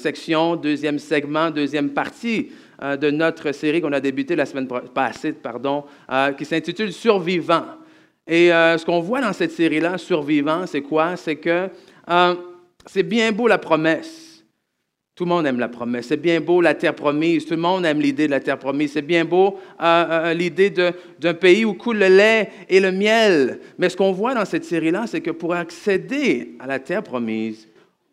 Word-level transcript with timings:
section, 0.00 0.54
deuxième 0.54 1.00
segment, 1.00 1.50
deuxième 1.50 1.90
partie 1.90 2.50
euh, 2.84 2.96
de 2.96 3.10
notre 3.10 3.50
série 3.50 3.80
qu'on 3.80 3.92
a 3.92 3.98
débutée 3.98 4.36
la 4.36 4.46
semaine 4.46 4.68
passée, 4.94 5.32
pardon, 5.32 5.86
euh, 6.08 6.30
qui 6.34 6.44
s'intitule 6.44 6.92
Survivant. 6.92 7.64
Et 8.24 8.52
euh, 8.52 8.78
ce 8.78 8.86
qu'on 8.86 9.00
voit 9.00 9.20
dans 9.20 9.32
cette 9.32 9.50
série-là, 9.50 9.98
Survivant, 9.98 10.68
c'est 10.68 10.82
quoi? 10.82 11.16
C'est 11.16 11.34
que 11.34 11.68
c'est 12.86 13.02
bien 13.02 13.32
beau 13.32 13.48
la 13.48 13.58
promesse. 13.58 14.44
Tout 15.16 15.24
le 15.24 15.30
monde 15.30 15.48
aime 15.48 15.58
la 15.58 15.66
promesse. 15.66 16.06
C'est 16.06 16.16
bien 16.16 16.40
beau 16.40 16.60
la 16.60 16.74
terre 16.74 16.94
promise. 16.94 17.44
Tout 17.44 17.54
le 17.54 17.60
monde 17.60 17.84
aime 17.84 18.00
l'idée 18.00 18.26
de 18.26 18.30
la 18.30 18.38
terre 18.38 18.60
promise. 18.60 18.92
C'est 18.92 19.02
bien 19.02 19.24
beau 19.24 19.58
l'idée 20.32 20.70
d'un 20.70 21.34
pays 21.34 21.64
où 21.64 21.74
coule 21.74 21.98
le 21.98 22.06
lait 22.06 22.50
et 22.68 22.78
le 22.78 22.92
miel. 22.92 23.58
Mais 23.78 23.88
ce 23.88 23.96
qu'on 23.96 24.12
voit 24.12 24.34
dans 24.34 24.44
cette 24.44 24.64
série-là, 24.64 25.08
c'est 25.08 25.20
que 25.20 25.32
pour 25.32 25.54
accéder 25.54 26.52
à 26.60 26.68
la 26.68 26.78
terre 26.78 27.02
promise, 27.02 27.67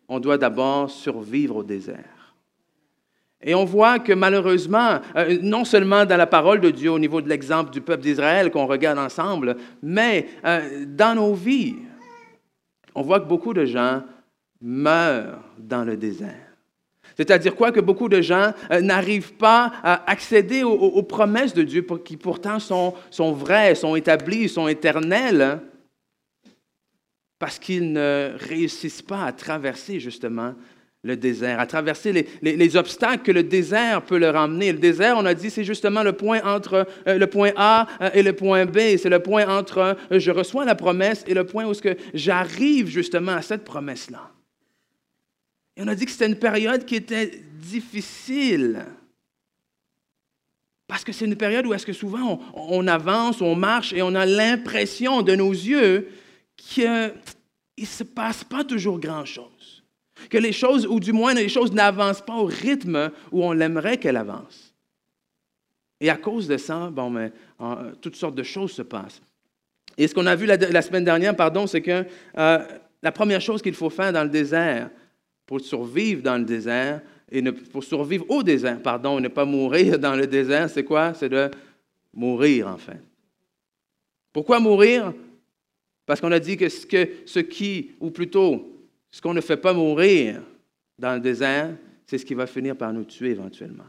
on 0.08 0.20
doit 0.20 0.38
d'abord 0.38 0.90
survivre 0.90 1.56
au 1.56 1.62
désert. 1.62 2.34
Et 3.42 3.54
on 3.54 3.64
voit 3.64 3.98
que 3.98 4.12
malheureusement, 4.12 4.98
euh, 5.14 5.38
non 5.42 5.64
seulement 5.64 6.04
dans 6.04 6.16
la 6.16 6.26
parole 6.26 6.60
de 6.60 6.70
Dieu 6.70 6.90
au 6.90 6.98
niveau 6.98 7.20
de 7.20 7.28
l'exemple 7.28 7.70
du 7.70 7.80
peuple 7.80 8.02
d'Israël 8.02 8.50
qu'on 8.50 8.66
regarde 8.66 8.98
ensemble, 8.98 9.56
mais 9.82 10.26
euh, 10.44 10.84
dans 10.86 11.14
nos 11.14 11.34
vies, 11.34 11.76
on 12.94 13.02
voit 13.02 13.20
que 13.20 13.28
beaucoup 13.28 13.52
de 13.52 13.64
gens 13.64 14.02
meurent 14.60 15.40
dans 15.58 15.84
le 15.84 15.96
désert. 15.96 16.34
C'est-à-dire 17.16 17.54
quoi? 17.54 17.72
Que 17.72 17.80
beaucoup 17.80 18.08
de 18.08 18.20
gens 18.20 18.52
euh, 18.70 18.80
n'arrivent 18.80 19.34
pas 19.34 19.72
à 19.82 20.10
accéder 20.10 20.62
aux, 20.64 21.02
promesses 21.02 21.54
de 21.54 21.62
Dieu 21.62 21.86
qui 22.04 22.16
pourtant 22.16 22.58
sont, 22.58 22.94
sont 23.10 23.32
vraies, 23.32 23.74
sont 23.74 23.96
établies, 23.96 24.48
sont 24.48 24.68
éternelles 24.68 25.60
parce 27.38 27.58
qu'ils 27.58 27.92
ne 27.92 28.32
réussissent 28.38 29.02
pas 29.02 29.24
à 29.24 29.32
traverser 29.32 30.00
justement 30.00 30.54
le 31.06 31.16
désert, 31.16 31.60
à 31.60 31.66
traverser 31.66 32.26
les, 32.42 32.76
obstacles 32.76 33.22
que 33.22 33.30
le 33.30 33.44
désert 33.44 34.02
peut 34.02 34.18
leur 34.18 34.34
emmener. 34.34 34.72
Le 34.72 34.78
désert, 34.78 35.16
on 35.16 35.24
a 35.24 35.34
dit, 35.34 35.50
c'est 35.50 35.62
justement 35.62 36.02
le 36.02 36.12
point 36.12 36.42
entre 36.42 36.86
euh, 37.06 37.16
le 37.16 37.26
point 37.28 37.52
A 37.56 37.86
euh, 38.00 38.10
et 38.12 38.22
le 38.22 38.32
point 38.32 38.66
B. 38.66 38.96
C'est 38.98 39.08
le 39.08 39.20
point 39.20 39.46
entre 39.46 39.96
euh, 40.10 40.18
je 40.18 40.30
reçois 40.32 40.64
la 40.64 40.74
promesse 40.74 41.24
et 41.28 41.34
le 41.34 41.44
point 41.44 41.64
où 41.64 41.72
j'arrive 42.12 42.88
justement 42.88 43.32
à 43.32 43.42
cette 43.42 43.62
promesse-là. 43.62 44.32
Et 45.76 45.82
on 45.82 45.88
a 45.88 45.94
dit 45.94 46.06
que 46.06 46.10
c'était 46.10 46.26
une 46.26 46.38
période 46.38 46.84
qui 46.84 46.96
était 46.96 47.40
difficile. 47.60 48.84
Parce 50.88 51.04
que 51.04 51.12
c'est 51.12 51.24
une 51.24 51.36
période 51.36 51.66
où 51.66 51.74
est-ce 51.74 51.86
que 51.86 51.92
souvent 51.92 52.40
on 52.54 52.86
avance, 52.88 53.40
on 53.40 53.54
marche 53.54 53.92
et 53.92 54.02
on 54.02 54.14
a 54.14 54.26
l'impression 54.26 55.22
de 55.22 55.34
nos 55.36 55.52
yeux 55.52 56.08
qu'il 56.56 57.12
ne 57.78 57.84
se 57.84 58.04
passe 58.04 58.44
pas 58.44 58.64
toujours 58.64 58.98
grand-chose. 58.98 59.84
Que 60.30 60.38
les 60.38 60.52
choses, 60.52 60.86
ou 60.86 60.98
du 60.98 61.12
moins 61.12 61.34
les 61.34 61.48
choses 61.48 61.72
n'avancent 61.72 62.24
pas 62.24 62.36
au 62.36 62.46
rythme 62.46 63.10
où 63.30 63.44
on 63.44 63.58
aimerait 63.60 63.98
qu'elles 63.98 64.16
avancent. 64.16 64.74
Et 66.00 66.10
à 66.10 66.16
cause 66.16 66.48
de 66.48 66.56
ça, 66.56 66.90
bon, 66.90 67.10
mais, 67.10 67.32
toutes 68.00 68.16
sortes 68.16 68.34
de 68.34 68.42
choses 68.42 68.72
se 68.72 68.82
passent. 68.82 69.20
Et 69.98 70.06
ce 70.08 70.14
qu'on 70.14 70.26
a 70.26 70.36
vu 70.36 70.46
la, 70.46 70.82
semaine 70.82 71.04
dernière, 71.04 71.34
pardon, 71.34 71.66
c'est 71.66 71.80
que 71.80 72.04
euh, 72.36 72.58
la 73.02 73.12
première 73.12 73.40
chose 73.40 73.62
qu'il 73.62 73.74
faut 73.74 73.88
faire 73.88 74.12
dans 74.12 74.24
le 74.24 74.28
désert, 74.28 74.90
pour 75.46 75.60
survivre 75.60 76.22
dans 76.22 76.36
le 76.36 76.44
désert, 76.44 77.00
et 77.30 77.42
pour 77.42 77.82
survivre 77.82 78.24
au 78.28 78.42
désert, 78.42 78.80
pardon, 78.82 79.20
ne 79.20 79.28
pas 79.28 79.44
mourir 79.44 79.98
dans 79.98 80.14
le 80.14 80.26
désert, 80.26 80.68
c'est 80.68 80.84
quoi? 80.84 81.14
C'est 81.14 81.28
de 81.28 81.50
mourir, 82.12 82.68
en 82.68 82.76
fait. 82.76 83.00
Pourquoi 84.32 84.60
mourir? 84.60 85.14
Parce 86.06 86.20
qu'on 86.20 86.32
a 86.32 86.38
dit 86.38 86.56
que 86.56 86.68
ce, 86.68 86.86
que 86.86 87.08
ce 87.26 87.40
qui, 87.40 87.90
ou 88.00 88.10
plutôt 88.10 88.72
ce 89.10 89.20
qu'on 89.20 89.34
ne 89.34 89.40
fait 89.40 89.56
pas 89.56 89.74
mourir 89.74 90.40
dans 90.98 91.14
le 91.14 91.20
désert, 91.20 91.76
c'est 92.06 92.18
ce 92.18 92.24
qui 92.24 92.34
va 92.34 92.46
finir 92.46 92.76
par 92.76 92.92
nous 92.92 93.04
tuer 93.04 93.30
éventuellement. 93.30 93.84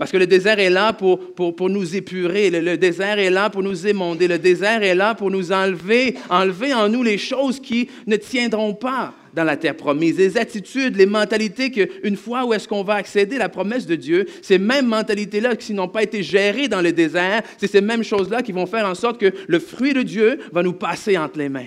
Parce 0.00 0.10
que 0.10 0.16
le 0.16 0.26
désert 0.26 0.58
est 0.58 0.70
là 0.70 0.94
pour, 0.94 1.34
pour, 1.34 1.68
nous 1.68 1.94
épurer, 1.94 2.48
le, 2.48 2.78
désert 2.78 3.18
est 3.18 3.28
là 3.28 3.50
pour 3.50 3.62
nous 3.62 3.86
émonder, 3.86 4.28
le 4.28 4.38
désert 4.38 4.82
est 4.82 4.94
là 4.94 5.14
pour 5.14 5.30
nous 5.30 5.52
enlever, 5.52 6.16
enlever 6.30 6.72
en 6.72 6.88
nous 6.88 7.02
les 7.02 7.18
choses 7.18 7.60
qui 7.60 7.90
ne 8.06 8.16
tiendront 8.16 8.72
pas 8.72 9.12
dans 9.34 9.44
la 9.44 9.58
terre 9.58 9.76
promise, 9.76 10.16
les 10.16 10.38
attitudes, 10.38 10.96
les 10.96 11.04
mentalités 11.04 11.70
qu'une 11.70 12.16
fois 12.16 12.46
où 12.46 12.54
est-ce 12.54 12.66
qu'on 12.66 12.82
va 12.82 12.94
accéder 12.94 13.36
à 13.36 13.40
la 13.40 13.48
promesse 13.50 13.84
de 13.84 13.94
Dieu, 13.94 14.26
ces 14.40 14.58
mêmes 14.58 14.86
mentalités-là 14.86 15.54
qui 15.56 15.74
n'ont 15.74 15.86
pas 15.86 16.02
été 16.02 16.22
gérées 16.22 16.68
dans 16.68 16.80
le 16.80 16.92
désert, 16.92 17.42
c'est 17.58 17.70
ces 17.70 17.82
mêmes 17.82 18.02
choses-là 18.02 18.40
qui 18.40 18.52
vont 18.52 18.66
faire 18.66 18.86
en 18.86 18.94
sorte 18.94 19.20
que 19.20 19.32
le 19.46 19.58
fruit 19.58 19.92
de 19.92 20.02
Dieu 20.02 20.40
va 20.50 20.62
nous 20.62 20.72
passer 20.72 21.18
entre 21.18 21.38
les 21.38 21.50
mains 21.50 21.66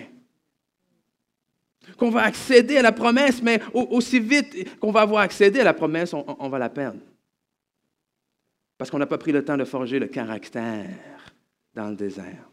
qu'on 1.97 2.09
va 2.09 2.23
accéder 2.23 2.77
à 2.77 2.81
la 2.81 2.91
promesse, 2.91 3.43
mais 3.43 3.61
aussi 3.73 4.19
vite 4.19 4.79
qu'on 4.79 4.91
va 4.91 5.01
avoir 5.01 5.21
accédé 5.21 5.59
à 5.59 5.63
la 5.63 5.75
promesse, 5.75 6.13
on 6.13 6.49
va 6.49 6.57
la 6.57 6.69
perdre. 6.69 6.97
Parce 8.77 8.89
qu'on 8.89 8.99
n'a 8.99 9.05
pas 9.05 9.17
pris 9.17 9.31
le 9.31 9.43
temps 9.43 9.57
de 9.57 9.65
forger 9.65 9.99
le 9.99 10.07
caractère 10.07 10.89
dans 11.73 11.89
le 11.89 11.95
désert. 11.95 12.49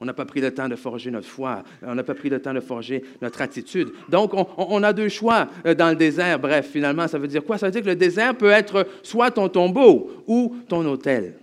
On 0.00 0.04
n'a 0.04 0.12
pas 0.12 0.24
pris 0.24 0.40
le 0.40 0.52
temps 0.52 0.68
de 0.68 0.76
forger 0.76 1.10
notre 1.10 1.28
foi. 1.28 1.62
On 1.82 1.94
n'a 1.94 2.02
pas 2.02 2.14
pris 2.14 2.28
le 2.28 2.40
temps 2.42 2.52
de 2.52 2.60
forger 2.60 3.04
notre 3.22 3.40
attitude. 3.40 3.92
Donc, 4.08 4.32
on, 4.34 4.82
a 4.82 4.92
deux 4.92 5.08
choix 5.08 5.48
euh, 5.66 5.74
dans 5.74 5.90
le 5.90 5.96
désert. 5.96 6.38
Bref, 6.38 6.68
finalement, 6.70 7.06
ça 7.06 7.18
veut 7.18 7.28
dire 7.28 7.44
quoi? 7.44 7.58
Ça 7.58 7.66
veut 7.66 7.72
dire 7.72 7.82
que 7.82 7.88
le 7.88 7.96
désert 7.96 8.36
peut 8.36 8.50
être 8.50 8.86
soit 9.02 9.30
ton 9.30 9.48
tombeau 9.48 10.10
ou 10.26 10.56
ton 10.68 10.84
hôtel. 10.84 11.34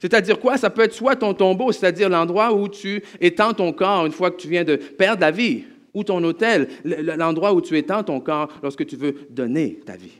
C'est-à-dire 0.00 0.38
quoi? 0.38 0.58
Ça 0.58 0.68
peut 0.68 0.82
être 0.82 0.92
soit 0.92 1.16
ton 1.16 1.32
tombeau, 1.32 1.72
c'est-à-dire 1.72 2.08
l'endroit 2.08 2.52
où 2.52 2.68
tu 2.68 3.02
étends 3.20 3.54
ton 3.54 3.72
corps 3.72 4.04
une 4.04 4.12
fois 4.12 4.30
que 4.30 4.36
tu 4.36 4.48
viens 4.48 4.64
de 4.64 4.76
perdre 4.76 5.20
la 5.20 5.30
vie, 5.30 5.64
ou 5.94 6.04
ton 6.04 6.22
hôtel, 6.22 6.68
l'endroit 6.84 7.54
où 7.54 7.62
tu 7.62 7.78
étends 7.78 8.02
ton 8.02 8.20
corps 8.20 8.48
lorsque 8.62 8.84
tu 8.84 8.96
veux 8.96 9.14
donner 9.30 9.80
ta 9.86 9.96
vie. 9.96 10.12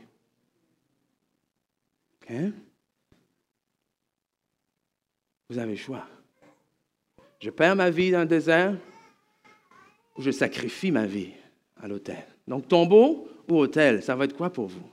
Vous 5.49 5.59
avez 5.59 5.73
le 5.73 5.77
choix. 5.77 6.07
Je 7.41 7.51
perds 7.51 7.77
ma 7.77 7.91
vie 7.91 8.11
dans 8.11 8.21
le 8.21 8.27
désert 8.27 8.77
ou 10.17 10.23
je 10.23 10.31
sacrifie 10.31 10.91
ma 10.91 11.07
vie 11.07 11.33
à 11.81 11.87
l'autel. 11.87 12.27
Donc 12.49 12.67
tombeau 12.69 13.29
ou 13.49 13.59
hôtel, 13.59 14.03
ça 14.03 14.17
va 14.17 14.25
être 14.25 14.37
quoi 14.37 14.51
pour 14.51 14.67
vous? 14.67 14.89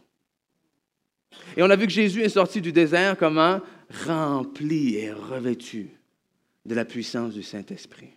Et 1.57 1.63
on 1.63 1.69
a 1.69 1.75
vu 1.75 1.87
que 1.87 1.91
Jésus 1.91 2.21
est 2.21 2.29
sorti 2.29 2.61
du 2.61 2.71
désert 2.71 3.17
comment? 3.17 3.61
Rempli 4.05 4.95
et 4.95 5.11
revêtu 5.11 5.89
de 6.65 6.75
la 6.75 6.85
puissance 6.85 7.33
du 7.33 7.43
Saint-Esprit. 7.43 8.11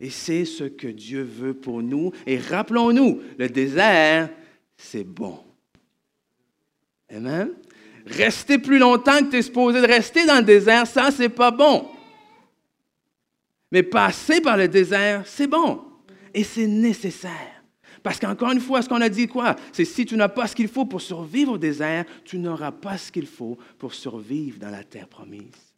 Et 0.00 0.10
c'est 0.10 0.44
ce 0.44 0.64
que 0.64 0.88
Dieu 0.88 1.22
veut 1.22 1.54
pour 1.54 1.82
nous. 1.82 2.12
Et 2.26 2.38
rappelons-nous, 2.38 3.22
le 3.38 3.48
désert, 3.48 4.30
c'est 4.76 5.04
bon. 5.04 5.42
Amen? 7.08 7.52
Rester 8.06 8.58
plus 8.58 8.78
longtemps 8.78 9.18
que 9.18 9.30
tu 9.30 9.36
es 9.36 9.42
supposé 9.42 9.80
de 9.80 9.86
rester 9.86 10.26
dans 10.26 10.38
le 10.38 10.44
désert, 10.44 10.86
ça, 10.86 11.10
c'est 11.10 11.28
pas 11.28 11.50
bon. 11.50 11.88
Mais 13.70 13.82
passer 13.82 14.40
par 14.40 14.56
le 14.56 14.68
désert, 14.68 15.22
c'est 15.26 15.46
bon. 15.46 15.82
Et 16.34 16.44
c'est 16.44 16.66
nécessaire. 16.66 17.62
Parce 18.02 18.18
qu'encore 18.18 18.50
une 18.50 18.60
fois, 18.60 18.82
ce 18.82 18.88
qu'on 18.88 19.00
a 19.00 19.08
dit 19.08 19.28
quoi? 19.28 19.54
C'est 19.72 19.84
si 19.84 20.04
tu 20.04 20.16
n'as 20.16 20.28
pas 20.28 20.48
ce 20.48 20.56
qu'il 20.56 20.68
faut 20.68 20.84
pour 20.84 21.00
survivre 21.00 21.52
au 21.52 21.58
désert, 21.58 22.04
tu 22.24 22.38
n'auras 22.38 22.72
pas 22.72 22.98
ce 22.98 23.12
qu'il 23.12 23.26
faut 23.26 23.56
pour 23.78 23.94
survivre 23.94 24.58
dans 24.58 24.70
la 24.70 24.82
terre 24.82 25.06
promise. 25.06 25.72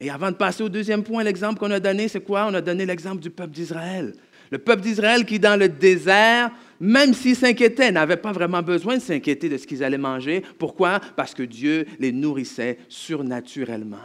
Et 0.00 0.10
avant 0.10 0.30
de 0.30 0.36
passer 0.36 0.62
au 0.62 0.68
deuxième 0.68 1.02
point, 1.02 1.22
l'exemple 1.22 1.58
qu'on 1.58 1.70
a 1.70 1.80
donné, 1.80 2.08
c'est 2.08 2.22
quoi? 2.22 2.46
On 2.46 2.54
a 2.54 2.60
donné 2.60 2.86
l'exemple 2.86 3.20
du 3.20 3.30
peuple 3.30 3.52
d'Israël. 3.52 4.14
Le 4.50 4.58
peuple 4.58 4.82
d'Israël 4.82 5.24
qui, 5.24 5.38
dans 5.38 5.58
le 5.58 5.68
désert, 5.68 6.50
même 6.82 7.14
s'ils 7.14 7.36
s'inquiétaient, 7.36 7.92
n'avaient 7.92 8.16
pas 8.16 8.32
vraiment 8.32 8.60
besoin 8.60 8.96
de 8.96 9.02
s'inquiéter 9.02 9.48
de 9.48 9.56
ce 9.56 9.68
qu'ils 9.68 9.84
allaient 9.84 9.98
manger. 9.98 10.42
Pourquoi? 10.58 10.98
Parce 11.14 11.32
que 11.32 11.44
Dieu 11.44 11.86
les 12.00 12.10
nourrissait 12.10 12.76
surnaturellement. 12.88 14.04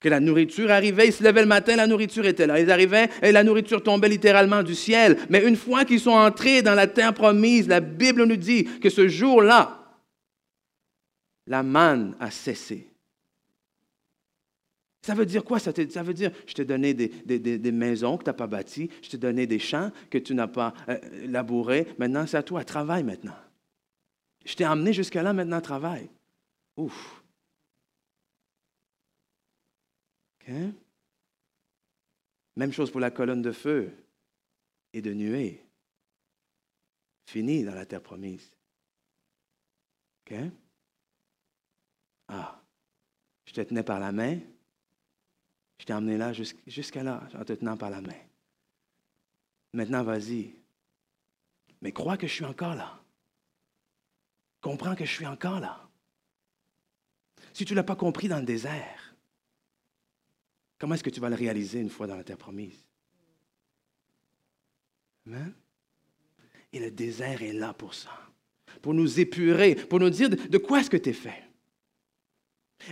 Que 0.00 0.08
la 0.08 0.18
nourriture 0.18 0.70
arrivait, 0.70 1.08
ils 1.08 1.12
se 1.12 1.22
levaient 1.22 1.42
le 1.42 1.46
matin, 1.46 1.76
la 1.76 1.86
nourriture 1.86 2.24
était 2.24 2.46
là. 2.46 2.58
Ils 2.58 2.70
arrivaient 2.70 3.10
et 3.20 3.32
la 3.32 3.44
nourriture 3.44 3.82
tombait 3.82 4.08
littéralement 4.08 4.62
du 4.62 4.74
ciel. 4.74 5.18
Mais 5.28 5.46
une 5.46 5.56
fois 5.56 5.84
qu'ils 5.84 6.00
sont 6.00 6.12
entrés 6.12 6.62
dans 6.62 6.74
la 6.74 6.86
terre 6.86 7.12
promise, 7.12 7.68
la 7.68 7.80
Bible 7.80 8.24
nous 8.24 8.36
dit 8.36 8.64
que 8.64 8.88
ce 8.88 9.08
jour-là, 9.08 9.84
la 11.46 11.62
manne 11.62 12.16
a 12.18 12.30
cessé. 12.30 12.87
Ça 15.08 15.14
veut 15.14 15.24
dire 15.24 15.42
quoi? 15.42 15.58
Ça, 15.58 15.72
veut 15.72 16.12
dire, 16.12 16.30
je 16.46 16.52
t'ai 16.52 16.66
donné 16.66 16.92
des, 16.92 17.72
maisons 17.72 18.18
que 18.18 18.24
tu 18.24 18.28
n'as 18.28 18.34
pas 18.34 18.46
bâties, 18.46 18.90
je 19.00 19.08
t'ai 19.08 19.16
donné 19.16 19.46
des 19.46 19.58
champs 19.58 19.90
que 20.10 20.18
tu 20.18 20.34
n'as 20.34 20.48
pas 20.48 20.74
euh, 20.90 20.98
labourés. 21.26 21.86
Maintenant, 21.98 22.26
c'est 22.26 22.36
à 22.36 22.42
toi, 22.42 22.62
travaille 22.62 23.04
maintenant. 23.04 23.34
Je 24.44 24.54
t'ai 24.54 24.66
emmené 24.66 24.92
jusqu'à 24.92 25.22
là, 25.22 25.32
maintenant, 25.32 25.62
travaille. 25.62 26.10
Ouf. 26.76 27.24
OK? 30.42 30.52
Même 32.56 32.72
chose 32.74 32.90
pour 32.90 33.00
la 33.00 33.10
colonne 33.10 33.40
de 33.40 33.52
feu 33.52 33.90
et 34.92 35.00
de 35.00 35.14
nuée. 35.14 35.64
Fini 37.24 37.64
dans 37.64 37.74
la 37.74 37.86
terre 37.86 38.02
promise. 38.02 38.52
OK? 40.26 40.36
Ah, 42.28 42.60
je 43.46 43.54
te 43.54 43.62
tenais 43.62 43.82
par 43.82 44.00
la 44.00 44.12
main, 44.12 44.38
je 45.78 45.84
t'ai 45.84 45.92
emmené 45.92 46.16
là 46.16 46.32
jusqu'à 46.66 47.02
là, 47.02 47.22
en 47.34 47.44
te 47.44 47.52
tenant 47.52 47.76
par 47.76 47.90
la 47.90 48.00
main. 48.00 48.20
Maintenant, 49.72 50.02
vas-y. 50.02 50.54
Mais 51.80 51.92
crois 51.92 52.16
que 52.16 52.26
je 52.26 52.32
suis 52.32 52.44
encore 52.44 52.74
là. 52.74 53.00
Comprends 54.60 54.96
que 54.96 55.04
je 55.04 55.12
suis 55.12 55.26
encore 55.26 55.60
là. 55.60 55.88
Si 57.52 57.64
tu 57.64 57.72
ne 57.72 57.76
l'as 57.76 57.84
pas 57.84 57.96
compris 57.96 58.28
dans 58.28 58.40
le 58.40 58.44
désert, 58.44 59.14
comment 60.78 60.94
est-ce 60.94 61.04
que 61.04 61.10
tu 61.10 61.20
vas 61.20 61.28
le 61.28 61.36
réaliser 61.36 61.80
une 61.80 61.90
fois 61.90 62.06
dans 62.06 62.16
la 62.16 62.24
terre 62.24 62.38
promise? 62.38 62.84
Et 66.72 66.80
le 66.80 66.90
désert 66.90 67.42
est 67.42 67.52
là 67.52 67.72
pour 67.72 67.94
ça, 67.94 68.10
pour 68.82 68.94
nous 68.94 69.20
épurer, 69.20 69.74
pour 69.74 70.00
nous 70.00 70.10
dire 70.10 70.30
de, 70.30 70.58
quoi 70.58 70.80
est-ce 70.80 70.90
que 70.90 70.96
tu 70.96 71.10
es 71.10 71.14
fait? 71.14 71.47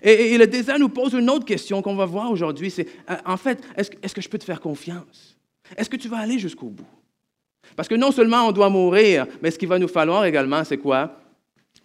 Et, 0.03 0.37
le 0.37 0.47
désert 0.47 0.79
nous 0.79 0.89
pose 0.89 1.15
une 1.15 1.31
autre 1.31 1.45
question 1.45 1.81
qu'on 1.81 1.97
va 1.97 2.07
voir 2.07 2.31
aujourd'hui, 2.31 2.71
c'est 2.71 2.87
euh, 3.09 3.17
en 3.25 3.37
fait, 3.37 3.63
est-ce 3.77 4.15
que 4.15 4.21
je 4.21 4.29
peux 4.29 4.39
te 4.39 4.45
faire 4.45 4.61
confiance? 4.61 5.37
Est-ce 5.77 5.89
que 5.89 5.97
tu 5.97 6.09
vas 6.09 6.19
aller 6.19 6.39
jusqu'au 6.39 6.69
bout? 6.69 6.87
Parce 7.75 7.89
que 7.89 7.95
non 7.95 8.13
seulement 8.13 8.47
on 8.47 8.53
doit 8.53 8.71
mourir, 8.71 9.27
mais 9.43 9.51
ce 9.51 9.59
qu'il 9.59 9.69
va 9.69 9.79
nous 9.79 9.89
falloir 9.89 10.25
également, 10.25 10.63
c'est 10.65 10.79
quoi? 10.79 11.21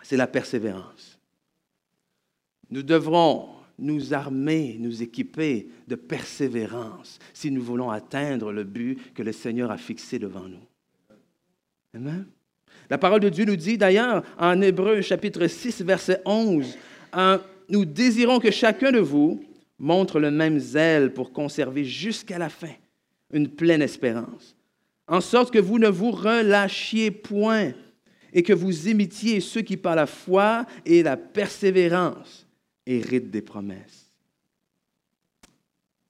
C'est 0.03 0.18
la 0.18 0.27
persévérance. 0.27 1.19
Nous 2.69 2.83
devrons 2.83 3.50
nous 3.80 4.13
armer, 4.13 4.77
nous 4.80 5.01
équiper 5.01 5.68
de 5.88 5.95
persévérance 5.95 7.19
si 7.33 7.51
nous 7.51 7.63
voulons 7.63 7.89
atteindre 7.89 8.51
le 8.51 8.63
but 8.63 9.13
que 9.13 9.24
le 9.24 9.31
Seigneur 9.31 9.71
a 9.71 9.77
fixé 9.77 10.19
devant 10.19 10.48
nous. 10.48 11.18
Amen. 11.95 12.25
La 12.89 12.98
parole 12.98 13.21
de 13.21 13.30
Dieu 13.30 13.45
nous 13.45 13.56
dit 13.56 13.77
d'ailleurs 13.77 14.24
en 14.38 14.62
Hébreu 14.62 15.01
chapitre 15.01 15.48
6 15.48 15.81
verset 15.81 16.21
11, 16.25 16.77
nous 17.72 17.86
désirons 17.86 18.40
que 18.40 18.52
chacun 18.52 18.92
de 18.92 19.00
vous 19.00 19.44
montre 19.80 20.20
le 20.20 20.30
même 20.30 20.60
zèle 20.60 21.14
pour 21.14 21.32
conserver 21.32 21.86
jusqu'à 21.86 22.38
la 22.38 22.50
fin 22.50 22.74
une 23.32 23.50
pleine 23.50 23.82
espérance, 23.82 24.56
en 25.08 25.22
sorte 25.22 25.52
que 25.52 25.60
vous 25.60 25.80
ne 25.80 25.88
vous 25.88 26.12
relâchiez 26.12 27.12
point 27.12 27.72
et 28.34 28.44
que 28.44 28.54
vous 28.54 28.90
imitiez 28.90 29.40
ceux 29.40 29.62
qui 29.62 29.78
par 29.78 29.96
la 29.96 30.06
foi 30.06 30.66
et 30.86 31.02
la 31.02 31.16
persévérance 31.18 32.46
héritent 32.86 33.32
des 33.32 33.42
promesses. 33.42 34.12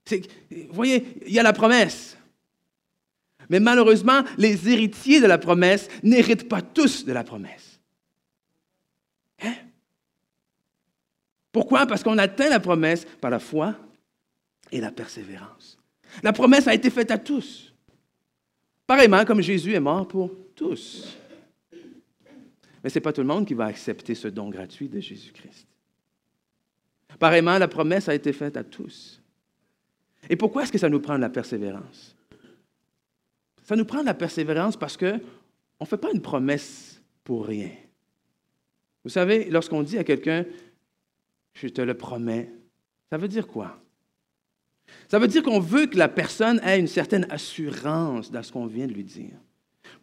Vous 0.10 0.74
voyez, 0.74 1.06
il 1.26 1.32
y 1.32 1.40
a 1.40 1.44
la 1.44 1.54
promesse. 1.54 2.18
Mais 3.50 3.60
malheureusement, 3.60 4.24
les 4.38 4.68
héritiers 4.68 5.22
de 5.22 5.28
la 5.28 5.38
promesse 5.38 5.88
n'héritent 6.04 6.50
pas 6.50 6.62
tous 6.62 7.06
de 7.06 7.14
la 7.14 7.24
promesse. 7.24 7.80
Hein? 9.44 9.54
Pourquoi? 11.52 11.86
Parce 11.86 12.04
qu'on 12.04 12.18
atteint 12.18 12.50
la 12.50 12.60
promesse 12.60 13.06
par 13.20 13.32
la 13.32 13.40
foi 13.40 13.76
et 14.72 14.80
la 14.80 14.92
persévérance. 14.92 15.78
La 16.24 16.34
promesse 16.34 16.68
a 16.68 16.74
été 16.74 16.90
faite 16.90 17.12
à 17.12 17.18
tous. 17.18 17.74
Pareillement 18.88 19.26
comme 19.26 19.42
Jésus 19.42 19.74
est 19.74 19.80
mort 19.80 20.08
pour 20.08 20.32
tous. 20.56 21.18
Mais 22.84 22.90
ce 22.90 22.96
n'est 22.96 23.02
pas 23.02 23.14
tout 23.14 23.22
le 23.22 23.28
monde 23.28 23.46
qui 23.46 23.54
va 23.54 23.66
accepter 23.66 24.16
ce 24.16 24.28
don 24.28 24.50
gratuit 24.50 24.90
de 24.90 25.00
Jésus-Christ. 25.00 25.68
Pareillement, 27.20 27.58
la 27.58 27.68
promesse 27.68 28.10
a 28.10 28.16
été 28.16 28.34
faite 28.34 28.58
à 28.58 28.64
tous. 28.64 29.22
Et 30.30 30.36
pourquoi 30.36 30.64
est-ce 30.64 30.72
que 30.72 30.78
ça 30.78 30.90
nous 30.90 31.00
prend 31.00 31.16
de 31.16 31.22
la 31.22 31.30
persévérance? 31.30 32.16
Ça 33.64 33.76
nous 33.76 33.86
prend 33.86 34.02
de 34.02 34.06
la 34.06 34.14
persévérance 34.14 34.76
parce 34.76 34.98
qu'on 34.98 35.20
ne 35.82 35.86
fait 35.86 35.98
pas 35.98 36.12
une 36.12 36.22
promesse 36.22 37.02
pour 37.24 37.46
rien. 37.46 37.72
Vous 39.04 39.10
savez, 39.10 39.50
lorsqu'on 39.50 39.84
dit 39.84 39.98
à 39.98 40.04
quelqu'un, 40.04 40.46
je 41.54 41.68
te 41.68 41.82
le 41.82 41.94
promets, 41.94 42.52
ça 43.10 43.18
veut 43.18 43.28
dire 43.28 43.48
quoi? 43.48 43.78
Ça 45.08 45.20
veut 45.20 45.28
dire 45.28 45.44
qu'on 45.44 45.60
veut 45.60 45.86
que 45.86 45.98
la 45.98 46.08
personne 46.08 46.60
ait 46.64 46.80
une 46.80 46.88
certaine 46.88 47.28
assurance 47.30 48.32
dans 48.32 48.44
ce 48.44 48.52
qu'on 48.52 48.66
vient 48.66 48.88
de 48.88 48.94
lui 48.94 49.04
dire. 49.04 49.34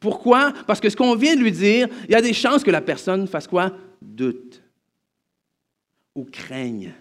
Pourquoi? 0.01 0.53
Parce 0.67 0.81
que 0.81 0.91
ce 0.91 0.97
qu'on 0.97 1.15
vient 1.15 1.35
de 1.35 1.41
lui 1.41 1.53
dire, 1.53 1.89
il 2.05 2.13
y 2.13 2.15
a 2.15 2.23
des 2.23 2.33
chances 2.33 2.63
que 2.63 2.71
la 2.71 2.81
personne 2.81 3.27
fasse 3.27 3.47
quoi? 3.47 3.73
Doute 4.01 4.63
ou 6.15 6.25
craigne. 6.25 6.93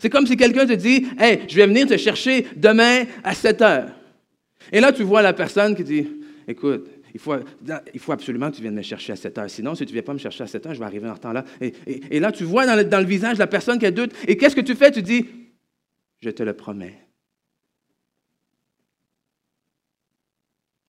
C'est 0.00 0.10
comme 0.10 0.26
si 0.26 0.36
quelqu'un 0.36 0.66
te 0.66 0.72
dit, 0.72 1.06
Hey, 1.18 1.42
je 1.48 1.56
vais 1.56 1.66
venir 1.66 1.86
te 1.86 1.96
chercher 1.96 2.46
demain 2.56 3.04
à 3.22 3.34
7 3.34 3.62
heures. 3.62 3.90
Et 4.72 4.80
là, 4.80 4.92
tu 4.92 5.02
vois 5.02 5.22
la 5.22 5.32
personne 5.32 5.74
qui 5.76 5.84
dit, 5.84 6.08
Écoute, 6.48 6.88
il 7.14 7.20
faut, 7.20 8.12
absolument 8.12 8.50
que 8.50 8.56
tu 8.56 8.62
viennes 8.62 8.74
me 8.74 8.82
chercher 8.82 9.12
à 9.12 9.16
7 9.16 9.38
heures. 9.38 9.50
Sinon, 9.50 9.76
si 9.76 9.86
tu 9.86 9.90
ne 9.90 9.94
viens 9.94 10.02
pas 10.02 10.12
me 10.12 10.18
chercher 10.18 10.42
à 10.42 10.46
7 10.48 10.66
heures, 10.66 10.74
je 10.74 10.80
vais 10.80 10.84
arriver 10.84 11.08
en 11.08 11.16
temps 11.16 11.32
là. 11.32 11.44
Et, 11.60 12.18
là, 12.18 12.32
tu 12.32 12.42
vois 12.42 12.66
dans 12.66 12.98
le, 12.98 13.06
visage 13.06 13.34
de 13.34 13.38
la 13.38 13.46
personne 13.46 13.78
qui 13.78 13.86
a 13.86 13.92
doute. 13.92 14.12
Et 14.26 14.36
qu'est-ce 14.36 14.56
que 14.56 14.60
tu 14.60 14.74
fais? 14.74 14.90
Tu 14.90 15.00
dis, 15.00 15.24
je 16.20 16.30
te 16.30 16.42
le 16.42 16.54
promets. 16.54 17.06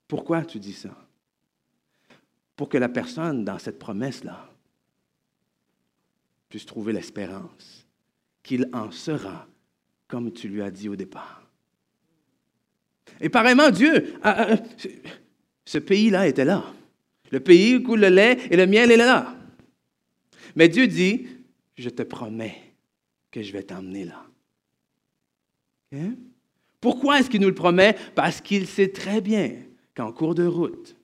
Pourquoi 0.08 0.44
tu 0.44 0.58
dis 0.58 0.72
ça? 0.72 0.90
Pour 2.56 2.68
que 2.68 2.78
la 2.78 2.88
personne 2.88 3.44
dans 3.44 3.60
cette 3.60 3.78
promesse-là 3.78 4.50
puisse 6.48 6.66
trouver 6.66 6.92
l'espérance 6.92 7.86
qu'il 8.42 8.68
en 8.72 8.90
sera 8.90 9.46
comme 10.08 10.32
tu 10.32 10.48
lui 10.48 10.62
as 10.62 10.70
dit 10.72 10.88
au 10.88 10.96
départ. 10.96 11.48
Et 13.20 13.28
pareillement, 13.28 13.70
Dieu, 13.70 14.14
ce 15.66 15.78
pays-là 15.78 16.26
était 16.26 16.46
là. 16.46 16.64
Le 17.30 17.40
pays 17.40 17.76
où 17.76 17.96
le 17.96 18.08
lait 18.08 18.38
et 18.50 18.56
le 18.56 18.66
miel 18.66 18.90
est 18.90 18.96
là. 18.96 19.36
Mais 20.54 20.68
Dieu 20.68 20.86
dit, 20.86 21.26
je 21.76 21.90
te 21.90 22.02
promets 22.02 22.56
que 23.30 23.42
je 23.42 23.52
vais 23.52 23.64
t'emmener 23.64 24.04
là. 24.04 24.24
Pourquoi 26.80 27.20
est-ce 27.20 27.28
qu'il 27.28 27.40
nous 27.40 27.48
le 27.48 27.54
promet? 27.54 27.96
Parce 28.14 28.40
qu'il 28.40 28.66
sait 28.66 28.88
très 28.88 29.20
bien 29.20 29.52
qu'en 29.94 30.12
cours 30.12 30.34
de 30.34 30.46
route, 30.46 30.96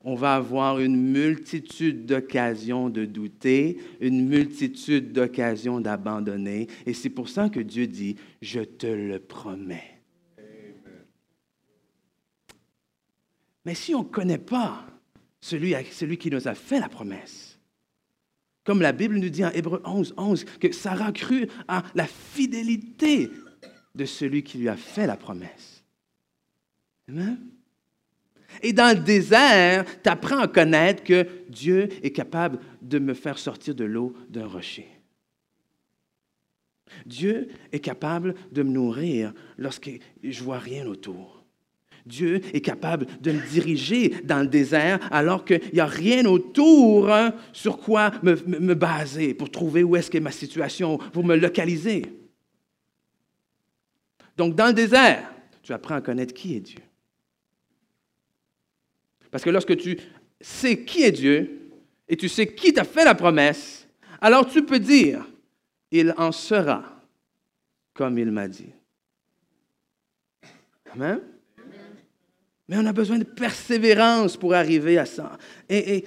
on 0.00 0.14
va 0.14 0.34
avoir 0.34 0.80
une 0.80 0.96
multitude 0.96 2.04
d'occasions 2.04 2.90
de 2.90 3.06
douter, 3.06 3.78
une 4.00 4.28
multitude 4.28 5.12
d'occasions 5.12 5.80
d'abandonner. 5.80 6.68
Et 6.84 6.92
c'est 6.92 7.10
pour 7.10 7.30
ça 7.30 7.48
que 7.48 7.60
Dieu 7.60 7.86
dit, 7.86 8.16
je 8.42 8.60
te 8.60 8.86
le 8.86 9.18
promets. 9.18 9.93
Mais 13.64 13.74
si 13.74 13.94
on 13.94 14.02
ne 14.02 14.08
connaît 14.08 14.38
pas 14.38 14.86
celui, 15.40 15.74
celui 15.90 16.18
qui 16.18 16.30
nous 16.30 16.48
a 16.48 16.54
fait 16.54 16.80
la 16.80 16.88
promesse, 16.88 17.58
comme 18.64 18.80
la 18.80 18.92
Bible 18.92 19.16
nous 19.16 19.28
dit 19.28 19.44
en 19.44 19.50
Hébreu 19.50 19.82
11, 19.84 20.14
11, 20.16 20.44
que 20.58 20.72
Sarah 20.72 21.12
crut 21.12 21.50
à 21.68 21.82
la 21.94 22.06
fidélité 22.06 23.30
de 23.94 24.04
celui 24.04 24.42
qui 24.42 24.58
lui 24.58 24.68
a 24.68 24.76
fait 24.76 25.06
la 25.06 25.16
promesse. 25.16 25.84
Et 28.62 28.72
dans 28.72 28.96
le 28.96 29.02
désert, 29.02 29.84
tu 30.02 30.08
apprends 30.08 30.38
à 30.38 30.48
connaître 30.48 31.02
que 31.04 31.26
Dieu 31.48 31.88
est 32.02 32.12
capable 32.12 32.58
de 32.80 32.98
me 32.98 33.14
faire 33.14 33.38
sortir 33.38 33.74
de 33.74 33.84
l'eau 33.84 34.14
d'un 34.28 34.46
rocher. 34.46 34.88
Dieu 37.06 37.48
est 37.72 37.80
capable 37.80 38.34
de 38.52 38.62
me 38.62 38.70
nourrir 38.70 39.32
lorsque 39.58 39.90
je 40.22 40.44
vois 40.44 40.58
rien 40.58 40.86
autour. 40.86 41.33
Dieu 42.06 42.40
est 42.52 42.60
capable 42.60 43.06
de 43.20 43.32
me 43.32 43.40
diriger 43.48 44.10
dans 44.24 44.40
le 44.40 44.46
désert 44.46 45.00
alors 45.10 45.44
qu'il 45.44 45.60
n'y 45.72 45.80
a 45.80 45.86
rien 45.86 46.24
autour 46.26 47.10
hein, 47.10 47.32
sur 47.52 47.78
quoi 47.78 48.12
me, 48.22 48.34
me, 48.46 48.74
baser 48.74 49.32
pour 49.32 49.50
trouver 49.50 49.82
où 49.82 49.96
est-ce 49.96 50.10
qu'est 50.10 50.20
ma 50.20 50.30
situation, 50.30 50.98
pour 50.98 51.24
me 51.24 51.34
localiser. 51.34 52.02
Donc, 54.36 54.54
dans 54.54 54.66
le 54.66 54.74
désert, 54.74 55.32
tu 55.62 55.72
apprends 55.72 55.94
à 55.94 56.00
connaître 56.00 56.34
qui 56.34 56.56
est 56.56 56.60
Dieu. 56.60 56.80
Parce 59.30 59.42
que 59.42 59.50
lorsque 59.50 59.76
tu 59.76 59.98
sais 60.40 60.84
qui 60.84 61.02
est 61.02 61.12
Dieu 61.12 61.70
et 62.08 62.16
tu 62.16 62.28
sais 62.28 62.46
qui 62.54 62.72
t'a 62.72 62.84
fait 62.84 63.04
la 63.04 63.14
promesse, 63.14 63.88
alors 64.20 64.46
tu 64.46 64.62
peux 64.64 64.78
dire, 64.78 65.26
il 65.90 66.14
en 66.18 66.32
sera 66.32 66.94
comme 67.94 68.18
il 68.18 68.30
m'a 68.30 68.48
dit. 68.48 68.72
Amen? 70.92 71.20
Mais 72.68 72.76
on 72.78 72.86
a 72.86 72.92
besoin 72.92 73.18
de 73.18 73.24
persévérance 73.24 74.36
pour 74.36 74.54
arriver 74.54 74.98
à 74.98 75.04
ça. 75.04 75.32
Et, 75.68 76.04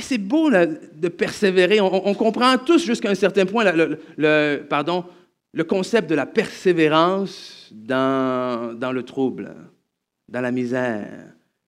c'est 0.00 0.18
beau 0.18 0.50
de 0.50 1.08
persévérer. 1.08 1.80
On, 1.80 2.14
comprend 2.14 2.56
tous 2.58 2.84
jusqu'à 2.84 3.10
un 3.10 3.14
certain 3.14 3.44
point 3.44 3.64
le, 4.16 5.62
concept 5.64 6.08
de 6.08 6.14
la 6.14 6.24
persévérance 6.26 7.68
dans, 7.70 8.92
le 8.92 9.02
trouble, 9.02 9.54
dans 10.28 10.40
la 10.40 10.50
misère, 10.50 11.26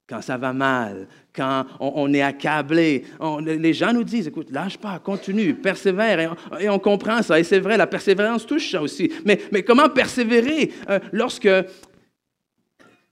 quand 0.08 0.22
ça 0.22 0.38
va 0.38 0.54
mal, 0.54 1.06
quand 1.34 1.66
on, 1.80 2.12
est 2.14 2.22
accablé. 2.22 3.04
les 3.42 3.72
gens 3.74 3.92
nous 3.92 4.04
disent, 4.04 4.28
écoute, 4.28 4.50
lâche 4.50 4.78
pas, 4.78 4.98
continue, 4.98 5.54
persévère. 5.54 6.34
Et 6.60 6.68
on, 6.70 6.78
comprend 6.78 7.22
ça. 7.22 7.38
Et 7.38 7.44
c'est 7.44 7.60
vrai, 7.60 7.76
la 7.76 7.86
persévérance 7.86 8.46
touche 8.46 8.70
ça 8.70 8.80
aussi. 8.80 9.12
Mais, 9.26 9.38
mais 9.52 9.62
comment 9.62 9.90
persévérer 9.90 10.72
euh, 10.88 10.98
lorsque 11.12 11.48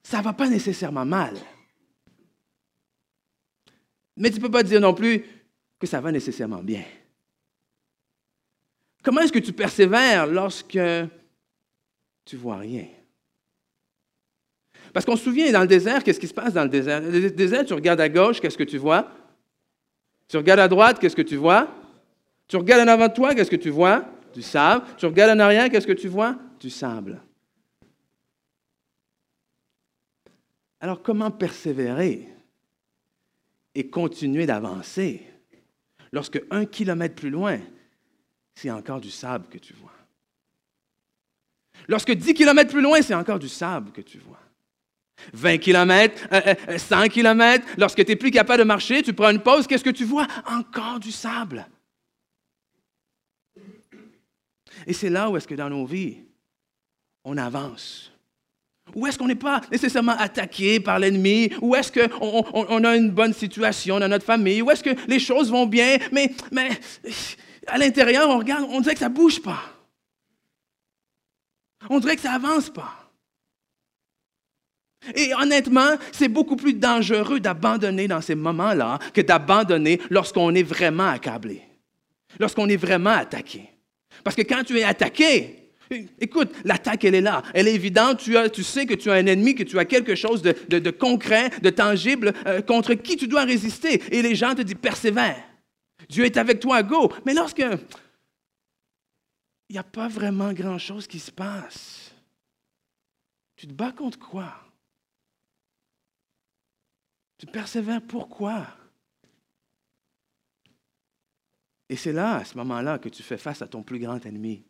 ça 0.02 0.18
ne 0.18 0.24
va 0.24 0.32
pas 0.32 0.48
nécessairement 0.48 1.04
mal? 1.04 1.36
Mais 4.16 4.30
tu 4.30 4.36
ne 4.36 4.42
peux 4.42 4.50
pas 4.50 4.62
dire 4.62 4.80
non 4.80 4.94
plus 4.94 5.24
que 5.78 5.86
ça 5.86 6.00
va 6.00 6.12
nécessairement 6.12 6.62
bien. 6.62 6.84
Comment 9.02 9.20
est-ce 9.22 9.32
que 9.32 9.38
tu 9.38 9.52
persévères 9.52 10.26
lorsque 10.26 10.78
tu 12.24 12.36
vois 12.36 12.58
rien? 12.58 12.86
Parce 14.92 15.06
qu'on 15.06 15.16
se 15.16 15.24
souvient, 15.24 15.50
dans 15.50 15.62
le 15.62 15.66
désert, 15.66 16.04
qu'est-ce 16.04 16.20
qui 16.20 16.28
se 16.28 16.34
passe 16.34 16.52
dans 16.52 16.64
le 16.64 16.68
désert? 16.68 17.00
Le 17.00 17.30
désert, 17.30 17.64
tu 17.64 17.72
regardes 17.72 18.00
à 18.00 18.08
gauche, 18.08 18.40
qu'est-ce 18.40 18.58
que 18.58 18.62
tu 18.64 18.78
vois? 18.78 19.10
Tu 20.28 20.36
regardes 20.36 20.60
à 20.60 20.68
droite, 20.68 20.98
qu'est-ce 20.98 21.16
que 21.16 21.22
tu 21.22 21.36
vois? 21.36 21.68
Tu 22.46 22.56
regardes 22.56 22.86
en 22.86 22.92
avant 22.92 23.08
de 23.08 23.14
toi, 23.14 23.34
qu'est-ce 23.34 23.50
que 23.50 23.56
tu 23.56 23.70
vois? 23.70 24.04
Du 24.34 24.42
sable. 24.42 24.84
Tu 24.98 25.06
regardes 25.06 25.36
en 25.36 25.40
arrière, 25.40 25.70
qu'est-ce 25.70 25.86
que 25.86 25.92
tu 25.92 26.08
vois? 26.08 26.36
Du 26.60 26.70
sable. 26.70 27.20
Alors, 30.82 31.00
comment 31.00 31.30
persévérer 31.30 32.28
et 33.76 33.88
continuer 33.88 34.46
d'avancer 34.46 35.22
lorsque 36.10 36.42
un 36.50 36.66
kilomètre 36.66 37.14
plus 37.14 37.30
loin, 37.30 37.60
c'est 38.56 38.70
encore 38.70 39.00
du 39.00 39.10
sable 39.10 39.46
que 39.48 39.58
tu 39.58 39.74
vois? 39.74 39.92
Lorsque 41.86 42.10
10 42.10 42.34
kilomètres 42.34 42.72
plus 42.72 42.82
loin, 42.82 43.00
c'est 43.00 43.14
encore 43.14 43.38
du 43.38 43.48
sable 43.48 43.92
que 43.92 44.00
tu 44.00 44.18
vois? 44.18 44.40
20 45.32 45.58
kilomètres, 45.58 46.20
100 46.76 47.08
kilomètres, 47.08 47.66
lorsque 47.78 48.04
tu 48.04 48.10
n'es 48.10 48.16
plus 48.16 48.32
capable 48.32 48.58
de 48.58 48.66
marcher, 48.66 49.04
tu 49.04 49.12
prends 49.12 49.30
une 49.30 49.42
pause, 49.42 49.68
qu'est-ce 49.68 49.84
que 49.84 49.90
tu 49.90 50.04
vois? 50.04 50.26
Encore 50.46 50.98
du 50.98 51.12
sable. 51.12 51.64
Et 54.88 54.92
c'est 54.92 55.10
là 55.10 55.30
où 55.30 55.36
est-ce 55.36 55.46
que 55.46 55.54
dans 55.54 55.70
nos 55.70 55.86
vies, 55.86 56.24
on 57.22 57.36
avance. 57.38 58.11
Où 58.94 59.06
est-ce 59.06 59.18
qu'on 59.18 59.28
n'est 59.28 59.34
pas 59.34 59.60
nécessairement 59.70 60.16
attaqué 60.18 60.80
par 60.80 60.98
l'ennemi? 60.98 61.50
Où 61.60 61.74
est-ce 61.74 61.90
qu'on 61.92 62.44
on, 62.52 62.84
a 62.84 62.96
une 62.96 63.10
bonne 63.10 63.32
situation 63.32 63.98
dans 63.98 64.08
notre 64.08 64.24
famille? 64.24 64.60
Où 64.60 64.70
est-ce 64.70 64.82
que 64.82 64.90
les 65.08 65.18
choses 65.18 65.50
vont 65.50 65.66
bien? 65.66 65.98
Mais, 66.10 66.34
mais 66.50 66.70
à 67.66 67.78
l'intérieur, 67.78 68.28
on 68.28 68.38
regarde, 68.38 68.66
on 68.68 68.80
dirait 68.80 68.94
que 68.94 69.00
ça 69.00 69.08
ne 69.08 69.14
bouge 69.14 69.40
pas. 69.40 69.62
On 71.88 72.00
dirait 72.00 72.16
que 72.16 72.22
ça 72.22 72.32
avance 72.32 72.70
pas. 72.70 73.02
Et 75.14 75.34
honnêtement, 75.34 75.96
c'est 76.12 76.28
beaucoup 76.28 76.56
plus 76.56 76.74
dangereux 76.74 77.40
d'abandonner 77.40 78.06
dans 78.06 78.20
ces 78.20 78.36
moments-là 78.36 78.98
que 79.12 79.20
d'abandonner 79.20 80.00
lorsqu'on 80.10 80.54
est 80.54 80.62
vraiment 80.62 81.08
accablé, 81.08 81.62
lorsqu'on 82.38 82.68
est 82.68 82.76
vraiment 82.76 83.10
attaqué. 83.10 83.68
Parce 84.22 84.36
que 84.36 84.42
quand 84.42 84.62
tu 84.64 84.78
es 84.78 84.84
attaqué, 84.84 85.61
Écoute, 86.20 86.50
l'attaque, 86.64 87.04
elle 87.04 87.14
est 87.14 87.20
là. 87.20 87.42
Elle 87.54 87.68
est 87.68 87.74
évidente. 87.74 88.18
Tu, 88.18 88.36
tu, 88.52 88.62
sais 88.62 88.86
que 88.86 88.94
tu 88.94 89.10
as 89.10 89.14
un 89.14 89.26
ennemi, 89.26 89.54
que 89.54 89.62
tu 89.62 89.78
as 89.78 89.84
quelque 89.84 90.14
chose 90.14 90.42
de, 90.42 90.90
concret, 90.90 91.50
de 91.60 91.70
tangible, 91.70 92.32
euh, 92.46 92.62
contre 92.62 92.94
qui 92.94 93.16
tu 93.16 93.28
dois 93.28 93.44
résister. 93.44 94.02
Et 94.10 94.22
les 94.22 94.34
gens 94.34 94.54
te 94.54 94.62
disent, 94.62 94.76
persévère. 94.76 95.42
Dieu 96.08 96.24
est 96.24 96.36
avec 96.36 96.60
toi, 96.60 96.82
go. 96.82 97.12
Mais 97.24 97.34
lorsque 97.34 97.64
il 99.68 99.74
n'y 99.76 99.78
a 99.78 99.84
pas 99.84 100.08
vraiment 100.08 100.52
grand-chose 100.52 101.06
qui 101.06 101.18
se 101.18 101.30
passe, 101.30 102.14
tu 103.56 103.66
te 103.66 103.72
bats 103.72 103.92
contre 103.92 104.18
quoi? 104.18 104.52
Tu 107.38 107.46
persévères 107.46 108.02
pourquoi? 108.02 108.66
Et 111.88 111.96
c'est 111.96 112.12
là, 112.12 112.36
à 112.36 112.44
ce 112.44 112.56
moment-là, 112.58 112.98
que 112.98 113.08
tu 113.08 113.22
fais 113.22 113.38
face 113.38 113.62
à 113.62 113.66
ton 113.66 113.82
plus 113.82 113.98
grand 113.98 114.24
ennemi. 114.26 114.64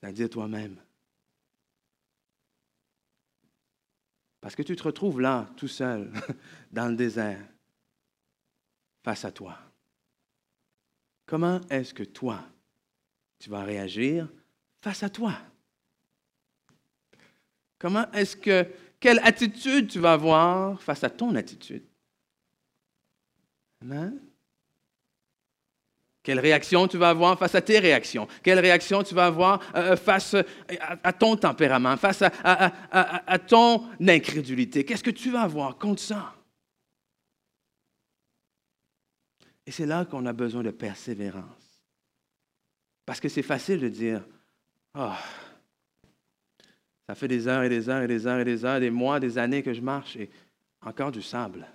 C'est-à-dire 0.00 0.30
toi-même. 0.30 0.76
Parce 4.40 4.54
que 4.54 4.62
tu 4.62 4.74
te 4.74 4.82
retrouves 4.82 5.20
là, 5.20 5.48
tout 5.56 5.68
seul, 5.68 6.10
dans 6.72 6.88
le 6.88 6.96
désert, 6.96 7.46
face 9.04 9.24
à 9.24 9.32
toi. 9.32 9.58
Comment 11.26 11.60
est-ce 11.68 11.92
que 11.92 12.02
toi, 12.02 12.42
tu 13.38 13.50
vas 13.50 13.62
réagir 13.62 14.28
face 14.80 15.02
à 15.02 15.10
toi? 15.10 15.34
Comment 17.78 18.10
est-ce 18.12 18.36
que, 18.36 18.66
quelle 18.98 19.20
attitude 19.20 19.88
tu 19.88 20.00
vas 20.00 20.14
avoir 20.14 20.82
face 20.82 21.04
à 21.04 21.10
ton 21.10 21.34
attitude? 21.34 21.84
Amen. 23.82 24.29
Quelle 26.22 26.38
réaction 26.38 26.86
tu 26.86 26.98
vas 26.98 27.10
avoir 27.10 27.38
face 27.38 27.54
à 27.54 27.62
tes 27.62 27.78
réactions? 27.78 28.28
Quelle 28.42 28.58
réaction 28.58 29.02
tu 29.02 29.14
vas 29.14 29.26
avoir 29.26 29.60
euh, 29.74 29.96
face 29.96 30.36
à, 31.02 31.12
ton 31.12 31.36
tempérament, 31.36 31.96
face 31.96 32.22
à, 32.22 33.38
ton 33.38 33.86
incrédulité? 34.06 34.84
Qu'est-ce 34.84 35.02
que 35.02 35.10
tu 35.10 35.30
vas 35.30 35.42
avoir 35.42 35.78
contre 35.78 36.02
ça? 36.02 36.34
Et 39.66 39.70
c'est 39.70 39.86
là 39.86 40.04
qu'on 40.04 40.26
a 40.26 40.32
besoin 40.32 40.62
de 40.62 40.70
persévérance. 40.70 41.44
Parce 43.06 43.20
que 43.20 43.28
c'est 43.28 43.42
facile 43.42 43.80
de 43.80 43.88
dire, 43.88 44.22
oh, 44.98 45.12
ça 47.06 47.14
fait 47.14 47.28
des 47.28 47.48
heures 47.48 47.62
et 47.62 47.68
des 47.68 47.88
heures 47.88 48.02
et 48.02 48.06
des 48.06 48.26
heures 48.26 48.40
et 48.40 48.44
des 48.44 48.64
heures, 48.64 48.80
des 48.80 48.90
mois, 48.90 49.20
des 49.20 49.38
années 49.38 49.62
que 49.62 49.72
je 49.72 49.80
marche 49.80 50.16
et 50.16 50.30
encore 50.82 51.12
du 51.12 51.22
sable. 51.22 51.66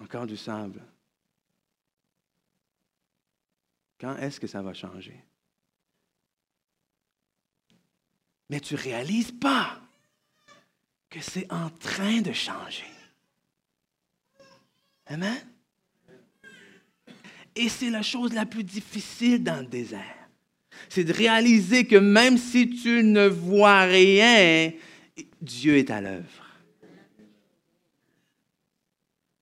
Encore 0.00 0.26
du 0.26 0.36
sable. 0.36 0.80
Quand 4.02 4.16
est-ce 4.16 4.40
que 4.40 4.48
ça 4.48 4.60
va 4.62 4.74
changer? 4.74 5.24
Mais 8.50 8.58
tu 8.58 8.74
ne 8.74 8.80
réalises 8.80 9.30
pas 9.30 9.80
que 11.08 11.20
c'est 11.20 11.50
en 11.52 11.70
train 11.70 12.20
de 12.20 12.32
changer. 12.32 12.90
Amen? 15.06 15.40
Et 17.54 17.68
c'est 17.68 17.90
la 17.90 18.02
chose 18.02 18.32
la 18.32 18.44
plus 18.44 18.64
difficile 18.64 19.44
dans 19.44 19.60
le 19.60 19.66
désert. 19.66 20.28
C'est 20.88 21.04
de 21.04 21.12
réaliser 21.12 21.86
que 21.86 21.94
même 21.94 22.38
si 22.38 22.70
tu 22.70 23.04
ne 23.04 23.28
vois 23.28 23.82
rien, 23.82 24.72
Dieu 25.40 25.76
est 25.76 25.90
à 25.90 26.00
l'œuvre. 26.00 26.46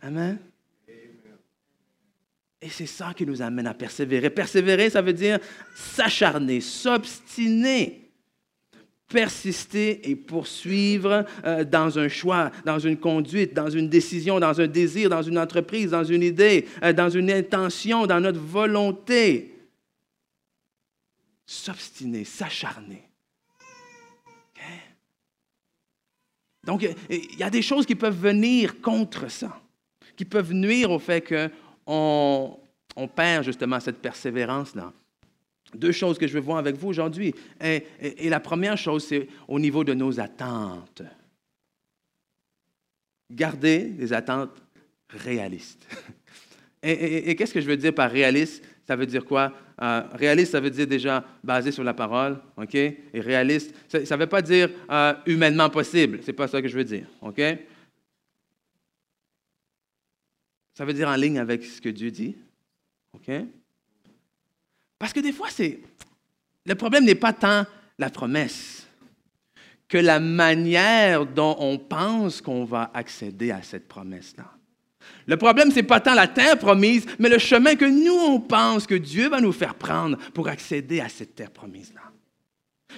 Amen? 0.02 0.38
Et 2.62 2.69
c'est 2.69 2.87
ça 2.87 3.14
qui 3.14 3.25
nous 3.25 3.40
amène 3.40 3.67
à 3.67 3.75
persévérer. 3.75 4.29
Persévérer, 4.29 4.90
ça 4.90 5.00
veut 5.00 5.14
dire 5.14 5.38
s'acharner, 5.75 6.61
s'obstiner, 6.61 8.11
persister 9.09 10.11
et 10.11 10.14
poursuivre 10.14 11.25
euh, 11.45 11.64
dans 11.64 11.99
un 11.99 12.09
choix, 12.09 12.50
dans 12.64 12.79
une 12.79 12.99
conduite, 12.99 13.55
dans 13.55 13.71
une 13.71 13.88
décision, 13.88 14.38
dans 14.38 14.61
un 14.61 14.67
désir, 14.67 15.09
dans 15.09 15.23
une 15.23 15.38
entreprise, 15.38 15.90
dans 15.90 16.05
une 16.05 16.23
idée, 16.23 16.67
euh, 16.83 16.93
dans 16.93 17.09
une 17.09 17.31
intention, 17.31 18.07
dans 18.07 18.21
notre 18.21 18.40
volonté. 18.40 19.55
S'obstiner, 21.47 22.25
s'acharner. 22.25 23.11
Donc, 26.62 26.87
il 27.09 27.38
y 27.38 27.43
a 27.43 27.49
des 27.49 27.62
choses 27.62 27.87
qui 27.87 27.95
peuvent 27.95 28.21
venir 28.21 28.81
contre 28.83 29.31
ça, 29.31 29.61
qui 30.14 30.26
peuvent 30.26 30.52
nuire 30.52 30.90
au 30.90 30.99
fait 30.99 31.23
que 31.23 31.50
on, 31.87 32.58
perd 33.14 33.44
justement 33.44 33.80
cette 33.80 33.99
persévérance-là. 33.99 34.92
Deux 35.75 35.92
choses 35.92 36.18
que 36.18 36.26
je 36.26 36.34
veux 36.34 36.40
voir 36.40 36.58
avec 36.58 36.76
vous 36.76 36.88
aujourd'hui. 36.88 37.34
Et, 37.62 38.28
la 38.28 38.40
première 38.40 38.76
chose, 38.76 39.04
c'est 39.04 39.28
au 39.49 39.58
niveau 39.58 39.84
de 39.84 39.94
nos 39.94 40.18
attentes. 40.20 41.02
Garder 43.30 43.84
des 43.84 44.12
attentes 44.12 44.60
réalistes. 45.08 45.87
Et, 46.82 47.37
qu'est-ce 47.37 47.52
que 47.52 47.60
je 47.60 47.66
veux 47.66 47.76
dire 47.76 47.94
par 47.94 48.10
réaliste? 48.10 48.64
Ça 48.87 48.96
veut 48.96 49.06
dire 49.06 49.25
quoi? 49.25 49.52
Euh, 49.82 50.02
réaliste, 50.12 50.52
ça 50.52 50.60
veut 50.60 50.70
dire 50.70 50.87
déjà 50.87 51.25
basé 51.44 51.70
sur 51.70 51.84
la 51.84 51.94
parole, 51.94 52.38
OK? 52.56 52.75
Et 52.75 52.99
réaliste, 53.14 53.75
ça 53.87 54.16
ne 54.16 54.20
veut 54.20 54.26
pas 54.26 54.42
dire 54.42 54.70
euh, 54.90 55.14
humainement 55.26 55.70
possible. 55.70 56.20
Ce 56.22 56.28
n'est 56.28 56.32
pas 56.32 56.49
ça 56.49 56.60
que 56.60 56.68
je 56.68 56.76
veux 56.76 56.84
dire, 56.84 57.06
OK? 57.22 57.40
Ça 60.80 60.87
veut 60.87 60.94
dire 60.94 61.08
en 61.08 61.14
ligne 61.14 61.38
avec 61.38 61.62
ce 61.62 61.78
que 61.78 61.90
Dieu 61.90 62.10
dit. 62.10 62.34
OK? 63.12 63.30
Parce 64.99 65.12
que 65.12 65.20
des 65.20 65.30
fois, 65.30 65.49
c'est. 65.50 65.78
Le 66.64 66.75
problème 66.75 67.04
n'est 67.04 67.14
pas 67.14 67.34
tant 67.34 67.66
la 67.99 68.08
promesse 68.08 68.87
que 69.88 69.99
la 69.99 70.20
manière 70.20 71.26
dont 71.26 71.54
on 71.58 71.76
pense 71.76 72.40
qu'on 72.40 72.64
va 72.64 72.90
accéder 72.94 73.50
à 73.50 73.60
cette 73.62 73.88
promesse-là. 73.88 74.50
Le 75.26 75.37
problème, 75.37 75.70
ce 75.70 75.76
n'est 75.76 75.82
pas 75.82 76.00
tant 76.00 76.14
la 76.14 76.28
terre 76.28 76.58
promise, 76.58 77.04
mais 77.18 77.28
le 77.28 77.38
chemin 77.38 77.75
que 77.75 77.84
nous, 77.84 78.18
on 78.18 78.40
pense 78.40 78.87
que 78.87 78.94
Dieu 78.94 79.28
va 79.28 79.42
nous 79.42 79.52
faire 79.52 79.75
prendre 79.75 80.16
pour 80.30 80.49
accéder 80.49 81.02
à 81.02 81.10
cette 81.10 81.34
terre 81.34 81.50
promise-là. 81.50 82.00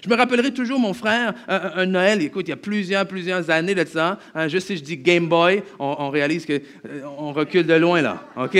Je 0.04 0.08
me 0.08 0.16
rappellerai 0.16 0.52
toujours 0.52 0.78
mon 0.78 0.94
frère, 0.94 1.34
un, 1.48 1.86
Noël, 1.86 2.22
écoute, 2.22 2.46
il 2.48 2.50
y 2.50 2.54
a 2.54 2.56
plusieurs, 2.56 3.06
plusieurs 3.06 3.50
années 3.50 3.74
de 3.74 3.84
ça. 3.84 4.18
Hein, 4.34 4.48
je 4.48 4.58
sais, 4.58 4.76
je 4.76 4.82
dis 4.82 4.96
Game 4.96 5.28
Boy, 5.28 5.62
on, 5.78 6.10
réalise 6.10 6.46
qu'on 6.46 6.52
euh, 6.88 7.32
recule 7.32 7.66
de 7.66 7.74
loin 7.74 8.02
là, 8.02 8.24
OK? 8.36 8.58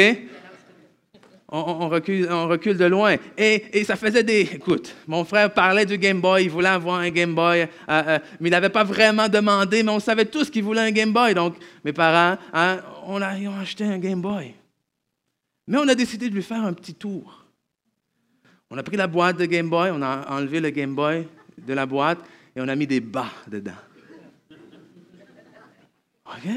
On, 1.55 1.91
recule, 1.91 2.29
on 2.31 2.49
recule 2.49 2.79
de 2.79 2.87
loin. 2.87 3.17
Et, 3.37 3.85
ça 3.85 3.95
faisait 3.95 4.23
des... 4.23 4.41
Écoute, 4.41 4.95
mon 5.07 5.23
frère 5.23 5.53
parlait 5.53 5.85
du 5.85 5.99
Game 5.99 6.19
Boy, 6.19 6.45
il 6.45 6.51
voulait 6.51 6.71
avoir 6.71 7.01
un 7.01 7.11
Game 7.11 7.35
Boy, 7.35 7.61
euh, 7.61 7.67
euh, 7.91 8.19
mais 8.41 8.49
il 8.49 8.53
n'avait 8.53 8.71
pas 8.71 8.85
vraiment 8.85 9.29
demandé, 9.29 9.83
mais 9.83 9.93
on 9.93 10.01
savait 10.01 10.25
tous 10.25 10.49
qu'il 10.49 10.65
voulait 10.65 10.81
un 10.81 10.91
Game 10.93 11.13
Boy. 11.13 11.35
Donc, 11.35 11.57
mes 11.85 11.93
parents, 11.93 12.39
hein, 12.55 12.81
on 13.07 13.21
a, 13.21 13.35
acheté 13.61 13.85
un 13.85 13.99
Game 13.99 14.23
Boy. 14.23 14.55
Mais 15.69 15.77
on 15.77 15.89
a 15.89 15.95
décidé 15.95 16.31
de 16.31 16.35
lui 16.35 16.43
faire 16.43 16.65
un 16.65 16.73
petit 16.73 16.95
tour. 16.95 17.42
On 18.75 18.79
a 18.79 18.83
pris 18.83 18.97
la 18.97 19.07
boîte 19.07 19.37
de 19.37 19.45
Game 19.45 19.69
Boy, 19.69 19.91
on 19.93 20.01
a 20.01 20.27
enlevé 20.31 20.59
le 20.59 20.71
Game 20.71 20.95
Boy 20.95 21.29
de 21.59 21.75
la 21.75 21.85
boîte 21.85 22.21
et 22.57 22.61
on 22.63 22.69
a 22.69 22.75
mis 22.75 22.87
des 22.87 23.01
bas 23.01 23.29
dedans. 23.47 23.73
OK? 26.25 26.51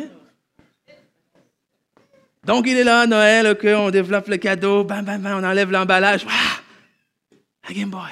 Donc, 2.45 2.67
il 2.67 2.77
est 2.77 2.85
là, 2.85 3.05
Noël, 3.05 3.57
on 3.65 3.89
développe 3.89 4.29
le 4.29 4.37
cadeau, 4.37 4.85
bam, 4.85 5.03
bam, 5.03 5.21
bam, 5.21 5.43
on 5.43 5.45
enlève 5.45 5.69
l'emballage. 5.69 6.25
Ah! 6.29 6.61
Un 7.69 7.73
Game 7.73 7.89
Boy. 7.89 8.11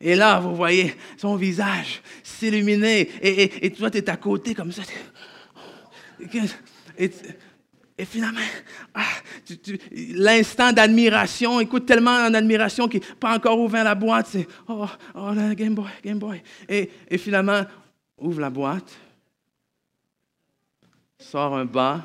Et 0.00 0.14
là, 0.14 0.40
vous 0.40 0.56
voyez 0.56 0.94
son 1.18 1.36
visage 1.36 2.00
s'illuminer. 2.22 3.10
Et, 3.20 3.70
toi, 3.72 3.90
tu 3.90 3.98
es 3.98 4.08
à 4.08 4.16
côté 4.16 4.54
comme 4.54 4.72
ça. 4.72 4.84
Finalement, 8.04 8.40
ah, 8.94 9.02
l'instant 10.14 10.72
d'admiration, 10.72 11.60
écoute 11.60 11.86
tellement 11.86 12.16
en 12.16 12.34
admiration 12.34 12.88
qu'il 12.88 13.00
n'a 13.00 13.06
pas 13.18 13.34
encore 13.36 13.58
ouvert 13.58 13.84
la 13.84 13.94
boîte. 13.94 14.28
C'est 14.30 14.46
Oh, 14.68 14.86
oh, 15.14 15.32
Game 15.54 15.74
Boy, 15.74 15.90
Game 16.04 16.18
Boy. 16.18 16.42
Et, 16.68 16.90
et 17.08 17.18
finalement, 17.18 17.62
ouvre 18.18 18.40
la 18.40 18.50
boîte, 18.50 18.92
sort 21.18 21.56
un 21.56 21.64
bas 21.64 22.04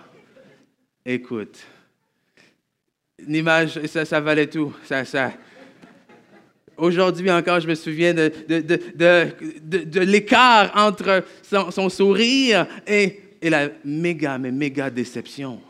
Écoute, 1.07 1.63
l'image, 3.19 3.79
ça, 3.85 4.05
ça 4.05 4.19
valait 4.19 4.47
tout. 4.47 4.73
Ça, 4.85 5.05
ça. 5.05 5.33
Aujourd'hui 6.77 7.29
encore, 7.29 7.59
je 7.59 7.67
me 7.67 7.75
souviens 7.75 8.13
de, 8.13 8.31
de, 8.49 9.99
l'écart 9.99 10.71
entre 10.75 11.23
son, 11.43 11.89
sourire 11.89 12.65
et, 12.87 13.19
et, 13.39 13.51
la 13.51 13.69
méga, 13.85 14.39
mais 14.39 14.51
méga 14.51 14.89
déception. 14.89 15.61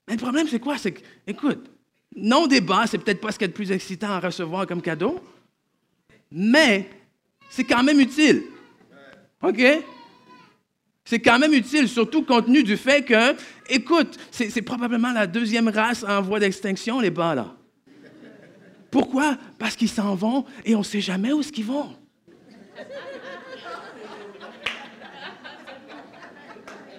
le 0.13 0.19
problème, 0.19 0.47
c'est 0.47 0.59
quoi? 0.59 0.77
C'est 0.77 0.91
que, 0.91 1.01
écoute, 1.27 1.69
non 2.15 2.47
débat, 2.47 2.85
c'est 2.87 2.97
peut-être 2.97 3.21
pas 3.21 3.31
ce 3.31 3.37
qui 3.37 3.45
est 3.45 3.47
le 3.47 3.53
plus 3.53 3.71
excitant 3.71 4.09
à 4.09 4.19
recevoir 4.19 4.67
comme 4.67 4.81
cadeau, 4.81 5.19
mais 6.31 6.89
c'est 7.49 7.63
quand 7.63 7.83
même 7.83 7.99
utile. 7.99 8.43
OK? 9.41 9.61
C'est 11.03 11.19
quand 11.19 11.39
même 11.39 11.53
utile, 11.53 11.89
surtout 11.89 12.23
compte 12.23 12.45
tenu 12.45 12.63
du 12.63 12.77
fait 12.77 13.03
que, 13.03 13.35
écoute, 13.67 14.17
c'est 14.31 14.61
probablement 14.61 15.11
la 15.11 15.27
deuxième 15.27 15.67
race 15.67 16.03
en 16.03 16.21
voie 16.21 16.39
d'extinction, 16.39 16.99
les 16.99 17.09
bas 17.09 17.35
là. 17.35 17.55
Pourquoi? 18.91 19.37
Parce 19.57 19.75
qu'ils 19.75 19.89
s'en 19.89 20.15
vont 20.15 20.45
et 20.65 20.75
on 20.75 20.79
ne 20.79 20.83
sait 20.83 21.01
jamais 21.01 21.31
où 21.31 21.41
ce 21.41 21.51
qu'ils 21.51 21.65
vont. 21.65 21.95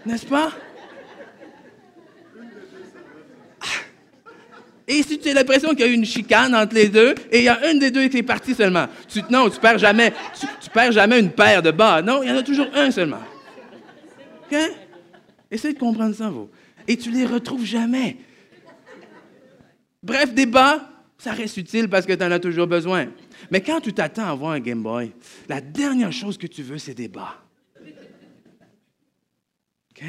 N'est-ce 0.04 0.26
pas? 0.26 0.52
Et 4.92 5.02
si 5.02 5.18
tu 5.18 5.30
as 5.30 5.32
l'impression 5.32 5.70
qu'il 5.70 5.80
y 5.80 5.84
a 5.84 5.86
eu 5.86 5.94
une 5.94 6.04
chicane 6.04 6.54
entre 6.54 6.74
les 6.74 6.90
deux, 6.90 7.14
et 7.30 7.38
il 7.38 7.44
y 7.44 7.48
a 7.48 7.70
une 7.70 7.78
des 7.78 7.90
deux 7.90 8.08
qui 8.08 8.18
est 8.18 8.22
partie 8.22 8.54
seulement, 8.54 8.88
tu, 9.08 9.22
non, 9.30 9.48
tu 9.48 9.58
perds 9.58 9.78
jamais, 9.78 10.12
tu 10.60 10.68
perds 10.68 10.92
jamais 10.92 11.18
une 11.18 11.30
paire 11.30 11.62
de 11.62 11.70
bas. 11.70 12.02
Non, 12.02 12.22
il 12.22 12.28
y 12.28 12.32
en 12.32 12.36
a 12.36 12.42
toujours 12.42 12.66
un 12.74 12.90
seulement. 12.90 13.22
OK? 14.50 14.58
Essaye 15.50 15.72
de 15.72 15.78
comprendre 15.78 16.14
ça, 16.14 16.28
vous. 16.28 16.50
Et 16.86 16.98
tu 16.98 17.10
les 17.10 17.24
retrouves 17.24 17.64
jamais. 17.64 18.18
Bref, 20.02 20.34
débat, 20.34 20.86
ça 21.16 21.32
reste 21.32 21.56
utile 21.56 21.88
parce 21.88 22.04
que 22.04 22.12
tu 22.12 22.22
en 22.22 22.30
as 22.30 22.40
toujours 22.40 22.66
besoin. 22.66 23.06
Mais 23.50 23.62
quand 23.62 23.80
tu 23.80 23.94
t'attends 23.94 24.26
à 24.26 24.32
avoir 24.32 24.52
un 24.52 24.60
Game 24.60 24.82
Boy, 24.82 25.12
la 25.48 25.62
dernière 25.62 26.12
chose 26.12 26.36
que 26.36 26.46
tu 26.46 26.62
veux, 26.62 26.76
c'est 26.76 26.92
débat. 26.92 27.42
OK? 29.90 30.04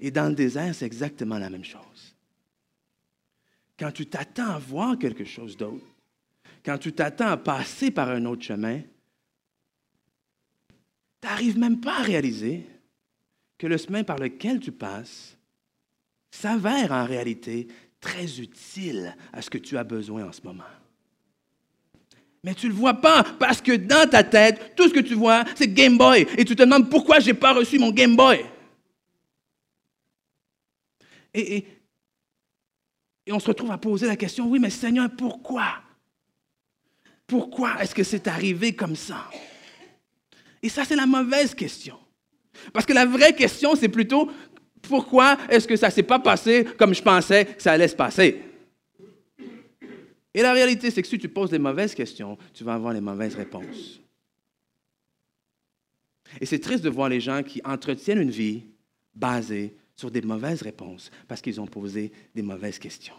Et 0.00 0.10
dans 0.10 0.28
le 0.30 0.34
désert, 0.34 0.74
c'est 0.74 0.86
exactement 0.86 1.38
la 1.38 1.50
même 1.50 1.64
chose. 1.64 1.89
Quand 3.80 3.90
tu 3.90 4.04
t'attends 4.04 4.50
à 4.50 4.58
voir 4.58 4.98
quelque 4.98 5.24
chose 5.24 5.56
d'autre, 5.56 5.86
quand 6.62 6.76
tu 6.76 6.92
t'attends 6.92 7.28
à 7.28 7.38
passer 7.38 7.90
par 7.90 8.10
un 8.10 8.26
autre 8.26 8.42
chemin, 8.42 8.82
tu 11.22 11.26
n'arrives 11.26 11.58
même 11.58 11.80
pas 11.80 12.00
à 12.00 12.02
réaliser 12.02 12.66
que 13.56 13.66
le 13.66 13.78
chemin 13.78 14.04
par 14.04 14.18
lequel 14.18 14.60
tu 14.60 14.70
passes 14.70 15.34
s'avère 16.30 16.92
en 16.92 17.06
réalité 17.06 17.68
très 18.02 18.40
utile 18.40 19.16
à 19.32 19.40
ce 19.40 19.48
que 19.48 19.56
tu 19.56 19.78
as 19.78 19.84
besoin 19.84 20.28
en 20.28 20.32
ce 20.32 20.42
moment. 20.42 20.62
Mais 22.44 22.54
tu 22.54 22.66
ne 22.66 22.72
le 22.72 22.76
vois 22.76 22.94
pas 22.94 23.24
parce 23.38 23.62
que 23.62 23.76
dans 23.76 24.08
ta 24.08 24.22
tête, 24.22 24.74
tout 24.76 24.88
ce 24.88 24.94
que 24.94 25.00
tu 25.00 25.14
vois, 25.14 25.44
c'est 25.54 25.68
Game 25.68 25.96
Boy. 25.96 26.26
Et 26.36 26.44
tu 26.44 26.54
te 26.54 26.62
demandes 26.62 26.90
pourquoi 26.90 27.18
je 27.20 27.28
n'ai 27.28 27.34
pas 27.34 27.54
reçu 27.54 27.78
mon 27.78 27.92
Game 27.92 28.14
Boy. 28.14 28.44
Et, 31.32 31.56
et, 31.56 31.79
et, 33.30 33.32
on 33.32 33.38
se 33.38 33.46
retrouve 33.46 33.70
à 33.70 33.78
poser 33.78 34.06
la 34.06 34.16
question, 34.16 34.48
oui, 34.48 34.58
mais 34.58 34.70
Seigneur, 34.70 35.08
pourquoi? 35.16 35.82
Pourquoi 37.26 37.80
est-ce 37.80 37.94
que 37.94 38.02
c'est 38.02 38.26
arrivé 38.26 38.74
comme 38.74 38.96
ça? 38.96 39.30
Et 40.62 40.68
ça, 40.68 40.84
c'est 40.84 40.96
la 40.96 41.06
mauvaise 41.06 41.54
question. 41.54 41.96
Parce 42.72 42.84
que 42.84 42.92
la 42.92 43.06
vraie 43.06 43.34
question, 43.34 43.76
c'est 43.76 43.88
plutôt 43.88 44.30
pourquoi 44.82 45.38
est-ce 45.48 45.68
que 45.68 45.76
ça 45.76 45.86
ne 45.86 45.92
s'est 45.92 46.02
pas 46.02 46.18
passé 46.18 46.64
comme 46.76 46.92
je 46.92 47.02
pensais 47.02 47.44
que 47.44 47.62
ça 47.62 47.72
allait 47.72 47.88
se 47.88 47.94
passer? 47.94 48.42
Et 50.34 50.42
la 50.42 50.52
réalité, 50.52 50.90
c'est 50.90 51.02
que 51.02 51.08
si 51.08 51.18
tu 51.18 51.28
poses 51.28 51.50
des 51.50 51.58
mauvaises 51.58 51.94
questions, 51.94 52.36
tu 52.52 52.64
vas 52.64 52.74
avoir 52.74 52.92
les 52.92 53.00
mauvaises 53.00 53.34
réponses. 53.34 54.00
Et 56.40 56.46
c'est 56.46 56.60
triste 56.60 56.84
de 56.84 56.90
voir 56.90 57.08
les 57.08 57.20
gens 57.20 57.42
qui 57.42 57.60
entretiennent 57.64 58.20
une 58.20 58.30
vie 58.30 58.64
basée 59.14 59.74
sur 60.00 60.10
des 60.10 60.22
mauvaises 60.22 60.62
réponses 60.62 61.10
parce 61.28 61.42
qu'ils 61.42 61.60
ont 61.60 61.66
posé 61.66 62.10
des 62.34 62.42
mauvaises 62.42 62.78
questions. 62.78 63.14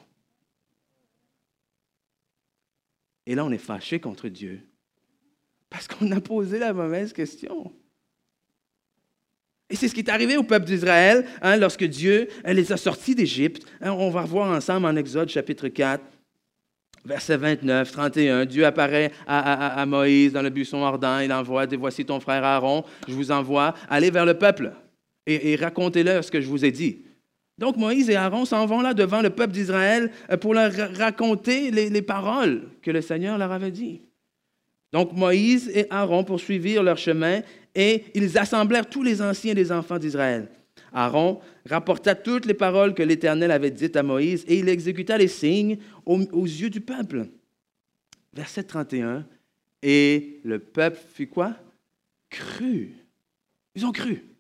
Et 3.28 3.36
là, 3.36 3.46
on 3.46 3.52
est 3.52 3.60
fâché 3.60 4.00
contre 4.00 4.28
Dieu 4.28 4.62
parce 5.70 5.88
qu'on 5.88 6.12
a 6.12 6.20
posé 6.20 6.58
la 6.60 6.74
mauvaise 6.74 7.14
question. 7.14 7.72
Et 9.70 9.76
c'est 9.76 9.88
ce 9.88 9.94
qui 9.94 10.02
est 10.02 10.10
arrivé 10.10 10.36
au 10.36 10.44
peuple 10.44 10.66
d'Israël 10.66 11.26
hein, 11.42 11.56
lorsque 11.56 11.86
Dieu 11.86 12.28
les 12.44 12.74
a 12.74 12.78
sortis 12.78 13.16
d'Égypte. 13.16 13.66
Hein, 13.80 13.92
on 13.92 14.10
va 14.10 14.24
revoir 14.24 14.52
ensemble 14.52 14.88
en 14.88 14.96
Exode 14.96 15.30
chapitre 15.30 15.70
4, 15.70 16.04
verset 17.06 17.38
29, 17.38 17.92
31. 17.92 18.46
Dieu 18.46 18.66
apparaît 18.66 19.12
à, 19.28 19.86
Moïse 19.86 20.34
dans 20.34 20.42
le 20.42 20.50
buisson 20.50 20.84
ardent. 20.84 21.20
Il 21.20 21.32
envoie, 21.32 21.68
voici 21.78 22.04
ton 22.04 22.20
frère 22.20 22.44
Aaron, 22.44 22.84
je 23.08 23.14
vous 23.14 23.32
envoie, 23.32 23.76
allez 23.88 24.10
vers 24.10 24.26
le 24.26 24.34
peuple 24.34 24.74
et, 25.28 25.56
racontez-leur 25.56 26.24
ce 26.24 26.32
que 26.32 26.42
je 26.42 26.48
vous 26.48 26.66
ai 26.66 26.72
dit. 26.72 27.00
Donc 27.58 27.78
Moïse 27.78 28.10
et 28.10 28.16
Aaron 28.16 28.46
s'en 28.46 28.66
vont 28.66 28.82
là 28.82 28.94
devant 28.94 29.22
le 29.22 29.30
peuple 29.30 29.54
d'Israël 29.54 30.12
euh, 30.32 30.38
pour 30.38 30.54
leur 30.54 30.72
raconter 30.98 31.70
les, 31.70 32.02
paroles 32.02 32.64
que 32.82 32.90
le 32.90 33.02
Seigneur 33.02 33.38
leur 33.38 33.52
avait 33.52 33.72
dit. 33.72 34.02
Donc 34.92 35.14
Moïse 35.14 35.70
et 35.74 35.86
Aaron 35.90 36.24
poursuivirent 36.24 36.84
leur 36.84 36.98
chemin 36.98 37.42
et 37.76 38.06
ils 38.16 38.38
assemblèrent 38.38 38.90
tous 38.90 39.04
les 39.04 39.22
anciens 39.22 39.54
des 39.54 39.72
enfants 39.72 40.00
d'Israël. 40.00 40.50
Aaron 40.92 41.40
rapporta 41.70 42.16
toutes 42.16 42.46
les 42.46 42.54
paroles 42.54 42.94
que 42.94 43.04
l'Éternel 43.04 43.52
avait 43.52 43.72
dites 43.72 43.96
à 43.96 44.04
Moïse 44.04 44.44
et 44.48 44.58
il 44.58 44.68
exécuta 44.68 45.18
les 45.18 45.28
signes 45.28 45.78
aux, 46.06 46.20
yeux 46.20 46.70
du 46.70 46.82
peuple. 46.82 47.28
Verset 48.34 48.64
31. 48.64 49.26
Et 49.84 50.40
le 50.44 50.60
peuple 50.60 51.00
fit 51.14 51.28
quoi? 51.28 51.56
Cru. 52.30 52.94
Ils 53.76 53.86
ont 53.86 53.92
cru. 53.92 54.31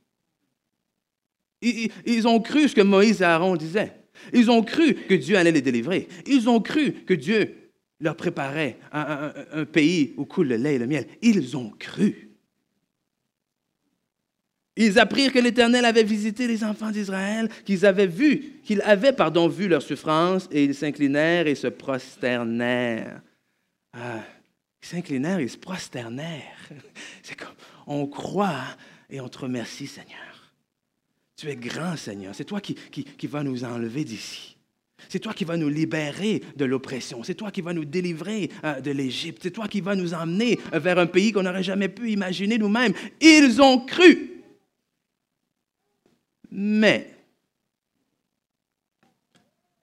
Ils, 1.61 2.27
ont 2.27 2.39
cru 2.39 2.67
ce 2.67 2.75
que 2.75 2.81
Moïse 2.81 3.21
et 3.21 3.25
Aaron 3.25 3.55
disaient. 3.55 3.93
Ils 4.33 4.49
ont 4.49 4.63
cru 4.63 4.95
que 4.95 5.13
Dieu 5.13 5.37
allait 5.37 5.51
les 5.51 5.61
délivrer. 5.61 6.07
Ils 6.25 6.49
ont 6.49 6.59
cru 6.59 6.93
que 6.93 7.13
Dieu 7.13 7.55
leur 7.99 8.15
préparait 8.15 8.77
un, 8.91 9.65
pays 9.65 10.13
où 10.17 10.25
coule 10.25 10.47
le 10.47 10.55
lait 10.57 10.75
et 10.75 10.79
le 10.79 10.87
miel. 10.87 11.07
Ils 11.21 11.55
ont 11.55 11.69
cru. 11.69 12.29
Ils 14.75 14.97
apprirent 14.97 15.33
que 15.33 15.39
l'Éternel 15.39 15.85
avait 15.85 16.03
visité 16.03 16.47
les 16.47 16.63
enfants 16.63 16.89
d'Israël, 16.89 17.49
qu'ils 17.65 17.85
avaient 17.85 18.07
vu, 18.07 18.61
qu'il 18.63 18.81
avait 18.81 19.13
pardon, 19.13 19.47
vu 19.47 19.67
leur 19.67 19.81
souffrance, 19.81 20.47
et 20.51 20.63
ils 20.63 20.73
s'inclinèrent 20.73 21.45
et 21.45 21.55
se 21.55 21.67
prosternèrent. 21.67 23.21
Ah, 23.93 24.23
ils 24.81 24.87
s'inclinèrent 24.87 25.39
et 25.39 25.49
se 25.49 25.57
prosternèrent. 25.57 26.69
C'est 27.21 27.35
comme, 27.35 27.49
on 27.85 28.07
croit 28.07 28.63
et 29.09 29.19
on 29.19 29.27
te 29.27 29.39
remercie, 29.39 29.87
Seigneur. 29.87 30.30
Tu 31.41 31.49
es 31.49 31.55
grand, 31.55 31.97
Seigneur. 31.97 32.35
C'est 32.35 32.45
toi 32.45 32.61
qui, 32.61 32.75
qui, 32.75 33.25
vas 33.25 33.41
nous 33.41 33.63
enlever 33.63 34.03
d'ici. 34.03 34.55
C'est 35.09 35.17
toi 35.17 35.33
qui 35.33 35.43
vas 35.43 35.57
nous 35.57 35.69
libérer 35.69 36.43
de 36.55 36.65
l'oppression. 36.65 37.23
C'est 37.23 37.33
toi 37.33 37.49
qui 37.49 37.61
vas 37.61 37.73
nous 37.73 37.83
délivrer 37.83 38.51
euh, 38.63 38.79
de 38.79 38.91
l'Égypte. 38.91 39.39
C'est 39.41 39.49
toi 39.49 39.67
qui 39.67 39.81
vas 39.81 39.95
nous 39.95 40.13
emmener 40.13 40.59
vers 40.71 40.99
un 40.99 41.07
pays 41.07 41.31
qu'on 41.31 41.41
n'aurait 41.41 41.63
jamais 41.63 41.89
pu 41.89 42.11
imaginer 42.11 42.59
nous-mêmes. 42.59 42.93
Ils 43.19 43.59
ont 43.59 43.79
cru. 43.79 44.43
Mais 46.51 47.11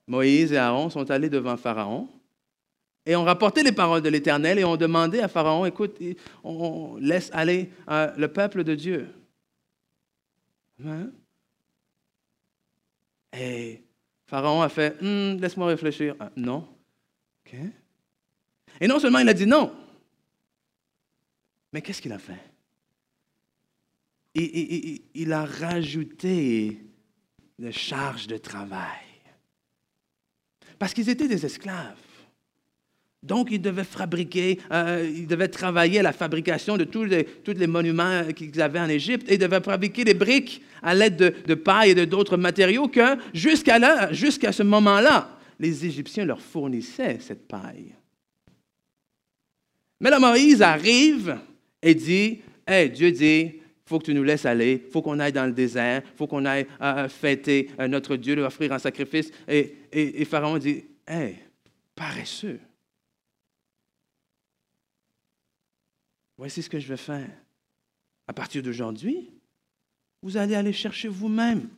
Moïse 0.07 0.53
et 0.53 0.59
Aaron 0.59 0.91
sont 0.91 1.11
allés 1.11 1.29
devant 1.29 1.57
Pharaon 1.57 2.09
et 3.05 3.17
ont 3.17 3.25
rapporté 3.25 3.65
les 3.65 3.73
paroles 3.73 4.03
de 4.03 4.11
l'Éternel 4.11 4.61
et 4.61 4.65
ont 4.65 4.77
demandé 4.77 5.19
à 5.19 5.27
Pharaon, 5.27 5.67
écoute, 5.67 5.99
on 6.45 6.99
laisse 7.01 7.31
aller 7.33 7.69
euh, 7.91 8.13
le 8.17 8.29
peuple 8.29 8.63
de 8.63 8.77
Dieu. 8.77 9.09
Hein? 10.87 11.11
Et 13.39 13.83
Pharaon 14.27 14.63
a 14.63 14.69
fait 14.69 15.01
hmm, 15.01 15.41
Laisse-moi 15.41 15.69
réfléchir. 15.69 16.15
Ah, 16.19 16.31
non. 16.37 16.69
Et 18.81 18.87
non 18.87 18.99
seulement 18.99 19.21
il 19.21 19.29
a 19.29 19.35
dit 19.35 19.47
non, 19.47 19.75
mais 21.73 21.83
qu'est-ce 21.83 22.03
qu'il 22.03 22.13
a 22.13 22.19
fait? 22.19 22.41
Il, 24.35 25.03
il 25.15 25.33
a 25.33 25.45
rajouté 25.45 26.79
des 27.59 27.73
charges 27.73 28.27
de 28.27 28.37
travail. 28.37 29.01
Parce 30.79 30.95
qu'ils 30.95 31.09
étaient 31.09 31.27
des 31.27 31.45
esclaves. 31.45 31.99
Donc, 33.23 33.49
ils 33.51 33.61
devaient 33.61 33.85
fabriquer, 33.85 34.61
euh, 34.71 35.11
ils 35.13 35.27
devaient 35.27 35.49
travailler 35.49 35.99
à 35.99 36.03
la 36.03 36.13
fabrication 36.13 36.77
de 36.77 36.85
tous 36.85 37.05
les, 37.05 37.67
monuments 37.67 38.23
qu'ils 38.35 38.61
avaient 38.63 38.79
en 38.79 38.89
Égypte 38.89 39.29
et 39.29 39.35
ils 39.35 39.39
devaient 39.39 39.61
fabriquer 39.61 40.05
des 40.05 40.15
briques 40.15 40.63
à 40.83 40.95
l'aide 40.95 41.17
de, 41.17 41.55
paille 41.55 41.91
et 41.91 42.07
d'autres 42.07 42.37
matériaux 42.37 42.87
que 42.87 43.17
jusqu'à 43.35 44.53
ce 44.53 44.63
moment-là, 44.63 45.37
les 45.59 45.85
Égyptiens 45.85 46.25
leur 46.25 46.41
fournissaient 46.41 47.19
cette 47.21 47.49
paille. 47.49 47.95
Mais 50.01 50.11
là, 50.11 50.21
Moïse 50.21 50.63
arrive 50.63 51.39
et 51.83 51.95
dit, 51.95 52.39
hey, 52.67 52.89
Dieu 52.91 53.11
dit, 53.11 53.55
faut 53.85 53.99
que 53.99 54.05
tu 54.05 54.15
nous 54.15 54.23
laisses 54.23 54.47
aller, 54.47 54.87
faut 54.93 55.03
qu'on 55.03 55.19
aille 55.19 55.33
dans 55.33 55.47
le 55.47 55.53
désert, 55.53 56.03
faut 56.15 56.27
qu'on 56.27 56.45
aille 56.45 56.67
euh, 56.81 57.09
fêter 57.09 57.71
euh, 57.81 57.89
notre 57.89 58.17
Dieu, 58.17 58.35
lui 58.35 58.43
offrir 58.43 58.73
un 58.73 58.79
sacrifice. 58.79 59.31
Et, 59.49 60.25
Pharaon 60.25 60.59
dit, 60.59 60.85
hey, 61.07 61.37
paresseux. 61.97 62.61
Voici 66.39 66.63
ce 66.63 66.71
que 66.71 66.79
je 66.79 66.87
vais 66.87 66.97
faire. 66.97 67.29
À 68.29 68.33
partir 68.33 68.63
d'aujourd'hui, 68.63 69.29
vous 70.23 70.37
allez 70.37 70.55
aller 70.55 70.73
chercher 70.73 71.09
vous-même 71.09 71.69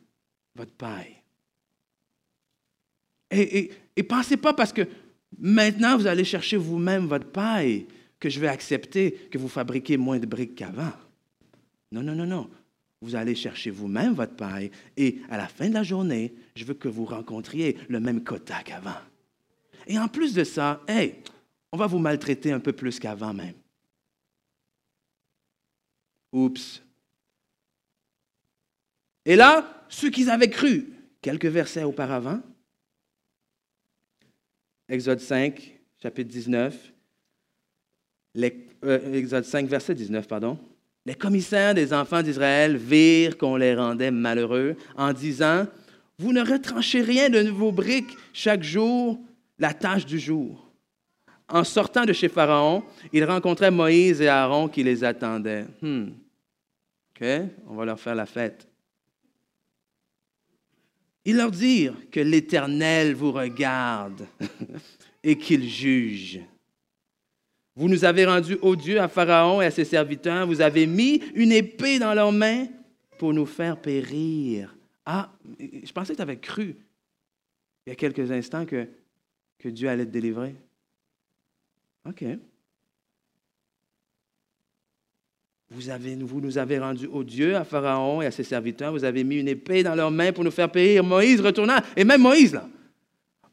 votre 0.55 0.73
paille. 0.73 1.15
Et, 3.31 3.71
et, 3.95 4.03
pensez 4.03 4.35
pas 4.35 4.53
parce 4.53 4.73
que 4.73 4.87
maintenant 5.39 5.97
vous 5.97 6.05
allez 6.05 6.25
chercher 6.25 6.57
vous-même 6.57 7.05
votre 7.05 7.27
paille 7.27 7.87
que 8.19 8.29
je 8.29 8.39
vais 8.41 8.49
accepter 8.49 9.13
que 9.31 9.37
vous 9.37 9.47
fabriquez 9.47 9.95
moins 9.95 10.19
de 10.19 10.25
briques 10.25 10.55
qu'avant. 10.55 10.91
Non, 11.93 12.03
non, 12.03 12.13
non, 12.13 12.25
non. 12.25 12.49
Vous 13.01 13.15
allez 13.15 13.33
chercher 13.33 13.71
vous-même 13.71 14.13
votre 14.13 14.35
paille 14.35 14.69
et 14.97 15.21
à 15.29 15.37
la 15.37 15.47
fin 15.47 15.69
de 15.69 15.73
la 15.73 15.83
journée, 15.83 16.33
je 16.55 16.65
veux 16.65 16.73
que 16.73 16.89
vous 16.89 17.05
rencontriez 17.05 17.77
le 17.87 17.99
même 18.01 18.23
quota 18.23 18.61
qu'avant. 18.63 18.99
Et 19.87 19.97
en 19.97 20.09
plus 20.09 20.33
de 20.33 20.43
ça, 20.43 20.83
hey, 20.87 21.15
on 21.71 21.77
va 21.77 21.87
vous 21.87 21.99
maltraiter 21.99 22.51
un 22.51 22.59
peu 22.59 22.73
plus 22.73 22.99
qu'avant 22.99 23.33
même. 23.33 23.53
Oups. 26.31 26.81
Et 29.25 29.35
là, 29.35 29.85
ceux 29.89 30.09
qu'ils 30.09 30.29
avaient 30.29 30.49
cru, 30.49 30.93
quelques 31.21 31.45
versets 31.45 31.83
auparavant, 31.83 32.41
Exode 34.89 35.19
5, 35.19 35.79
chapitre 36.01 36.29
19, 36.29 36.93
euh, 38.83 39.13
Exode 39.13 39.45
5, 39.45 39.67
verset 39.67 39.95
19, 39.95 40.27
pardon. 40.27 40.59
Les 41.05 41.15
commissaires 41.15 41.73
des 41.73 41.93
enfants 41.93 42.21
d'Israël 42.21 42.77
virent 42.77 43.37
qu'on 43.37 43.55
les 43.55 43.75
rendait 43.75 44.11
malheureux 44.11 44.75
en 44.95 45.13
disant, 45.13 45.65
Vous 46.19 46.33
ne 46.33 46.41
retranchez 46.41 47.01
rien 47.01 47.29
de 47.29 47.49
vos 47.49 47.71
briques 47.71 48.17
chaque 48.33 48.63
jour, 48.63 49.19
la 49.59 49.73
tâche 49.73 50.05
du 50.05 50.19
jour. 50.19 50.70
En 51.51 51.63
sortant 51.63 52.05
de 52.05 52.13
chez 52.13 52.29
Pharaon, 52.29 52.83
ils 53.11 53.25
rencontraient 53.25 53.71
Moïse 53.71 54.21
et 54.21 54.27
Aaron 54.27 54.69
qui 54.69 54.83
les 54.83 55.03
attendaient. 55.03 55.65
Hmm. 55.81 56.09
OK, 57.13 57.27
on 57.67 57.75
va 57.75 57.85
leur 57.85 57.99
faire 57.99 58.15
la 58.15 58.25
fête. 58.25 58.67
Ils 61.25 61.35
leur 61.35 61.51
dirent 61.51 62.09
que 62.09 62.19
l'Éternel 62.19 63.13
vous 63.13 63.31
regarde 63.31 64.25
et 65.23 65.37
qu'il 65.37 65.67
juge. 65.69 66.39
Vous 67.75 67.87
nous 67.87 68.05
avez 68.05 68.25
rendus 68.25 68.57
odieux 68.61 68.99
à 68.99 69.07
Pharaon 69.07 69.61
et 69.61 69.65
à 69.65 69.71
ses 69.71 69.85
serviteurs. 69.85 70.47
Vous 70.47 70.61
avez 70.61 70.87
mis 70.87 71.21
une 71.35 71.51
épée 71.51 71.99
dans 71.99 72.13
leurs 72.13 72.31
mains 72.31 72.67
pour 73.19 73.33
nous 73.33 73.45
faire 73.45 73.79
périr. 73.79 74.75
Ah, 75.05 75.31
je 75.59 75.91
pensais 75.91 76.13
que 76.13 76.17
tu 76.17 76.21
avais 76.23 76.39
cru 76.39 76.75
il 77.85 77.89
y 77.89 77.93
a 77.93 77.95
quelques 77.95 78.31
instants 78.31 78.65
que, 78.65 78.87
que 79.59 79.69
Dieu 79.69 79.89
allait 79.89 80.05
te 80.05 80.11
délivrer. 80.11 80.55
OK. 82.07 82.23
Vous, 85.69 85.89
avez, 85.89 86.15
vous 86.15 86.41
nous 86.41 86.57
avez 86.57 86.79
rendus 86.79 87.07
odieux 87.07 87.55
à 87.55 87.63
Pharaon 87.63 88.21
et 88.21 88.25
à 88.25 88.31
ses 88.31 88.43
serviteurs. 88.43 88.91
Vous 88.91 89.05
avez 89.05 89.23
mis 89.23 89.37
une 89.37 89.47
épée 89.47 89.83
dans 89.83 89.95
leurs 89.95 90.11
mains 90.11 90.33
pour 90.33 90.43
nous 90.43 90.51
faire 90.51 90.69
périr. 90.69 91.03
Moïse 91.03 91.39
retourna, 91.39 91.81
et 91.95 92.03
même 92.03 92.21
Moïse, 92.21 92.53
là, 92.53 92.67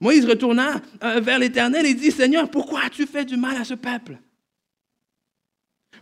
Moïse 0.01 0.25
retourna 0.25 0.81
euh, 1.03 1.21
vers 1.21 1.39
l'Éternel 1.39 1.87
et 1.87 1.95
dit, 1.95 2.11
Seigneur, 2.11 2.51
pourquoi 2.51 2.83
as-tu 2.87 3.07
fait 3.07 3.25
du 3.25 3.37
mal 3.37 3.57
à 3.57 3.65
ce 3.65 3.75
peuple? 3.75 4.19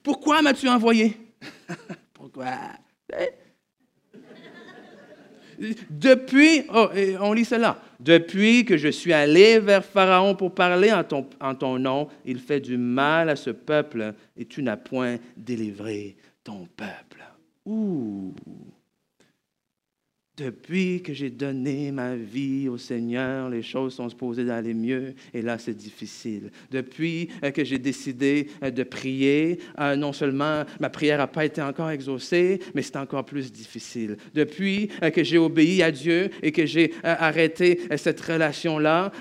Pourquoi 0.03 0.43
m'as-tu 0.43 0.69
envoyé? 0.69 1.17
pourquoi? 2.15 2.47
Depuis, 5.91 6.65
oh, 6.73 6.89
on 7.21 7.33
lit 7.33 7.45
cela, 7.45 7.83
depuis 8.01 8.65
que 8.65 8.77
je 8.77 8.89
suis 8.89 9.13
allé 9.13 9.59
vers 9.59 9.85
Pharaon 9.85 10.35
pour 10.35 10.55
parler 10.55 10.93
en 10.93 11.05
ton, 11.05 11.27
en 11.41 11.55
ton 11.55 11.79
nom, 11.79 12.09
il 12.25 12.39
fait 12.39 12.61
du 12.61 12.77
mal 12.77 13.29
à 13.29 13.37
ce 13.37 13.51
peuple 13.51 14.15
et 14.37 14.45
tu 14.45 14.63
n'as 14.63 14.77
point 14.77 15.17
délivré 15.37 16.17
ton 16.45 16.67
peuple. 16.77 17.25
Ouh! 17.65 18.35
Depuis 20.37 21.01
que 21.01 21.15
j'ai 21.15 21.31
donné 21.31 21.91
ma 21.93 22.15
vie 22.15 22.69
au 22.69 22.77
Seigneur, 22.77 23.49
les 23.49 23.63
choses 23.63 23.95
sont 23.95 24.11
supposées 24.11 24.45
d'aller 24.45 24.75
mieux 24.75 25.15
et 25.33 25.41
là 25.41 25.57
c'est 25.57 25.75
difficile. 25.75 26.51
Depuis 26.71 27.31
euh, 27.43 27.51
que 27.51 27.65
j'ai 27.65 27.79
décidé 27.79 28.49
euh, 28.63 28.71
de 28.71 28.83
prier, 28.83 29.61
euh, 29.81 29.97
non 29.97 30.13
seulement 30.13 30.65
ma 30.79 30.91
prière 30.91 31.17
n'a 31.17 31.27
pas 31.27 31.47
été 31.47 31.63
encore 31.63 31.89
exaucée, 31.89 32.61
mais 32.75 32.83
c'est 32.83 32.97
encore 32.97 33.25
plus 33.25 33.51
difficile. 33.51 34.19
Depuis 34.35 34.91
que 35.15 35.25
j'ai 35.25 35.39
obéi 35.39 35.83
à 35.83 35.91
Dieu 35.91 36.29
et 36.43 36.53
que 36.53 36.67
j'ai 36.67 36.93
arrêté 37.03 37.81
cette 37.97 38.21
relation-là, 38.21 39.13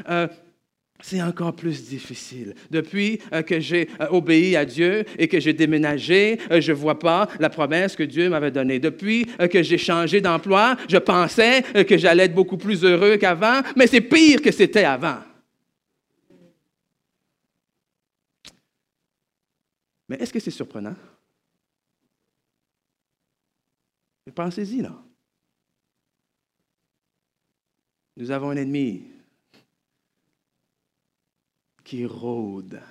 c'est 1.01 1.21
encore 1.21 1.55
plus 1.55 1.83
difficile. 1.87 2.55
Depuis 2.71 3.19
euh, 3.33 3.41
que 3.41 3.59
j'ai 3.59 3.89
euh, 3.99 4.07
obéi 4.11 4.55
à 4.55 4.65
Dieu 4.65 5.03
et 5.17 5.27
que 5.27 5.39
j'ai 5.39 5.53
déménagé, 5.53 6.39
euh, 6.51 6.61
je 6.61 6.71
ne 6.71 6.77
vois 6.77 6.97
pas 6.97 7.27
la 7.39 7.49
promesse 7.49 7.95
que 7.95 8.03
Dieu 8.03 8.29
m'avait 8.29 8.51
donnée. 8.51 8.79
Depuis 8.79 9.25
que 9.51 9.61
j'ai 9.61 9.77
changé 9.77 10.21
d'emploi, 10.21 10.77
je 10.89 10.97
pensais 10.97 11.63
que 11.83 11.97
j'allais 11.97 12.25
être 12.25 12.33
beaucoup 12.33 12.57
plus 12.57 12.83
heureux 12.83 13.17
qu'avant, 13.17 13.61
mais 13.75 13.87
c'est 13.87 14.01
pire 14.01 14.41
que 14.41 14.51
c'était 14.51 14.85
avant. 14.85 15.19
Mais 20.07 20.17
est-ce 20.17 20.31
que 20.31 20.39
c'est 20.39 20.51
surprenant? 20.51 20.95
Pensez-y, 24.33 24.81
là. 24.81 24.93
Nous 28.17 28.31
avons 28.31 28.51
un 28.51 28.55
ennemi 28.55 29.14
qui 31.85 32.05
rôde. 32.05 32.81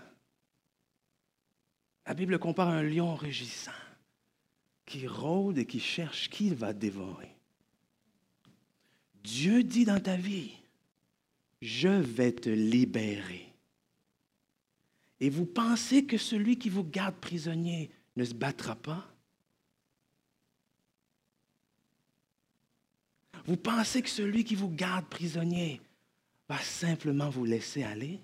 La 2.07 2.15
Bible 2.15 2.39
compare 2.39 2.69
un 2.69 2.83
lion 2.83 3.15
rugissant 3.15 3.73
qui 4.87 5.07
rôde 5.07 5.59
et 5.59 5.67
qui 5.67 5.81
cherche 5.81 6.31
qui 6.31 6.55
va 6.55 6.73
dévorer. 6.73 7.35
Dieu 9.23 9.63
dit 9.65 9.85
dans 9.85 10.01
ta 10.01 10.17
vie, 10.17 10.53
je 11.61 11.89
vais 11.89 12.33
te 12.33 12.51
libérer. 12.51 13.53
Et 15.21 15.31
vous 15.31 15.47
pensez 15.47 16.05
que 16.05 16.19
celui 16.19 16.59
qui 16.59 16.69
vous 16.69 16.85
garde 16.85 17.15
prisonnier 17.17 17.91
ne 18.17 18.25
se 18.25 18.35
battra 18.35 18.77
pas? 18.77 19.11
Vous 23.47 23.57
pensez 23.57 24.03
que 24.03 24.11
celui 24.11 24.45
qui 24.45 24.55
vous 24.55 24.71
garde 24.71 25.07
prisonnier 25.07 25.81
va 26.49 26.59
simplement 26.59 27.31
vous 27.31 27.45
laisser 27.45 27.83
aller? 27.83 28.21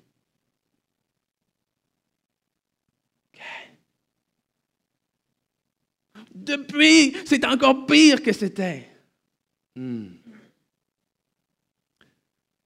Depuis, 6.34 7.16
c'est 7.26 7.44
encore 7.44 7.86
pire 7.86 8.22
que 8.22 8.32
c'était. 8.32 8.88
Hmm. 9.74 10.08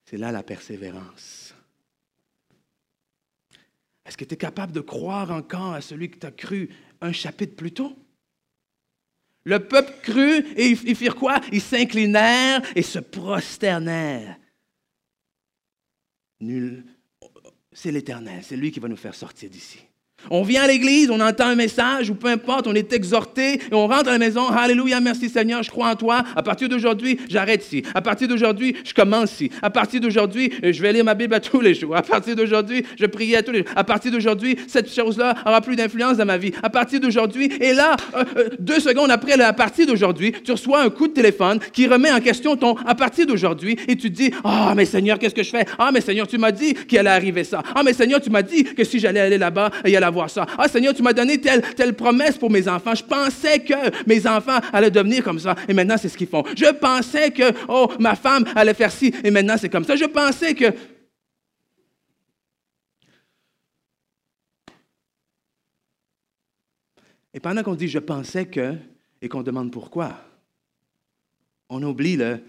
C'est 0.05 0.17
là 0.17 0.31
la 0.33 0.43
persévérance. 0.43 1.55
Est-ce 4.05 4.17
que 4.17 4.25
tu 4.25 4.35
es 4.35 4.37
capable 4.37 4.73
de 4.73 4.81
croire 4.81 5.31
encore 5.31 5.73
à 5.73 5.81
celui 5.81 6.11
que 6.11 6.19
tu 6.19 6.33
cru 6.37 6.71
un 7.01 7.13
chapitre 7.13 7.57
plus 7.57 7.73
tôt? 7.73 7.97
Le 9.45 9.67
peuple 9.67 9.93
crut 10.03 10.47
et 10.57 10.71
ils 10.71 10.97
firent 10.97 11.17
quoi? 11.17 11.41
Ils 11.53 11.61
s'inclinèrent 11.61 12.63
et 12.77 12.83
se 12.83 12.99
prosternèrent. 12.99 14.39
Nul. 16.41 16.85
C'est 17.73 17.91
l'Éternel, 17.91 18.45
c'est 18.45 18.57
lui 18.57 18.71
qui 18.71 18.81
va 18.81 18.89
nous 18.89 18.97
faire 18.97 19.15
sortir 19.15 19.51
d'ici. 19.51 19.81
On 20.31 20.43
vient 20.43 20.63
à 20.63 20.67
l'église, 20.67 21.11
on 21.11 21.21
entend 21.21 21.47
un 21.47 21.55
message 21.55 22.11
ou 22.11 22.15
peu 22.15 22.29
importe, 22.29 22.67
on 22.67 22.75
est 22.75 22.93
exhorté 22.93 23.55
et 23.55 23.75
on 23.75 23.87
rentre 23.87 24.09
à 24.09 24.13
la 24.13 24.19
maison. 24.19 24.49
Alléluia, 24.49 25.01
merci 25.01 25.29
Seigneur, 25.29 25.63
je 25.63 25.71
crois 25.71 25.91
en 25.91 25.97
toi. 25.97 26.23
À 26.37 26.43
partir 26.43 26.69
d'aujourd'hui, 26.69 27.19
j'arrête 27.29 27.65
ici. 27.65 27.83
À 27.95 28.01
partir 28.01 28.29
d'aujourd'hui, 28.29 28.77
je 28.85 28.95
commence 28.95 29.33
ici. 29.33 29.51
À 29.63 29.71
partir 29.71 30.01
d'aujourd'hui, 30.01 30.53
je 30.63 30.81
vais 30.83 30.93
lire 30.93 31.05
ma 31.05 31.15
Bible 31.15 31.35
à 31.35 31.41
tous 31.41 31.61
les 31.61 31.75
jours. 31.75 31.97
À 31.97 32.03
partir 32.03 32.37
d'aujourd'hui, 32.37 32.85
je 32.99 33.07
prie 33.07 33.35
à 33.37 33.43
tous 33.43 33.53
les 33.53 33.59
jours. 33.59 33.69
À 33.77 33.85
partir 33.85 34.11
d'aujourd'hui, 34.13 34.57
cette 34.67 34.93
chose-là 34.93 35.35
aura 35.45 35.61
plus 35.61 35.77
d'influence 35.77 36.17
dans 36.17 36.27
ma 36.27 36.39
vie. 36.39 36.53
À 36.63 36.71
partir 36.71 37.01
d'aujourd'hui, 37.01 37.51
et 37.61 37.73
là, 37.73 37.97
euh, 38.17 38.25
euh, 38.37 38.49
deux 38.59 38.81
secondes 38.81 39.11
après, 39.11 39.41
à 39.41 39.53
partir 39.53 39.87
d'aujourd'hui, 39.87 40.33
tu 40.45 40.53
reçois 40.53 40.83
un 40.83 40.91
coup 40.91 41.09
de 41.09 41.13
téléphone 41.13 41.59
qui 41.73 41.87
remet 41.87 42.13
en 42.13 42.21
question 42.21 42.57
ton 42.57 42.77
à 42.87 42.95
partir 42.95 43.27
d'aujourd'hui 43.27 43.77
et 43.89 43.97
tu 43.97 44.11
te 44.11 44.17
dis, 44.17 44.31
ah, 44.45 44.73
mais 44.77 44.85
Seigneur, 44.85 45.19
qu'est-ce 45.19 45.35
que 45.35 45.43
je 45.43 45.51
fais? 45.51 45.65
Ah, 45.79 45.91
mais 45.93 46.01
Seigneur, 46.01 46.27
tu 46.27 46.39
m'as 46.39 46.53
dit 46.53 46.75
qu'il 46.75 46.99
allait 46.99 47.11
arriver 47.11 47.45
ça. 47.45 47.63
Ah, 47.75 47.83
mais 47.85 47.93
Seigneur, 47.93 48.21
tu 48.21 48.31
m'as 48.31 48.43
dit 48.43 48.65
que 48.65 48.85
si 48.85 48.99
j'allais 48.99 49.21
aller 49.21 49.39
là-bas, 49.39 49.71
il 49.85 49.97
allait 49.97 50.07
ça. 50.29 50.47
Ah 50.59 50.69
Seigneur, 50.69 50.95
tu 50.95 51.03
m'as 51.03 51.13
donné 51.13 51.41
telle, 51.41 51.63
telle 51.75 51.95
promesse 51.95 52.39
pour 52.39 52.51
mes 52.51 52.69
enfants. 52.69 52.95
Je 52.95 53.05
pensais 53.05 53.61
que 53.61 53.75
mes 54.07 54.27
enfants 54.27 54.59
allaient 54.73 54.91
devenir 54.91 55.23
comme 55.23 55.39
ça. 55.39 55.55
Et 55.69 55.75
maintenant, 55.75 55.97
c'est 55.97 56.09
ce 56.09 56.17
qu'ils 56.17 56.29
font. 56.29 56.45
Je 56.57 56.73
pensais 56.73 57.31
que, 57.31 57.53
oh, 57.69 57.91
ma 57.99 58.15
femme 58.15 58.45
allait 58.55 58.75
faire 58.75 58.93
ci. 58.93 59.15
Et 59.23 59.31
maintenant, 59.31 59.57
c'est 59.59 59.69
comme 59.69 59.85
ça. 59.85 59.97
Je 59.97 60.07
pensais 60.07 60.55
que... 60.55 60.73
Et 67.37 67.41
pendant 67.41 67.65
qu'on 67.65 67.75
dit 67.75 67.89
je 67.89 67.99
pensais 67.99 68.47
que 68.47 68.77
et 69.21 69.29
qu'on 69.29 69.43
demande 69.43 69.73
pourquoi, 69.73 70.13
on 71.69 71.83
oublie 71.83 72.17
le 72.17 72.41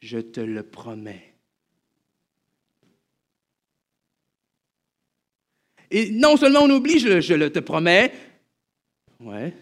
je 0.00 0.18
te 0.18 0.40
le 0.40 0.62
promets. 0.62 1.25
Et 5.90 6.10
non 6.10 6.36
seulement 6.36 6.60
on 6.60 6.70
oublie, 6.70 6.98
je, 6.98 7.34
le 7.34 7.50
te 7.50 7.60
promets, 7.60 8.12
ouais, 9.20 9.54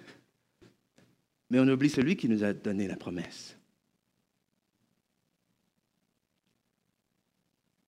mais 1.50 1.60
on 1.60 1.68
oublie 1.68 1.90
celui 1.90 2.16
qui 2.16 2.28
nous 2.28 2.42
a 2.42 2.52
donné 2.52 2.88
la 2.88 2.96
promesse. 2.96 3.56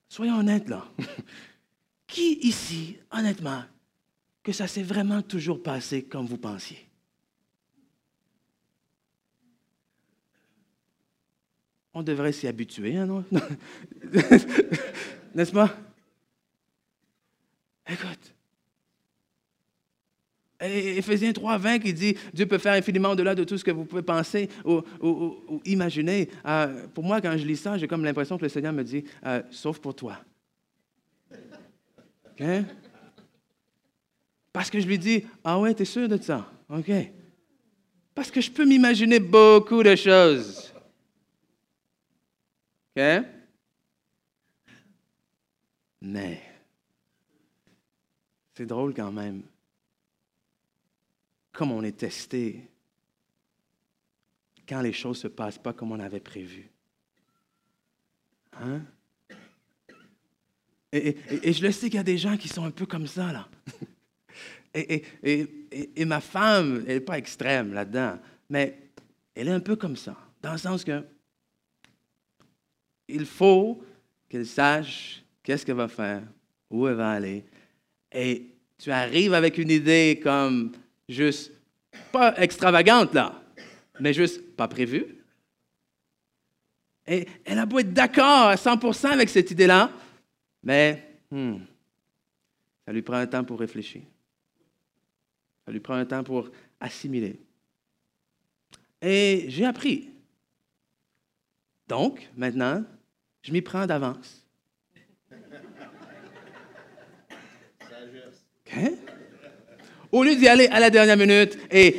Soyons 0.09 0.39
honnêtes 0.39 0.69
là. 0.69 0.87
Qui 2.07 2.39
ici, 2.43 2.97
honnêtement, 3.11 3.65
que 4.43 4.53
ça 4.53 4.67
s'est 4.67 4.83
vraiment 4.83 5.23
toujours 5.23 5.63
passé 5.63 6.05
comme 6.05 6.27
vous 6.27 6.39
pensiez? 6.39 6.79
On 11.93 12.03
devrait 12.03 12.33
s'y 12.33 12.47
habituer, 12.47 12.97
hein, 12.97 13.07
non? 13.07 13.25
N'est-ce 15.35 15.53
pas? 15.53 15.77
Écoute. 17.89 18.35
Éphésiens 20.61 21.33
3, 21.33 21.59
20 21.59 21.79
qui 21.81 21.93
dit 21.93 22.17
Dieu 22.33 22.47
peut 22.47 22.59
faire 22.59 22.73
infiniment 22.73 23.11
au-delà 23.11 23.35
de 23.35 23.45
tout 23.45 23.59
ce 23.59 23.65
que 23.65 23.71
vous 23.71 23.85
pouvez 23.85 24.03
penser 24.03 24.49
ou, 24.65 24.83
imaginer. 25.65 26.31
Euh, 26.47 26.87
pour 26.95 27.05
moi, 27.05 27.21
quand 27.21 27.37
je 27.37 27.45
lis 27.45 27.57
ça, 27.57 27.77
j'ai 27.77 27.87
comme 27.87 28.05
l'impression 28.05 28.39
que 28.39 28.43
le 28.43 28.49
Seigneur 28.49 28.73
me 28.73 28.83
dit 28.83 29.05
euh, 29.27 29.43
Sauf 29.51 29.79
pour 29.79 29.95
toi. 29.95 30.19
OK? 31.31 32.47
Parce 34.53 34.71
que 34.71 34.81
je 34.81 34.87
lui 34.87 34.99
dis 34.99 35.25
Ah 35.45 35.59
ouais, 35.59 35.75
t'es 35.75 35.85
sûr 35.85 36.09
de 36.09 36.17
ça? 36.17 36.51
OK. 36.71 36.91
Parce 38.15 38.31
que 38.31 38.41
je 38.41 38.51
peux 38.51 38.65
m'imaginer 38.65 39.21
beaucoup 39.21 39.83
de 39.83 39.95
choses. 39.95 40.73
OK? 42.97 43.03
Mais 46.01 46.46
c'est 48.57 48.67
drôle 48.67 48.95
quand 48.95 49.13
même. 49.13 49.43
Comme 51.53 51.73
on 51.73 51.83
est 51.83 51.97
testé 51.97 52.69
quand 54.67 54.81
les 54.81 54.93
choses 54.93 55.19
ne 55.19 55.23
se 55.23 55.29
passent 55.29 55.59
pas 55.59 55.73
comme 55.73 55.93
on 55.93 56.01
avait 56.01 56.21
prévu. 56.21 56.69
Hein? 58.55 58.81
Et, 60.91 61.53
je 61.53 61.63
le 61.63 61.71
sais 61.71 61.87
qu'il 61.87 61.97
y 61.97 62.01
a 62.01 62.03
des 62.03 62.17
gens 62.17 62.37
qui 62.37 62.49
sont 62.49 62.65
un 62.65 62.71
peu 62.71 62.87
comme 62.87 63.07
ça, 63.07 63.33
là. 63.33 63.49
Et, 64.75 65.05
et 65.23 66.05
ma 66.05 66.21
femme, 66.21 66.85
elle 66.87 66.97
n'est 66.97 67.01
pas 67.01 67.17
extrême 67.17 67.73
là-dedans, 67.73 68.19
mais 68.51 68.91
elle 69.35 69.49
est 69.49 69.53
un 69.53 69.61
peu 69.61 69.75
comme 69.75 69.97
ça, 69.97 70.15
dans 70.43 70.53
le 70.53 70.59
sens 70.59 70.85
que 70.85 71.03
il 73.09 73.25
faut 73.25 73.83
qu'elle 74.29 74.45
sache 74.45 75.23
qu'est-ce 75.43 75.65
qu'elle 75.65 75.77
va 75.77 75.89
faire, 75.89 76.23
où 76.69 76.87
elle 76.87 76.97
va 76.97 77.13
aller, 77.13 77.45
et 78.17 78.47
tu 78.79 78.91
arrives 78.91 79.35
avec 79.35 79.59
une 79.59 79.71
idée 79.71 80.19
comme 80.23 80.73
juste, 81.07 81.53
pas 82.11 82.35
extravagante 82.41 83.13
là, 83.13 83.43
mais 84.01 84.15
juste 84.15 84.57
pas 84.57 84.69
prévue. 84.69 85.19
Et 87.07 87.29
elle 87.45 87.59
a 87.59 87.67
beau 87.67 87.79
être 87.79 87.93
d'accord 87.93 88.49
à 88.49 88.55
100% 88.57 89.09
avec 89.09 89.29
cette 89.29 89.51
idée-là, 89.51 89.93
mais 90.63 91.21
hmm, 91.31 91.59
ça 92.87 92.93
lui 92.93 93.03
prend 93.03 93.17
un 93.17 93.27
temps 93.27 93.45
pour 93.45 93.61
réfléchir. 93.61 94.03
Ça 95.67 95.73
lui 95.73 95.81
prend 95.81 95.95
un 95.95 96.07
temps 96.07 96.25
pour 96.25 96.49
assimiler. 96.81 97.39
Et 99.03 99.45
j'ai 99.49 99.67
appris. 99.67 100.09
Donc, 101.87 102.29
maintenant, 102.35 102.83
je 103.43 103.53
m'y 103.53 103.61
prends 103.61 103.87
d'avance. 103.87 104.46
Au 110.17 110.25
lieu 110.25 110.35
d'y 110.35 110.49
aller 110.49 110.67
à 110.69 110.81
la 110.81 110.89
dernière 110.89 111.19
minute 111.19 111.59
et, 111.71 111.91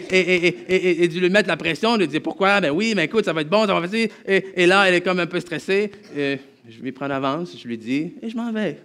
de 1.07 1.19
lui 1.19 1.29
mettre 1.29 1.47
la 1.47 1.55
pression, 1.55 1.97
de 1.97 1.99
lui 1.99 2.07
dire 2.07 2.23
pourquoi, 2.23 2.59
ben 2.59 2.71
oui, 2.71 2.93
mais 2.95 3.05
écoute, 3.05 3.25
ça 3.25 3.31
va 3.31 3.41
être 3.41 3.49
bon, 3.49 3.67
ça 3.67 3.79
va 3.79 3.87
faire 3.87 4.09
et, 4.25 4.65
là, 4.65 4.89
elle 4.89 4.95
est 4.95 5.01
comme 5.01 5.19
un 5.19 5.27
peu 5.27 5.39
stressée. 5.39 5.91
je 6.15 6.81
lui 6.81 6.91
prends 6.91 7.07
d'avance, 7.07 7.55
je 7.55 7.67
lui 7.67 7.77
dis, 7.77 8.15
et 8.19 8.27
je 8.27 8.35
m'en 8.35 8.51
vais. 8.51 8.81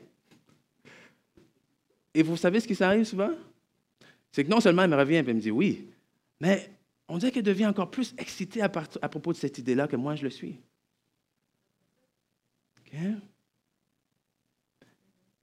Et 2.12 2.22
vous 2.22 2.36
savez 2.36 2.60
ce 2.60 2.68
qui 2.68 2.74
s'arrive 2.74 3.04
souvent? 3.04 3.30
C'est 4.32 4.44
que 4.44 4.50
non 4.50 4.60
seulement 4.60 4.82
elle 4.82 4.90
me 4.90 4.96
revient 4.96 5.14
et 5.14 5.18
elle 5.26 5.34
me 5.34 5.40
dit 5.40 5.50
oui, 5.50 5.86
mais 6.38 6.68
on 7.08 7.16
dirait 7.16 7.32
qu'elle 7.32 7.42
devient 7.42 7.66
encore 7.66 7.90
plus 7.90 8.14
excitée 8.18 8.60
à, 8.60 8.66
à 8.66 9.08
propos 9.08 9.32
de 9.32 9.38
cette 9.38 9.56
idée-là 9.56 9.88
que 9.88 9.96
moi 9.96 10.14
je 10.14 10.24
le 10.24 10.30
suis. 10.30 10.60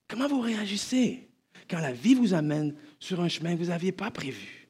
Comment 0.06 0.28
vous 0.28 0.42
réagissez? 0.42 1.29
Quand 1.70 1.78
la 1.78 1.92
vie 1.92 2.14
vous 2.14 2.34
amène 2.34 2.74
sur 2.98 3.20
un 3.20 3.28
chemin 3.28 3.54
que 3.54 3.62
vous 3.62 3.70
n'aviez 3.70 3.92
pas 3.92 4.10
prévu? 4.10 4.68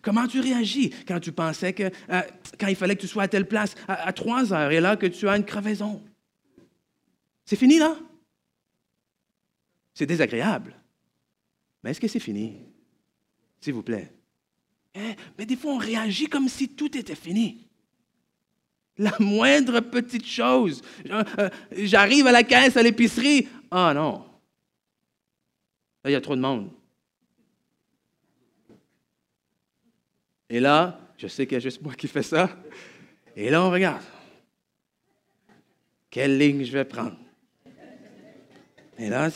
Comment 0.00 0.28
tu 0.28 0.38
réagis 0.38 0.90
quand 1.06 1.18
tu 1.18 1.32
pensais 1.32 1.72
que, 1.72 1.90
euh, 2.10 2.22
quand 2.60 2.68
il 2.68 2.76
fallait 2.76 2.94
que 2.94 3.00
tu 3.00 3.08
sois 3.08 3.24
à 3.24 3.28
telle 3.28 3.48
place 3.48 3.74
à, 3.88 4.12
trois 4.12 4.52
heures 4.52 4.70
et 4.70 4.80
là 4.80 4.96
que 4.96 5.06
tu 5.06 5.28
as 5.28 5.36
une 5.36 5.44
crevaison? 5.44 6.00
C'est 7.44 7.56
fini 7.56 7.78
là? 7.78 7.96
C'est 9.94 10.06
désagréable. 10.06 10.76
Mais 11.82 11.90
est-ce 11.90 12.00
que 12.00 12.08
c'est 12.08 12.20
fini? 12.20 12.56
S'il 13.60 13.74
vous 13.74 13.82
plaît. 13.82 14.12
Eh, 14.94 15.14
mais 15.38 15.46
des 15.46 15.56
fois, 15.56 15.72
on 15.72 15.78
réagit 15.78 16.26
comme 16.26 16.48
si 16.48 16.68
tout 16.68 16.96
était 16.96 17.14
fini. 17.14 17.66
La 18.98 19.12
moindre 19.18 19.80
petite 19.80 20.26
chose. 20.26 20.82
Euh, 21.10 21.50
j'arrive 21.72 22.26
à 22.26 22.32
la 22.32 22.44
caisse 22.44 22.76
à 22.76 22.82
l'épicerie. 22.82 23.48
Ah 23.70 23.92
non, 23.94 24.25
il 26.10 26.12
y 26.12 26.16
a 26.16 26.20
trop 26.20 26.36
de 26.36 26.40
monde. 26.40 26.70
Et 30.48 30.60
là, 30.60 31.00
je 31.16 31.26
sais 31.26 31.46
qu'il 31.46 31.54
y 31.54 31.56
a 31.56 31.60
juste 31.60 31.82
moi 31.82 31.94
qui 31.94 32.08
fais 32.08 32.22
ça. 32.22 32.50
Et 33.34 33.50
là, 33.50 33.62
on 33.62 33.70
regarde. 33.70 34.02
Quelle 36.10 36.38
ligne 36.38 36.64
je 36.64 36.72
vais 36.72 36.84
prendre? 36.84 37.18
Et 38.98 39.10
là, 39.10 39.30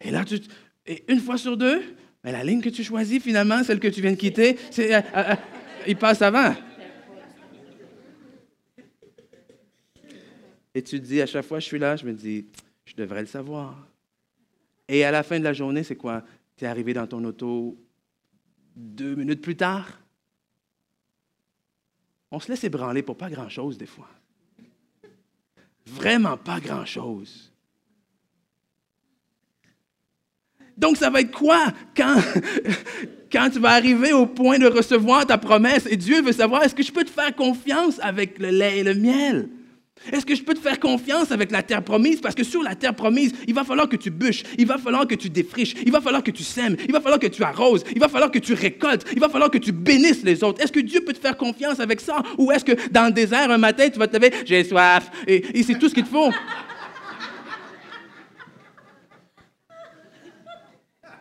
et 0.00 0.10
là, 0.10 0.24
tu, 0.24 0.40
et 0.86 1.04
une 1.08 1.20
fois 1.20 1.38
sur 1.38 1.56
deux, 1.56 1.82
mais 2.22 2.32
la 2.32 2.44
ligne 2.44 2.60
que 2.60 2.68
tu 2.68 2.84
choisis, 2.84 3.22
finalement, 3.22 3.62
celle 3.64 3.80
que 3.80 3.88
tu 3.88 4.00
viens 4.00 4.12
de 4.12 4.16
quitter, 4.16 4.56
c'est, 4.70 4.94
euh, 4.94 4.98
euh, 4.98 5.30
euh, 5.30 5.34
il 5.86 5.96
passe 5.96 6.22
avant. 6.22 6.54
Et 10.74 10.82
tu 10.82 11.00
te 11.00 11.04
dis, 11.04 11.20
à 11.20 11.26
chaque 11.26 11.44
fois 11.44 11.60
je 11.60 11.66
suis 11.66 11.78
là, 11.78 11.96
je 11.96 12.06
me 12.06 12.12
dis, 12.12 12.46
je 12.92 13.02
devrais 13.02 13.22
le 13.22 13.26
savoir. 13.26 13.74
Et 14.86 15.04
à 15.04 15.10
la 15.10 15.22
fin 15.22 15.38
de 15.38 15.44
la 15.44 15.54
journée, 15.54 15.82
c'est 15.82 15.96
quoi? 15.96 16.22
Tu 16.56 16.64
es 16.64 16.68
arrivé 16.68 16.92
dans 16.92 17.06
ton 17.06 17.24
auto 17.24 17.78
deux 18.76 19.14
minutes 19.14 19.40
plus 19.40 19.56
tard? 19.56 19.98
On 22.30 22.38
se 22.38 22.50
laisse 22.50 22.64
ébranler 22.64 23.02
pour 23.02 23.16
pas 23.16 23.30
grand-chose 23.30 23.78
des 23.78 23.86
fois. 23.86 24.08
Vraiment 25.86 26.36
pas 26.36 26.60
grand-chose. 26.60 27.50
Donc, 30.76 30.96
ça 30.96 31.08
va 31.08 31.20
être 31.20 31.32
quoi 31.32 31.72
quand, 31.96 32.20
quand 33.32 33.50
tu 33.50 33.58
vas 33.58 33.70
arriver 33.70 34.12
au 34.12 34.26
point 34.26 34.58
de 34.58 34.66
recevoir 34.66 35.26
ta 35.26 35.38
promesse 35.38 35.86
et 35.86 35.96
Dieu 35.96 36.20
veut 36.20 36.32
savoir 36.32 36.62
est-ce 36.62 36.74
que 36.74 36.82
je 36.82 36.92
peux 36.92 37.04
te 37.04 37.10
faire 37.10 37.34
confiance 37.34 37.98
avec 38.00 38.38
le 38.38 38.50
lait 38.50 38.78
et 38.78 38.82
le 38.82 38.94
miel? 38.94 39.48
Est-ce 40.10 40.26
que 40.26 40.34
je 40.34 40.42
peux 40.42 40.54
te 40.54 40.60
faire 40.60 40.80
confiance 40.80 41.30
avec 41.30 41.50
la 41.50 41.62
terre 41.62 41.82
promise? 41.82 42.20
Parce 42.20 42.34
que 42.34 42.44
sur 42.44 42.62
la 42.62 42.74
terre 42.74 42.94
promise, 42.94 43.32
il 43.46 43.54
va 43.54 43.62
falloir 43.62 43.88
que 43.88 43.96
tu 43.96 44.10
bûches, 44.10 44.42
il 44.58 44.66
va 44.66 44.78
falloir 44.78 45.06
que 45.06 45.14
tu 45.14 45.30
défriches, 45.30 45.74
il 45.84 45.92
va 45.92 46.00
falloir 46.00 46.22
que 46.22 46.30
tu 46.30 46.42
sèmes, 46.42 46.76
il 46.84 46.92
va 46.92 47.00
falloir 47.00 47.20
que 47.20 47.28
tu 47.28 47.44
arroses, 47.44 47.84
il 47.92 48.00
va 48.00 48.08
falloir 48.08 48.30
que 48.30 48.38
tu 48.38 48.54
récoltes, 48.54 49.04
il 49.12 49.20
va 49.20 49.28
falloir 49.28 49.50
que 49.50 49.58
tu 49.58 49.72
bénisses 49.72 50.22
les 50.22 50.42
autres. 50.42 50.60
Est-ce 50.60 50.72
que 50.72 50.80
Dieu 50.80 51.02
peut 51.02 51.12
te 51.12 51.20
faire 51.20 51.36
confiance 51.36 51.80
avec 51.80 52.00
ça? 52.00 52.22
Ou 52.38 52.50
est-ce 52.52 52.64
que 52.64 52.72
dans 52.90 53.06
le 53.06 53.12
désert, 53.12 53.50
un 53.50 53.58
matin, 53.58 53.88
tu 53.88 53.98
vas 53.98 54.08
te 54.08 54.16
lever, 54.16 54.32
j'ai 54.44 54.64
soif, 54.64 55.10
et, 55.26 55.58
et 55.58 55.62
c'est 55.62 55.78
tout 55.78 55.88
ce 55.88 55.94
qu'il 55.94 56.04
te 56.04 56.08
faut? 56.08 56.30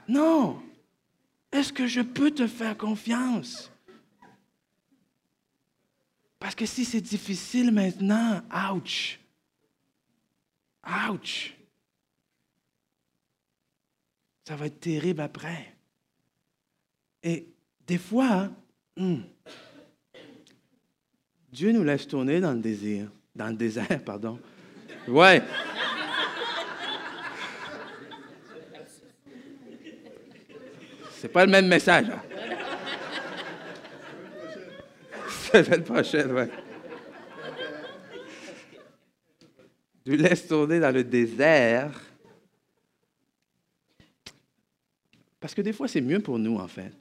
Non. 0.08 0.58
Est-ce 1.52 1.72
que 1.72 1.88
je 1.88 2.02
peux 2.02 2.32
te 2.32 2.48
faire 2.48 2.78
confiance? 2.78 3.71
Parce 6.42 6.56
que 6.56 6.66
si 6.66 6.86
c'est 6.86 7.02
difficile 7.02 7.72
maintenant, 7.72 8.42
ouch. 8.74 9.20
Ouch. 11.08 11.56
Ça 14.48 14.56
va 14.56 14.66
être 14.66 14.80
terrible 14.80 15.22
après. 15.22 15.76
Et 17.22 17.48
des 17.86 18.00
fois, 18.00 18.50
hmm, 18.98 19.20
Dieu 21.52 21.72
nous 21.74 21.84
laisse 21.84 22.08
tourner 22.08 22.42
dans 22.42 22.54
le 22.54 22.60
désir, 22.60 23.12
dans 23.36 23.50
le 23.50 23.56
désert, 23.56 24.04
pardon. 24.04 24.40
Ouais. 25.08 25.44
C'est 31.20 31.30
pas 31.32 31.46
le 31.46 31.52
même 31.52 31.68
message. 31.68 32.10
Hein? 32.10 32.31
Semaine 35.52 35.84
prochaine, 35.84 36.32
ouais. 36.32 36.50
Tu 40.06 40.18
laisses 40.18 40.48
tourner 40.48 40.80
dans 40.80 40.94
le 40.94 41.04
désert. 41.04 42.00
Parce 45.40 45.54
que 45.54 45.62
des 45.62 45.74
fois, 45.74 45.88
c'est 45.88 46.02
mieux 46.02 46.20
pour 46.20 46.40
nous, 46.40 46.58
en 46.58 46.68
fait. 46.68 46.92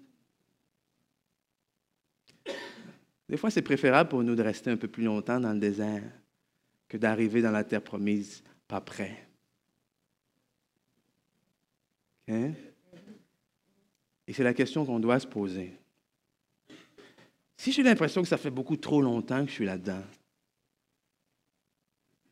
Des 3.29 3.37
fois, 3.37 3.51
c'est 3.51 3.63
préférable 3.63 4.11
pour 4.11 4.23
nous 4.23 4.35
de 4.35 4.43
rester 4.43 4.71
un 4.71 4.77
peu 4.77 4.89
plus 4.89 5.05
longtemps 5.05 5.39
dans 5.39 5.53
le 5.53 5.61
désert 5.61 6.03
que 6.89 6.97
d'arriver 6.97 7.41
dans 7.41 7.53
la 7.53 7.65
terre 7.65 7.83
promise 7.83 8.43
pas 8.67 8.81
prêt. 8.81 9.27
Et 12.27 12.53
c'est 14.33 14.45
la 14.45 14.55
question 14.55 14.85
qu'on 14.85 15.01
doit 15.01 15.19
se 15.19 15.27
poser. 15.27 15.80
Si 17.61 17.73
j'ai 17.73 17.83
l'impression 17.83 18.23
que 18.23 18.29
ça 18.29 18.39
fait 18.39 18.49
beaucoup 18.49 18.79
trop 18.79 19.03
longtemps 19.03 19.43
que 19.45 19.51
je 19.51 19.57
suis 19.57 19.67
là-dedans, 19.67 20.03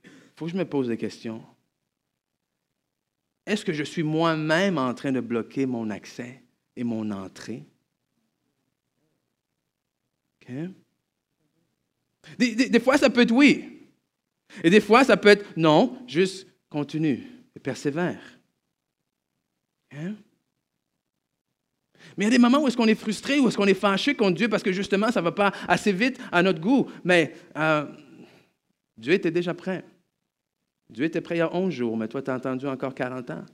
il 0.03 0.11
faut 0.35 0.47
que 0.47 0.53
je 0.53 0.57
me 0.57 0.65
pose 0.65 0.89
des 0.89 0.97
questions. 0.97 1.45
Est-ce 3.45 3.63
que 3.63 3.75
je 3.75 3.85
suis 3.85 4.03
moi-même 4.03 4.79
en 4.79 4.95
train 4.95 5.13
de 5.13 5.21
bloquer 5.21 5.67
mon 5.67 5.91
accès 5.91 6.43
et 6.77 6.83
mon 6.83 7.11
entrée? 7.11 7.67
Des, 12.39 12.81
fois, 12.81 12.97
ça 12.97 13.11
peut 13.11 13.21
être 13.21 13.33
oui. 13.33 13.87
Et 14.65 14.71
des 14.71 14.81
fois, 14.81 15.05
ça 15.05 15.19
peut 15.19 15.29
être 15.29 15.45
non, 15.59 16.03
juste 16.07 16.49
continue 16.71 17.27
et 17.55 17.61
persévère. 17.61 18.23
Mais 22.17 22.25
il 22.25 22.29
y 22.29 22.31
a 22.31 22.37
des 22.37 22.39
moments 22.39 22.61
où 22.61 22.69
est-ce 22.69 22.77
qu'on 22.77 22.87
est 22.87 22.95
frustré, 22.95 23.39
où 23.39 23.49
est-ce 23.49 23.57
qu'on 23.57 23.67
est 23.67 23.75
fâché 23.75 24.15
contre 24.15 24.37
Dieu 24.37 24.49
parce 24.49 24.63
que 24.63 24.73
justement, 24.73 25.11
ça 25.11 25.21
ne 25.21 25.25
va 25.25 25.33
pas 25.33 25.53
assez 25.67 25.93
vite 25.93 26.19
à 26.33 26.43
notre 26.43 26.61
goût. 26.61 26.91
Mais 27.05 27.35
euh, 27.57 27.87
Dieu 28.97 29.13
était 29.13 29.31
déjà 29.31 29.55
prêt. 29.55 29.85
Dieu 30.91 31.05
était 31.05 31.21
prêt 31.21 31.37
il 31.37 31.39
y 31.39 31.43
a 31.43 31.55
11 31.55 31.73
jours, 31.73 31.97
mais 31.97 32.09
toi, 32.09 32.23
tu 32.23 32.31
as 32.31 32.35
entendu 32.35 32.67
encore 32.67 32.95
40 32.95 33.31
ans. 33.31 33.45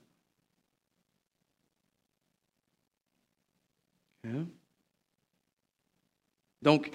Hein? 4.27 4.47
Donc, 6.63 6.91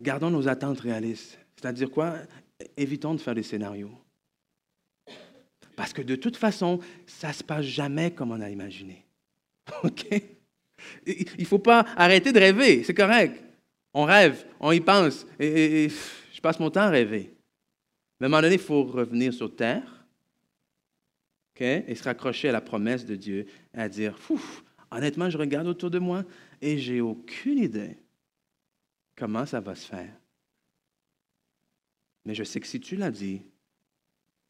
gardons 0.00 0.30
nos 0.30 0.48
attentes 0.48 0.80
réalistes. 0.80 1.38
C'est-à-dire 1.56 1.90
quoi? 1.90 2.16
Évitons 2.76 3.14
de 3.14 3.20
faire 3.20 3.34
des 3.34 3.42
scénarios. 3.42 3.92
Parce 5.76 5.92
que 5.92 6.02
de 6.02 6.16
toute 6.16 6.36
façon, 6.36 6.80
ça 7.06 7.28
ne 7.28 7.32
se 7.32 7.44
passe 7.44 7.64
jamais 7.64 8.12
comme 8.12 8.32
on 8.32 8.40
a 8.40 8.50
imaginé. 8.50 9.04
OK? 9.84 10.06
Il 11.06 11.26
ne 11.38 11.44
faut 11.44 11.58
pas 11.58 11.86
arrêter 11.96 12.32
de 12.32 12.38
rêver, 12.38 12.84
c'est 12.84 12.94
correct. 12.94 13.42
On 13.92 14.04
rêve, 14.04 14.44
on 14.60 14.72
y 14.72 14.80
pense, 14.80 15.26
et, 15.38 15.88
je 16.32 16.40
passe 16.40 16.58
mon 16.58 16.70
temps 16.70 16.82
à 16.82 16.90
rêver. 16.90 17.34
Mais 18.18 18.24
à 18.24 18.26
un 18.26 18.30
moment 18.30 18.42
donné, 18.42 18.54
il 18.54 18.60
faut 18.60 18.84
revenir 18.84 19.32
sur 19.32 19.54
terre 19.54 20.04
et 21.56 21.94
se 21.94 22.02
raccrocher 22.02 22.48
à 22.48 22.52
la 22.52 22.60
promesse 22.60 23.06
de 23.06 23.14
Dieu 23.14 23.46
et 23.72 23.78
à 23.78 23.88
dire, 23.88 24.18
honnêtement, 24.90 25.30
je 25.30 25.38
regarde 25.38 25.66
autour 25.66 25.90
de 25.90 25.98
moi 25.98 26.24
et 26.60 26.78
j'ai 26.78 27.00
aucune 27.00 27.58
idée 27.58 27.96
comment 29.16 29.46
ça 29.46 29.60
va 29.60 29.74
se 29.74 29.86
faire. 29.86 30.12
Mais 32.24 32.34
je 32.34 32.42
sais 32.42 32.60
que 32.60 32.66
si 32.66 32.80
tu 32.80 32.96
l'as 32.96 33.10
dit, 33.10 33.42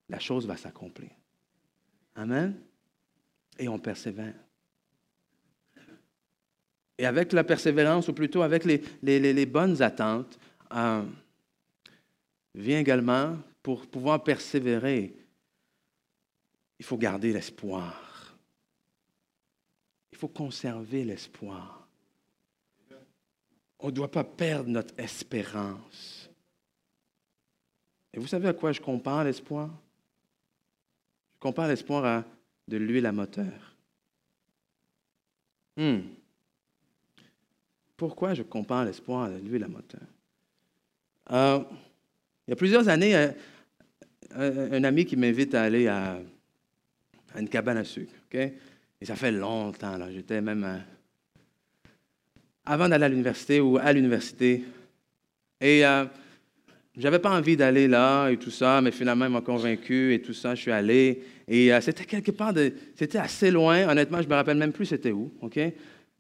la 0.09 0.19
chose 0.19 0.47
va 0.47 0.57
s'accomplir. 0.57 1.11
Amen. 2.15 2.59
Et 3.59 3.69
on 3.69 3.79
persévère. 3.79 4.35
Et 6.99 7.07
avec 7.07 7.33
la 7.33 7.45
persévérance, 7.45 8.09
ou 8.09 8.13
plutôt 8.13 8.43
avec 8.43 8.65
les, 8.65 9.47
bonnes 9.47 9.83
attentes, 9.83 10.39
euh, 10.73 11.03
vient 12.55 12.79
également, 12.79 13.37
pour 13.63 13.87
pouvoir 13.87 14.23
persévérer, 14.23 15.15
il 16.79 16.85
faut 16.85 16.97
garder 16.97 17.33
l'espoir. 17.33 18.37
Il 20.13 20.19
faut 20.19 20.29
conserver 20.29 21.05
l'espoir. 21.05 21.89
On 23.81 23.89
ne 23.89 23.93
doit 23.93 24.11
pas 24.11 24.25
perdre 24.25 24.71
notre 24.71 24.95
espérance. 24.99 26.31
Et 28.13 28.21
vous 28.21 28.29
savez 28.29 28.49
à 28.49 28.53
quoi 28.53 28.71
je 28.71 28.81
compare 28.81 29.25
l'espoir? 29.25 29.69
Je 31.35 31.41
compare 31.41 31.69
l'espoir 31.69 32.05
à 32.05 32.25
de 32.69 32.77
l'huile 32.77 33.07
à 33.07 33.13
moteur. 33.13 33.77
Hmm. 35.77 36.01
Pourquoi 37.97 38.35
je 38.35 38.43
compare 38.43 38.85
l'espoir 38.85 39.25
à 39.25 39.31
l'huile 39.31 39.65
à 39.65 39.69
moteur? 39.69 40.01
Euh, 41.31 41.61
il 42.47 42.51
y 42.51 42.53
a 42.53 42.57
plusieurs 42.57 42.89
années, 42.89 43.15
euh, 43.15 44.69
un, 44.73 44.85
ami 44.85 45.05
qui 45.05 45.17
m'invite 45.17 45.55
à 45.55 45.63
aller 45.63 45.87
à, 45.87 46.19
une 47.39 47.49
cabane 47.49 47.79
à 47.79 47.85
sucre. 47.85 48.13
Et 48.33 49.05
ça 49.05 49.17
fait 49.17 49.33
longtemps. 49.33 49.97
J'étais 50.11 50.41
même 50.41 50.65
euh, 50.65 50.79
avant 52.67 52.89
d'aller 52.89 53.05
à 53.05 53.09
l'université 53.09 53.61
ou 53.61 53.79
à 53.79 53.93
l'université. 53.93 54.65
Et 55.61 55.83
je 55.83 57.03
n'avais 57.03 57.21
pas 57.21 57.31
envie 57.31 57.57
d'aller 57.57 57.89
là 57.89 58.29
et 58.29 58.37
tout 58.37 58.51
ça, 58.51 58.81
mais 58.83 58.91
finalement, 58.91 59.25
il 59.25 59.31
m'a 59.31 59.41
convaincu 59.41 60.13
et 60.13 60.21
tout 60.21 60.35
ça. 60.35 60.55
Je 60.55 60.63
suis 60.63 60.73
allé. 60.73 61.23
Et 61.49 61.71
c'était 61.81 62.05
quelque 62.05 62.33
part, 62.33 62.53
de, 62.53 62.73
c'était 62.97 63.19
assez 63.19 63.51
loin. 63.51 63.89
Honnêtement, 63.89 64.21
je 64.21 64.29
me 64.29 64.35
rappelle 64.35 64.59
même 64.59 64.73
plus 64.73 64.87
c'était 64.87 65.13
où. 65.13 65.33
OK? 65.41 65.59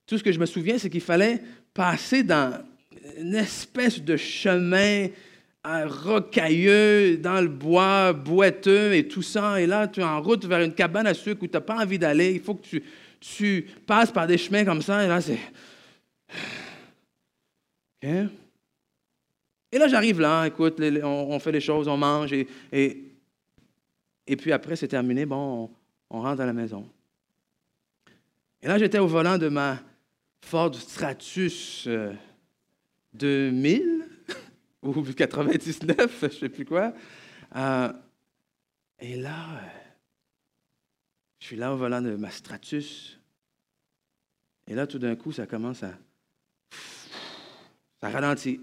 Tout 0.06 0.18
ce 0.18 0.22
que 0.22 0.32
je 0.32 0.38
me 0.38 0.46
souviens, 0.46 0.78
c'est 0.78 0.88
qu'il 0.88 1.00
fallait 1.00 1.40
passer 1.74 2.22
dans 2.22 2.64
une 3.18 3.34
espèce 3.34 4.00
de 4.00 4.16
chemin 4.16 5.08
rocailleux, 5.64 7.16
dans 7.16 7.40
le 7.40 7.48
bois, 7.48 8.12
boiteux 8.12 8.94
et 8.94 9.08
tout 9.08 9.22
ça. 9.22 9.60
Et 9.60 9.66
là, 9.66 9.88
tu 9.88 10.00
es 10.00 10.04
en 10.04 10.20
route 10.20 10.44
vers 10.44 10.60
une 10.60 10.74
cabane 10.74 11.06
à 11.06 11.14
sucre 11.14 11.42
où 11.42 11.46
tu 11.46 11.54
n'as 11.54 11.60
pas 11.60 11.82
envie 11.82 11.98
d'aller. 11.98 12.32
Il 12.32 12.40
faut 12.40 12.54
que 12.54 12.66
tu, 12.66 12.82
tu, 13.20 13.66
passes 13.86 14.12
par 14.12 14.26
des 14.26 14.38
chemins 14.38 14.64
comme 14.64 14.82
ça. 14.82 15.04
Et 15.04 15.08
là, 15.08 15.20
c'est. 15.20 15.38
Et 19.72 19.78
là, 19.78 19.88
j'arrive 19.88 20.20
là, 20.20 20.46
écoute, 20.46 20.78
on, 21.02 21.38
fait 21.38 21.52
les 21.52 21.60
choses, 21.60 21.88
on 21.88 21.96
mange. 21.96 22.34
Et, 22.34 22.46
et, 24.26 24.36
puis 24.36 24.52
après, 24.52 24.76
c'est 24.76 24.88
terminé. 24.88 25.24
Bon, 25.24 25.70
on 26.10 26.20
rentre 26.20 26.42
à 26.42 26.46
la 26.46 26.52
maison. 26.52 26.86
Et 28.62 28.68
là, 28.68 28.76
j'étais 28.78 28.98
au 28.98 29.06
volant 29.06 29.38
de 29.38 29.48
ma 29.48 29.78
Ford 30.44 30.74
Stratus 30.74 31.88
2000 33.14 33.82
euh, 33.82 34.42
ou 34.82 35.02
99, 35.02 36.18
je 36.20 36.26
ne 36.26 36.30
sais 36.30 36.48
plus 36.50 36.66
quoi. 36.66 36.92
Euh, 37.56 37.92
et 38.98 39.16
là, 39.16 39.60
je 41.40 41.46
suis 41.46 41.56
là 41.56 41.72
au 41.72 41.76
volant 41.76 42.02
de 42.02 42.14
ma 42.16 42.30
Stratus. 42.30 43.18
Et 44.66 44.74
là, 44.74 44.86
tout 44.86 44.98
d'un 44.98 45.16
coup, 45.16 45.32
ça 45.32 45.46
commence 45.46 45.82
à. 45.82 45.94
Ça 48.00 48.10
ralentit. 48.10 48.60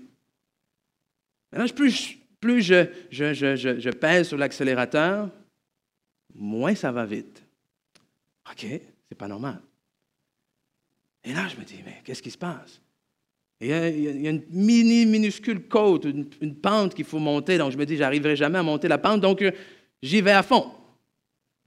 Maintenant, 1.52 1.74
plus, 1.76 2.16
je, 2.62 2.86
je 3.12 3.90
pèse 3.90 4.28
sur 4.28 4.38
l'accélérateur, 4.38 5.30
moins 6.36 6.76
ça 6.76 6.92
va 6.92 7.06
vite. 7.06 7.44
OK, 8.50 8.66
c'est 9.10 9.18
pas 9.18 9.28
normal. 9.28 9.60
Et 11.24 11.34
là, 11.34 11.48
je 11.48 11.56
me 11.58 11.64
dis, 11.64 11.82
mais 11.86 12.02
qu'est-ce 12.04 12.22
qui 12.22 12.32
se 12.32 12.38
passe? 12.38 12.82
il 13.62 13.68
y, 13.68 14.28
a, 14.28 14.32
une 14.32 14.44
mini, 14.50 15.06
minuscule 15.06 15.68
côte, 15.68 16.06
une, 16.06 16.56
pente 16.56 16.96
qu'il 16.96 17.06
faut 17.06 17.20
monter. 17.20 17.60
Donc, 17.60 17.72
je 17.72 17.78
me 17.78 17.86
dis, 17.86 17.96
j'arriverai 17.96 18.36
jamais 18.36 18.58
à 18.58 18.64
monter 18.64 18.88
la 18.88 18.98
pente. 18.98 19.22
Donc, 19.22 19.44
euh, 19.44 19.52
j'y 20.02 20.22
vais 20.22 20.32
à 20.32 20.42
fond 20.42 20.72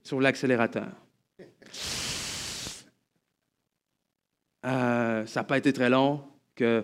sur 0.03 0.19
l'accélérateur. 0.19 0.89
Euh, 4.65 5.25
ça 5.25 5.39
n'a 5.39 5.43
pas 5.45 5.57
été 5.57 5.71
très 5.71 5.89
long 5.89 6.21
que. 6.53 6.83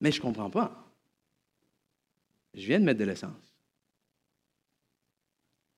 Mais 0.00 0.12
je 0.12 0.18
ne 0.18 0.22
comprends 0.22 0.50
pas. 0.50 0.84
Je 2.54 2.66
viens 2.66 2.78
de 2.78 2.84
mettre 2.84 3.00
de 3.00 3.04
l'essence. 3.04 3.57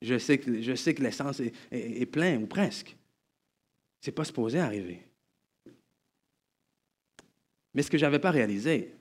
Je 0.01 0.17
sais 0.17 0.37
que, 0.37 0.61
je 0.61 0.75
sais 0.75 0.93
que 0.93 1.03
l'essence 1.03 1.39
est, 1.39 1.53
est, 1.71 2.05
plein 2.05 2.37
ou 2.37 2.47
presque. 2.47 2.95
Ce 3.99 4.09
n'est 4.09 4.13
pas 4.13 4.23
supposé 4.23 4.59
arriver. 4.59 5.05
Mais 7.73 7.83
ce 7.83 7.91
que 7.91 7.97
je 7.97 8.05
n'avais 8.05 8.19
pas 8.19 8.31
réalisé, 8.31 8.95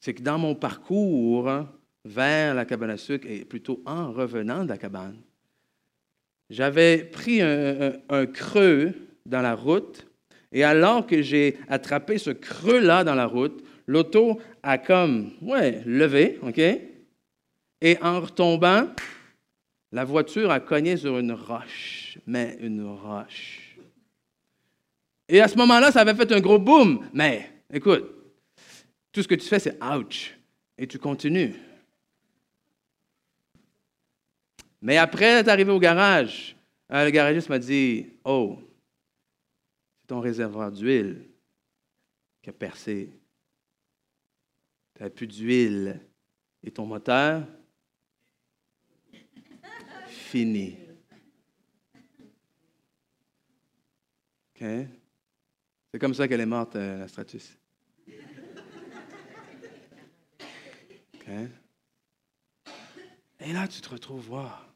c'est 0.00 0.14
que 0.14 0.22
dans 0.22 0.38
mon 0.38 0.54
parcours 0.54 1.50
vers 2.04 2.54
la 2.54 2.64
cabane 2.64 2.90
à 2.90 2.96
sucre, 2.96 3.26
et 3.28 3.44
plutôt 3.44 3.82
en 3.86 4.12
revenant 4.12 4.64
de 4.64 4.68
la 4.68 4.78
cabane, 4.78 5.20
j'avais 6.50 7.04
pris 7.04 7.40
un, 7.42 8.26
creux 8.26 8.94
dans 9.26 9.42
la 9.42 9.54
route, 9.54 10.06
et 10.50 10.64
alors 10.64 11.06
que 11.06 11.20
j'ai 11.20 11.58
attrapé 11.68 12.16
ce 12.18 12.30
creux-là 12.30 13.04
dans 13.04 13.14
la 13.14 13.26
route, 13.26 13.62
l'auto 13.86 14.40
a 14.62 14.78
comme, 14.78 15.32
ouais, 15.42 15.82
levé, 15.84 16.38
OK? 16.42 16.58
Et 17.80 17.98
en 18.02 18.20
retombant, 18.20 18.88
la 19.92 20.04
voiture 20.04 20.50
a 20.50 20.60
cogné 20.60 20.96
sur 20.96 21.18
une 21.18 21.32
roche, 21.32 22.18
mais 22.26 22.56
une 22.60 22.84
roche. 22.84 23.76
Et 25.28 25.40
à 25.40 25.48
ce 25.48 25.56
moment-là, 25.56 25.92
ça 25.92 26.00
avait 26.00 26.14
fait 26.14 26.32
un 26.32 26.40
gros 26.40 26.58
boom. 26.58 27.08
Mais 27.12 27.50
écoute, 27.72 28.04
tout 29.12 29.22
ce 29.22 29.28
que 29.28 29.34
tu 29.34 29.46
fais, 29.46 29.58
c'est 29.58 29.82
ouch. 29.82 30.34
Et 30.76 30.86
tu 30.86 30.98
continues. 30.98 31.54
Mais 34.80 34.96
après, 34.96 35.42
tu 35.42 35.50
arrivé 35.50 35.72
au 35.72 35.80
garage. 35.80 36.56
Euh, 36.92 37.04
le 37.04 37.10
garagiste 37.10 37.48
m'a 37.48 37.58
dit 37.58 38.06
Oh, 38.24 38.58
c'est 40.00 40.06
ton 40.06 40.20
réservoir 40.20 40.70
d'huile 40.70 41.28
qui 42.42 42.50
a 42.50 42.52
percé. 42.52 43.10
Tu 44.94 45.02
n'as 45.02 45.10
plus 45.10 45.26
d'huile. 45.26 46.00
Et 46.62 46.70
ton 46.70 46.86
moteur 46.86 47.44
Fini. 50.28 50.76
C'est 54.60 55.98
comme 55.98 56.12
ça 56.12 56.28
qu'elle 56.28 56.42
est 56.42 56.46
morte, 56.46 56.76
euh, 56.76 56.98
la 56.98 57.08
Stratus. 57.08 57.56
Et 63.40 63.52
là, 63.54 63.66
tu 63.68 63.80
te 63.80 63.88
retrouves 63.88 64.26
voir. 64.26 64.70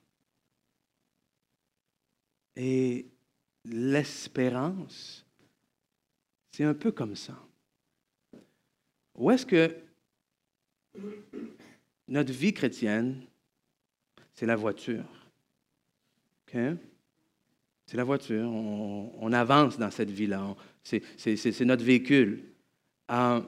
Et 2.57 3.11
l'espérance, 3.67 5.27
c'est 6.53 6.65
un 6.65 6.73
peu 6.73 6.93
comme 6.93 7.15
ça. 7.15 7.39
Où 9.15 9.31
est-ce 9.31 9.45
que 9.45 9.77
notre 12.09 12.33
vie 12.33 12.55
chrétienne, 12.55 13.27
c'est 14.33 14.47
la 14.47 14.57
voiture? 14.57 15.22
C'est 16.53 17.97
la 17.97 18.05
voiture. 18.05 18.49
On, 18.49 19.33
avance 19.33 19.79
dans 19.79 19.91
cette 19.91 20.11
vie-là. 20.11 20.55
C'est 20.83 21.61
notre 21.65 21.85
véhicule. 21.85 22.45
Euh, 23.11 23.41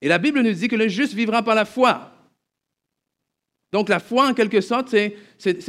et 0.00 0.08
la 0.08 0.18
Bible 0.18 0.40
nous 0.40 0.52
dit 0.52 0.68
que 0.68 0.76
le 0.76 0.88
juste 0.88 1.14
vivra 1.14 1.42
par 1.42 1.54
la 1.54 1.64
foi. 1.64 2.12
Donc 3.72 3.88
la 3.88 4.00
foi, 4.00 4.28
en 4.28 4.34
quelque 4.34 4.60
sorte, 4.60 4.88
c'est 4.88 5.16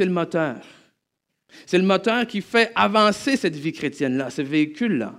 le 0.00 0.10
moteur. 0.10 0.64
C'est 1.66 1.78
le 1.78 1.84
moteur 1.84 2.26
qui 2.26 2.40
fait 2.40 2.70
avancer 2.74 3.36
cette 3.36 3.56
vie 3.56 3.72
chrétienne-là, 3.72 4.30
ce 4.30 4.42
véhicule-là. 4.42 5.14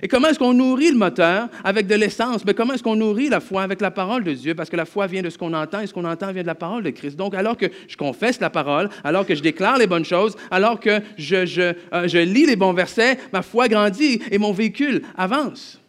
Et 0.00 0.06
comment 0.06 0.28
est-ce 0.28 0.38
qu'on 0.38 0.54
nourrit 0.54 0.92
le 0.92 0.98
moteur 0.98 1.48
avec 1.64 1.86
de 1.86 1.94
l'essence? 1.94 2.44
Mais 2.44 2.54
comment 2.54 2.74
est-ce 2.74 2.82
qu'on 2.82 2.94
nourrit 2.94 3.28
la 3.28 3.40
foi 3.40 3.62
avec 3.62 3.80
la 3.80 3.90
parole 3.90 4.22
de 4.22 4.32
Dieu? 4.32 4.54
Parce 4.54 4.70
que 4.70 4.76
la 4.76 4.84
foi 4.84 5.06
vient 5.06 5.22
de 5.22 5.30
ce 5.30 5.38
qu'on 5.38 5.52
entend 5.54 5.80
et 5.80 5.86
ce 5.86 5.94
qu'on 5.94 6.04
entend 6.04 6.30
vient 6.32 6.42
de 6.42 6.46
la 6.46 6.54
parole 6.54 6.84
de 6.84 6.90
Christ. 6.90 7.16
Donc, 7.16 7.34
alors 7.34 7.56
que 7.56 7.66
je 7.88 7.96
confesse 7.96 8.38
la 8.38 8.50
parole, 8.50 8.90
alors 9.02 9.26
que 9.26 9.34
je 9.34 9.42
déclare 9.42 9.78
les 9.78 9.88
bonnes 9.88 10.04
choses, 10.04 10.36
alors 10.50 10.78
que 10.78 11.00
je, 11.16 11.46
je, 11.46 11.74
euh, 11.92 12.06
je 12.06 12.18
lis 12.18 12.46
les 12.46 12.54
bons 12.54 12.74
versets, 12.74 13.18
ma 13.32 13.42
foi 13.42 13.66
grandit 13.66 14.22
et 14.30 14.38
mon 14.38 14.52
véhicule 14.52 15.02
avance. 15.16 15.80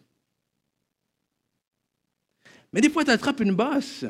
Mais 2.73 2.81
des 2.81 2.89
fois, 2.89 3.03
tu 3.03 3.11
attrapes 3.11 3.41
une 3.41 3.53
bosse 3.53 4.05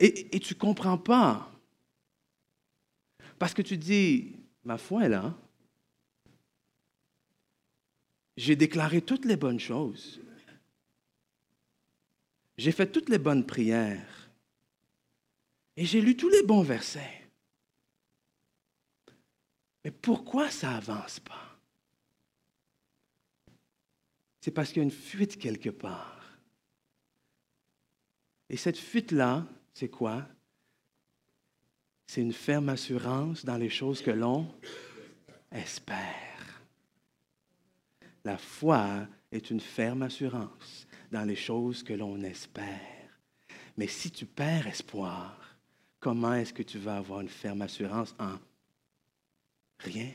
et, 0.00 0.34
et 0.34 0.40
tu 0.40 0.54
ne 0.54 0.58
comprends 0.58 0.98
pas. 0.98 1.50
Parce 3.38 3.54
que 3.54 3.62
tu 3.62 3.76
dis, 3.76 4.32
ma 4.64 4.78
foi 4.78 5.04
est 5.04 5.08
là. 5.08 5.34
J'ai 8.36 8.56
déclaré 8.56 9.02
toutes 9.02 9.24
les 9.24 9.36
bonnes 9.36 9.60
choses. 9.60 10.20
J'ai 12.56 12.72
fait 12.72 12.90
toutes 12.90 13.08
les 13.08 13.18
bonnes 13.18 13.46
prières. 13.46 14.30
Et 15.76 15.84
j'ai 15.84 16.00
lu 16.00 16.16
tous 16.16 16.28
les 16.28 16.42
bons 16.42 16.62
versets. 16.62 17.28
Mais 19.84 19.90
pourquoi 19.90 20.50
ça 20.50 20.72
n'avance 20.72 21.20
pas? 21.20 21.58
C'est 24.40 24.50
parce 24.50 24.68
qu'il 24.68 24.78
y 24.78 24.80
a 24.80 24.84
une 24.84 24.90
fuite 24.90 25.38
quelque 25.38 25.70
part. 25.70 26.38
Et 28.48 28.56
cette 28.56 28.78
fuite-là, 28.78 29.46
c'est 29.72 29.88
quoi? 29.88 30.26
c'est 32.12 32.20
une 32.20 32.34
ferme 32.34 32.68
assurance 32.68 33.42
dans 33.42 33.56
les 33.56 33.70
choses 33.70 34.02
que 34.02 34.10
l'on 34.10 34.46
espère. 35.50 36.31
La 38.24 38.38
foi 38.38 39.06
est 39.30 39.50
une 39.50 39.60
ferme 39.60 40.02
assurance 40.02 40.86
dans 41.10 41.24
les 41.24 41.36
choses 41.36 41.82
que 41.82 41.92
l'on 41.92 42.22
espère. 42.22 42.80
Mais 43.76 43.86
si 43.86 44.10
tu 44.10 44.26
perds 44.26 44.66
espoir, 44.66 45.38
comment 45.98 46.34
est-ce 46.34 46.52
que 46.52 46.62
tu 46.62 46.78
vas 46.78 46.96
avoir 46.96 47.20
une 47.20 47.28
ferme 47.28 47.62
assurance 47.62 48.14
en 48.18 48.38
rien? 49.78 50.10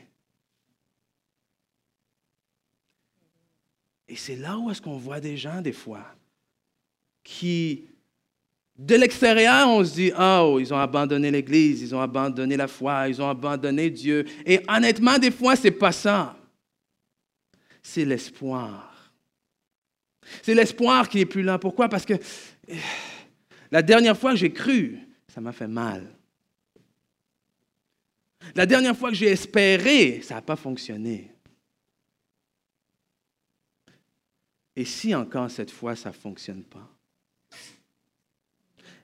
Et 4.06 4.16
c'est 4.16 4.36
là 4.36 4.56
où 4.58 4.70
est-ce 4.70 4.80
qu'on 4.80 4.96
voit 4.96 5.20
des 5.20 5.36
gens 5.36 5.60
des 5.60 5.72
fois 5.72 6.06
qui 7.22 7.84
de 8.78 8.94
l'extérieur, 8.94 9.68
on 9.68 9.84
se 9.84 9.92
dit, 9.92 10.12
oh, 10.16 10.58
ils 10.60 10.72
ont 10.72 10.78
abandonné 10.78 11.32
l'Église, 11.32 11.82
ils 11.82 11.92
ont 11.92 12.00
abandonné 12.00 12.56
la 12.56 12.68
foi, 12.68 13.08
ils 13.08 13.20
ont 13.20 13.28
abandonné 13.28 13.90
Dieu. 13.90 14.24
Et 14.46 14.60
honnêtement, 14.68 15.18
des 15.18 15.32
fois, 15.32 15.56
ce 15.56 15.64
n'est 15.64 15.72
pas 15.72 15.90
ça. 15.90 16.37
C'est 17.88 18.04
l'espoir. 18.04 19.14
C'est 20.42 20.52
l'espoir 20.52 21.08
qui 21.08 21.20
est 21.20 21.26
plus 21.26 21.42
là. 21.42 21.58
Pourquoi? 21.58 21.88
Parce 21.88 22.04
que 22.04 22.12
eh, 22.68 22.76
la 23.70 23.80
dernière 23.80 24.14
fois 24.14 24.32
que 24.32 24.36
j'ai 24.36 24.52
cru, 24.52 24.98
ça 25.26 25.40
m'a 25.40 25.52
fait 25.52 25.66
mal. 25.66 26.14
La 28.54 28.66
dernière 28.66 28.94
fois 28.94 29.08
que 29.08 29.16
j'ai 29.16 29.30
espéré, 29.30 30.20
ça 30.20 30.34
n'a 30.34 30.42
pas 30.42 30.54
fonctionné. 30.56 31.32
Et 34.76 34.84
si 34.84 35.14
encore 35.14 35.50
cette 35.50 35.70
fois, 35.70 35.96
ça 35.96 36.10
ne 36.10 36.14
fonctionne 36.14 36.64
pas? 36.64 36.94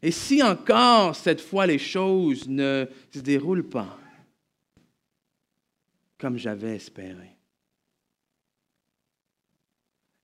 Et 0.02 0.10
si 0.10 0.42
encore 0.42 1.16
cette 1.16 1.40
fois 1.40 1.66
les 1.66 1.78
choses 1.78 2.46
ne 2.46 2.86
se 3.10 3.20
déroulent 3.20 3.66
pas 3.66 3.98
comme 6.18 6.36
j'avais 6.36 6.76
espéré? 6.76 7.33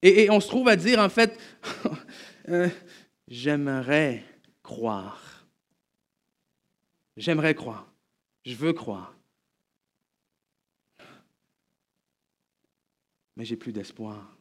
Et, 0.02 0.30
on 0.30 0.40
se 0.40 0.48
trouve 0.48 0.68
à 0.68 0.76
dire 0.76 0.98
en 0.98 1.08
fait, 1.08 1.38
euh, 2.48 2.68
j'aimerais 3.28 4.24
croire. 4.62 5.46
J'aimerais 7.16 7.54
croire. 7.54 7.86
Je 8.44 8.54
veux 8.54 8.72
croire. 8.72 9.14
Mais 13.36 13.44
j'ai 13.44 13.56
plus 13.56 13.72
d'espoir. 13.72 14.36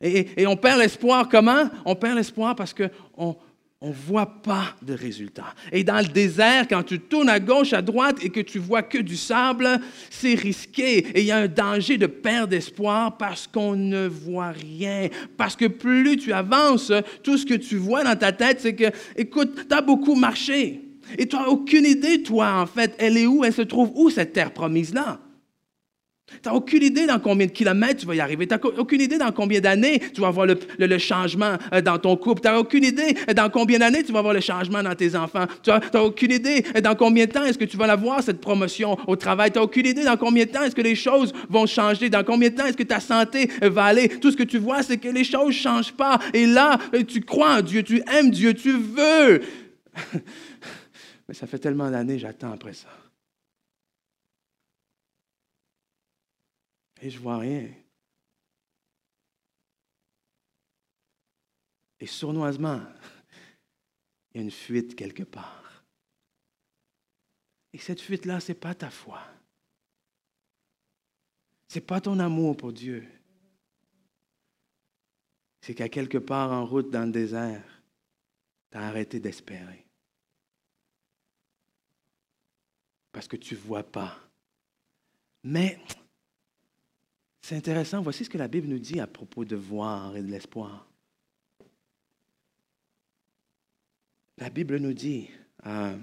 Et, 0.00 0.42
et, 0.42 0.46
on 0.46 0.56
perd 0.56 0.80
l'espoir 0.80 1.28
comment? 1.28 1.70
On 1.84 1.94
perd 1.94 2.16
l'espoir 2.16 2.54
parce 2.54 2.74
qu'on 2.74 3.36
on 3.82 3.90
ne 3.90 3.94
voit 3.94 4.42
pas 4.42 4.74
de 4.80 4.94
résultat. 4.94 5.54
Et 5.70 5.84
dans 5.84 5.98
le 5.98 6.06
désert, 6.06 6.66
quand 6.66 6.82
tu 6.82 6.98
tournes 6.98 7.28
à 7.28 7.38
gauche, 7.38 7.74
à 7.74 7.82
droite 7.82 8.16
et 8.22 8.30
que 8.30 8.40
tu 8.40 8.58
vois 8.58 8.82
que 8.82 8.96
du 8.96 9.16
sable, 9.16 9.68
c'est 10.08 10.34
risqué. 10.34 10.98
Et 11.14 11.20
il 11.20 11.26
y 11.26 11.30
a 11.30 11.36
un 11.36 11.48
danger 11.48 11.98
de 11.98 12.06
perdre 12.06 12.56
espoir 12.56 13.18
parce 13.18 13.46
qu'on 13.46 13.76
ne 13.76 14.06
voit 14.06 14.52
rien. 14.52 15.08
Parce 15.36 15.56
que 15.56 15.66
plus 15.66 16.16
tu 16.16 16.32
avances, 16.32 16.90
tout 17.22 17.36
ce 17.36 17.44
que 17.44 17.54
tu 17.54 17.76
vois 17.76 18.02
dans 18.02 18.16
ta 18.16 18.32
tête, 18.32 18.60
c'est 18.60 18.74
que, 18.74 18.90
écoute, 19.14 19.68
tu 19.68 19.74
as 19.74 19.82
beaucoup 19.82 20.14
marché. 20.14 20.80
Et 21.18 21.26
tu 21.26 21.36
n'as 21.36 21.46
aucune 21.46 21.84
idée, 21.84 22.22
toi, 22.22 22.60
en 22.60 22.66
fait, 22.66 22.94
elle 22.98 23.18
est 23.18 23.26
où, 23.26 23.44
elle 23.44 23.52
se 23.52 23.62
trouve 23.62 23.92
où, 23.94 24.08
cette 24.08 24.32
terre 24.32 24.52
promise-là? 24.52 25.20
Tu 26.28 26.48
n'as 26.48 26.54
aucune 26.54 26.82
idée 26.82 27.06
dans 27.06 27.20
combien 27.20 27.46
de 27.46 27.52
kilomètres 27.52 28.00
tu 28.00 28.06
vas 28.06 28.16
y 28.16 28.20
arriver. 28.20 28.48
Tu 28.48 28.54
n'as 28.54 28.60
aucune 28.78 29.00
idée 29.00 29.16
dans 29.16 29.30
combien 29.30 29.60
d'années 29.60 30.02
tu 30.12 30.20
vas 30.20 30.26
avoir 30.26 30.44
le, 30.44 30.98
changement 30.98 31.56
euh, 31.72 31.80
dans 31.80 31.98
ton 31.98 32.16
couple. 32.16 32.40
Tu 32.42 32.48
n'as 32.48 32.58
aucune 32.58 32.82
idée 32.82 33.14
dans 33.34 33.48
combien 33.48 33.78
d'années 33.78 34.02
tu 34.02 34.12
vas 34.12 34.18
avoir 34.18 34.34
le 34.34 34.40
changement 34.40 34.82
dans 34.82 34.94
tes 34.96 35.14
enfants. 35.14 35.46
Tu 35.62 35.70
n'as 35.70 36.02
aucune 36.02 36.32
idée 36.32 36.62
dans 36.82 36.96
combien 36.96 37.26
de 37.26 37.30
temps 37.30 37.44
est-ce 37.44 37.58
que 37.58 37.64
tu 37.64 37.76
vas 37.76 37.90
avoir 37.92 38.24
cette 38.24 38.40
promotion 38.40 38.96
au 39.06 39.14
travail. 39.14 39.52
Tu 39.52 39.58
n'as 39.58 39.64
aucune 39.64 39.86
idée 39.86 40.02
dans 40.02 40.16
combien 40.16 40.44
de 40.44 40.50
temps 40.50 40.64
est-ce 40.64 40.74
que 40.74 40.82
les 40.82 40.96
choses 40.96 41.32
vont 41.48 41.66
changer. 41.66 42.10
Dans 42.10 42.24
combien 42.24 42.50
de 42.50 42.56
temps 42.56 42.66
est-ce 42.66 42.76
que 42.76 42.82
ta 42.82 42.98
santé 42.98 43.48
va 43.62 43.84
aller. 43.84 44.08
Tout 44.08 44.32
ce 44.32 44.36
que 44.36 44.42
tu 44.42 44.58
vois, 44.58 44.82
c'est 44.82 44.98
que 44.98 45.08
les 45.08 45.22
choses 45.22 45.46
ne 45.46 45.52
changent 45.52 45.92
pas. 45.92 46.18
Et 46.34 46.46
là, 46.46 46.76
tu 47.06 47.20
crois 47.20 47.58
en 47.58 47.62
Dieu, 47.62 47.84
tu 47.84 48.02
aimes 48.12 48.32
Dieu, 48.32 48.52
tu 48.52 48.72
veux. 48.72 49.42
Mais 51.28 51.34
ça 51.34 51.46
fait 51.46 51.58
tellement 51.58 51.88
d'années, 51.88 52.18
j'attends 52.18 52.52
après 52.52 52.72
ça. 52.72 52.88
Et 57.06 57.10
je 57.10 57.20
vois 57.20 57.38
rien. 57.38 57.72
Et 62.00 62.06
sournoisement, 62.08 62.82
il 64.34 64.38
y 64.38 64.40
a 64.40 64.42
une 64.42 64.50
fuite 64.50 64.96
quelque 64.96 65.22
part. 65.22 65.84
Et 67.72 67.78
cette 67.78 68.00
fuite-là, 68.00 68.40
ce 68.40 68.50
n'est 68.50 68.58
pas 68.58 68.74
ta 68.74 68.90
foi. 68.90 69.22
Ce 71.68 71.76
n'est 71.76 71.84
pas 71.84 72.00
ton 72.00 72.18
amour 72.18 72.56
pour 72.56 72.72
Dieu. 72.72 73.06
C'est 75.60 75.76
qu'à 75.76 75.88
quelque 75.88 76.18
part 76.18 76.50
en 76.50 76.66
route 76.66 76.90
dans 76.90 77.06
le 77.06 77.12
désert, 77.12 77.84
tu 78.72 78.78
as 78.78 78.82
arrêté 78.84 79.20
d'espérer. 79.20 79.86
Parce 83.12 83.28
que 83.28 83.36
tu 83.36 83.54
ne 83.54 83.60
vois 83.60 83.84
pas. 83.84 84.18
Mais 85.44 85.78
c'est 87.40 87.56
intéressant. 87.56 88.02
Voici 88.02 88.24
ce 88.24 88.30
que 88.30 88.38
la 88.38 88.48
Bible 88.48 88.68
nous 88.68 88.78
dit 88.78 89.00
à 89.00 89.06
propos 89.06 89.44
de 89.44 89.56
voir 89.56 90.16
et 90.16 90.22
de 90.22 90.30
l'espoir. 90.30 90.86
La 94.38 94.50
Bible 94.50 94.76
nous 94.78 94.92
dit 94.92 95.30
euh, 95.66 95.96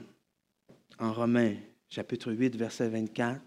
en 1.00 1.14
Romains 1.14 1.56
chapitre 1.90 2.32
8, 2.32 2.56
verset 2.56 2.90
24, 2.90 3.40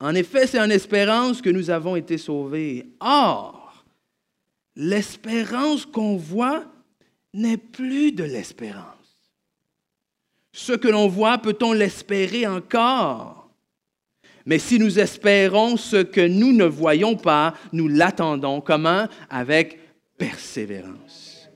En 0.00 0.14
effet, 0.14 0.46
c'est 0.46 0.60
en 0.60 0.68
espérance 0.68 1.40
que 1.40 1.48
nous 1.48 1.70
avons 1.70 1.96
été 1.96 2.18
sauvés. 2.18 2.92
Or, 3.00 3.84
l'espérance 4.76 5.86
qu'on 5.86 6.16
voit 6.16 6.66
n'est 7.32 7.56
plus 7.56 8.12
de 8.12 8.24
l'espérance. 8.24 8.96
Ce 10.52 10.72
que 10.72 10.88
l'on 10.88 11.08
voit, 11.08 11.38
peut-on 11.38 11.72
l'espérer 11.72 12.46
encore? 12.46 13.39
Mais 14.46 14.58
si 14.58 14.78
nous 14.78 14.98
espérons 14.98 15.76
ce 15.76 15.96
que 15.96 16.26
nous 16.26 16.52
ne 16.52 16.64
voyons 16.64 17.16
pas, 17.16 17.54
nous 17.72 17.88
l'attendons. 17.88 18.60
Comment 18.60 19.06
Avec 19.28 19.78
persévérance. 20.16 21.48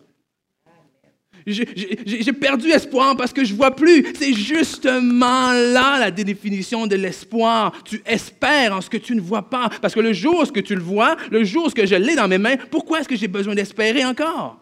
J'ai 1.46 2.32
perdu 2.32 2.70
espoir 2.70 3.16
parce 3.16 3.32
que 3.32 3.44
je 3.44 3.54
vois 3.54 3.74
plus. 3.74 4.06
C'est 4.18 4.32
justement 4.32 5.52
là 5.52 5.98
la 5.98 6.10
définition 6.10 6.86
de 6.86 6.96
l'espoir. 6.96 7.82
Tu 7.84 8.02
espères 8.06 8.74
en 8.74 8.80
ce 8.80 8.88
que 8.88 8.96
tu 8.96 9.14
ne 9.14 9.20
vois 9.20 9.50
pas. 9.50 9.68
Parce 9.82 9.94
que 9.94 10.00
le 10.00 10.12
jour 10.12 10.42
où 10.42 10.60
tu 10.60 10.74
le 10.74 10.80
vois, 10.80 11.16
le 11.30 11.44
jour 11.44 11.66
où 11.66 11.70
je 11.70 11.94
l'ai 11.96 12.16
dans 12.16 12.28
mes 12.28 12.38
mains, 12.38 12.56
pourquoi 12.70 13.00
est-ce 13.00 13.08
que 13.08 13.16
j'ai 13.16 13.28
besoin 13.28 13.54
d'espérer 13.54 14.04
encore? 14.04 14.58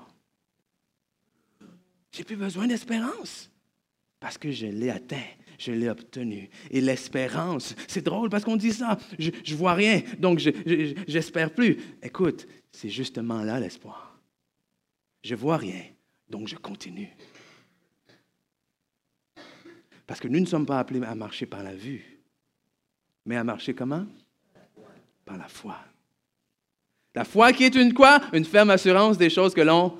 J'ai 2.10 2.24
plus 2.24 2.36
besoin 2.36 2.66
d'espérance 2.66 3.48
parce 4.20 4.36
que 4.36 4.50
je 4.50 4.66
l'ai 4.66 4.90
atteint 4.90 5.16
je 5.62 5.72
l'ai 5.72 5.88
obtenu. 5.88 6.50
Et 6.70 6.80
l'espérance, 6.80 7.74
c'est 7.86 8.02
drôle 8.02 8.28
parce 8.28 8.44
qu'on 8.44 8.56
dit 8.56 8.72
ça, 8.72 8.98
je 9.18 9.30
ne 9.30 9.56
vois 9.56 9.74
rien, 9.74 10.02
donc 10.18 10.38
j'espère 10.38 11.54
plus. 11.54 11.78
Écoute, 12.02 12.46
c'est 12.72 12.88
justement 12.88 13.42
là 13.42 13.60
l'espoir. 13.60 14.20
Je 15.22 15.34
vois 15.34 15.56
rien, 15.56 15.82
donc 16.28 16.48
je 16.48 16.56
continue. 16.56 17.10
Parce 20.06 20.18
que 20.18 20.28
nous 20.28 20.40
ne 20.40 20.46
sommes 20.46 20.66
pas 20.66 20.80
appelés 20.80 21.02
à 21.04 21.14
marcher 21.14 21.46
par 21.46 21.62
la 21.62 21.74
vue, 21.74 22.04
mais 23.24 23.36
à 23.36 23.44
marcher 23.44 23.72
comment? 23.72 24.04
Par 25.24 25.38
la 25.38 25.46
foi. 25.46 25.78
La 27.14 27.24
foi 27.24 27.52
qui 27.52 27.64
est 27.64 27.74
une 27.74 27.94
quoi? 27.94 28.20
Une 28.32 28.44
ferme 28.44 28.70
assurance 28.70 29.16
des 29.16 29.30
choses 29.30 29.54
que 29.54 29.60
l'on... 29.60 29.96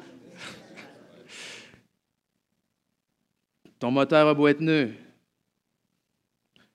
Ton 3.78 3.90
moteur 3.90 4.28
a 4.28 4.34
beau 4.34 4.46
être 4.46 4.60
neuf, 4.60 4.90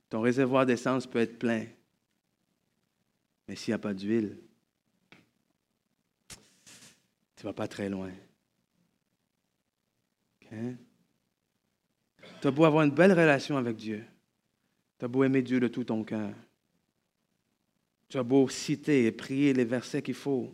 ton 0.09 0.21
réservoir 0.21 0.65
d'essence 0.65 1.05
peut 1.05 1.19
être 1.19 1.37
plein, 1.37 1.65
mais 3.47 3.55
s'il 3.55 3.71
n'y 3.71 3.75
a 3.75 3.79
pas 3.79 3.93
d'huile, 3.93 4.37
tu 7.35 7.45
ne 7.45 7.49
vas 7.49 7.53
pas 7.53 7.67
très 7.67 7.89
loin. 7.89 8.11
Tu 10.49 12.47
as 12.47 12.51
beau 12.51 12.65
avoir 12.65 12.83
une 12.83 12.91
belle 12.91 13.11
relation 13.11 13.57
avec 13.57 13.75
Dieu. 13.75 14.03
Tu 14.97 15.05
as 15.05 15.07
beau 15.07 15.23
aimer 15.23 15.41
Dieu 15.41 15.59
de 15.59 15.67
tout 15.67 15.83
ton 15.83 16.03
cœur. 16.03 16.33
Tu 18.09 18.17
as 18.17 18.23
beau 18.23 18.47
citer 18.47 19.05
et 19.05 19.11
prier 19.11 19.53
les 19.53 19.65
versets 19.65 20.01
qu'il 20.01 20.13
faut. 20.13 20.53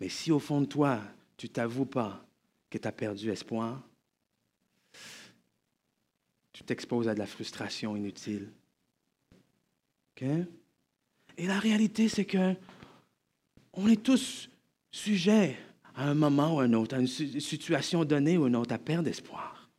Mais 0.00 0.08
si 0.08 0.30
au 0.30 0.38
fond 0.38 0.60
de 0.60 0.66
toi, 0.66 1.00
tu 1.36 1.48
t'avoues 1.48 1.86
pas 1.86 2.24
que 2.68 2.78
tu 2.78 2.86
as 2.86 2.92
perdu 2.92 3.30
espoir, 3.30 3.82
tu 6.58 6.64
t'exposes 6.64 7.06
à 7.06 7.14
de 7.14 7.20
la 7.20 7.26
frustration 7.26 7.94
inutile. 7.94 8.50
Et 10.20 11.46
la 11.46 11.60
réalité, 11.60 12.08
c'est 12.08 12.24
que 12.24 12.56
on 13.74 13.86
est 13.86 14.02
tous 14.02 14.50
sujets 14.90 15.56
à 15.94 16.08
un 16.08 16.14
moment 16.14 16.56
ou 16.56 16.58
à 16.58 16.64
un 16.64 16.72
autre, 16.72 16.96
à 16.96 16.98
une 16.98 17.06
situation 17.06 18.04
donnée 18.04 18.36
ou 18.36 18.48
une 18.48 18.56
autre, 18.56 18.74
à 18.74 18.78
perdre 18.78 19.08
espoir. 19.08 19.70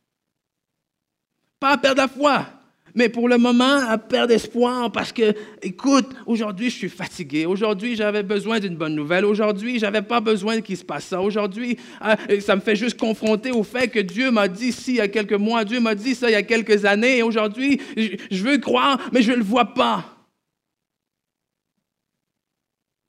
Pas 1.58 1.72
à 1.72 1.76
perdre 1.76 2.00
la 2.00 2.08
foi, 2.08 2.46
mais 2.94 3.08
pour 3.08 3.28
le 3.28 3.38
moment, 3.38 3.78
à 3.88 3.98
perdre 3.98 4.32
espoir 4.32 4.90
parce 4.92 5.12
que, 5.12 5.34
écoute, 5.62 6.06
aujourd'hui, 6.26 6.70
je 6.70 6.76
suis 6.76 6.88
fatigué. 6.88 7.46
Aujourd'hui, 7.46 7.96
j'avais 7.96 8.22
besoin 8.22 8.60
d'une 8.60 8.76
bonne 8.76 8.94
nouvelle. 8.94 9.24
Aujourd'hui, 9.24 9.78
je 9.78 9.82
n'avais 9.84 10.02
pas 10.02 10.20
besoin 10.20 10.60
qu'il 10.60 10.76
se 10.76 10.84
passe 10.84 11.06
ça. 11.06 11.20
Aujourd'hui, 11.20 11.78
euh, 12.02 12.40
ça 12.40 12.56
me 12.56 12.60
fait 12.60 12.76
juste 12.76 12.98
confronter 12.98 13.50
au 13.52 13.62
fait 13.62 13.88
que 13.88 14.00
Dieu 14.00 14.30
m'a 14.30 14.48
dit 14.48 14.72
ça 14.72 14.90
il 14.90 14.96
y 14.96 15.00
a 15.00 15.08
quelques 15.08 15.32
mois, 15.32 15.64
Dieu 15.64 15.80
m'a 15.80 15.94
dit 15.94 16.14
ça 16.14 16.28
il 16.28 16.32
y 16.32 16.36
a 16.36 16.42
quelques 16.42 16.84
années. 16.84 17.18
Et 17.18 17.22
aujourd'hui, 17.22 17.80
je 17.96 18.42
veux 18.42 18.58
croire, 18.58 18.98
mais 19.12 19.22
je 19.22 19.32
ne 19.32 19.36
le 19.36 19.44
vois 19.44 19.74
pas. 19.74 20.16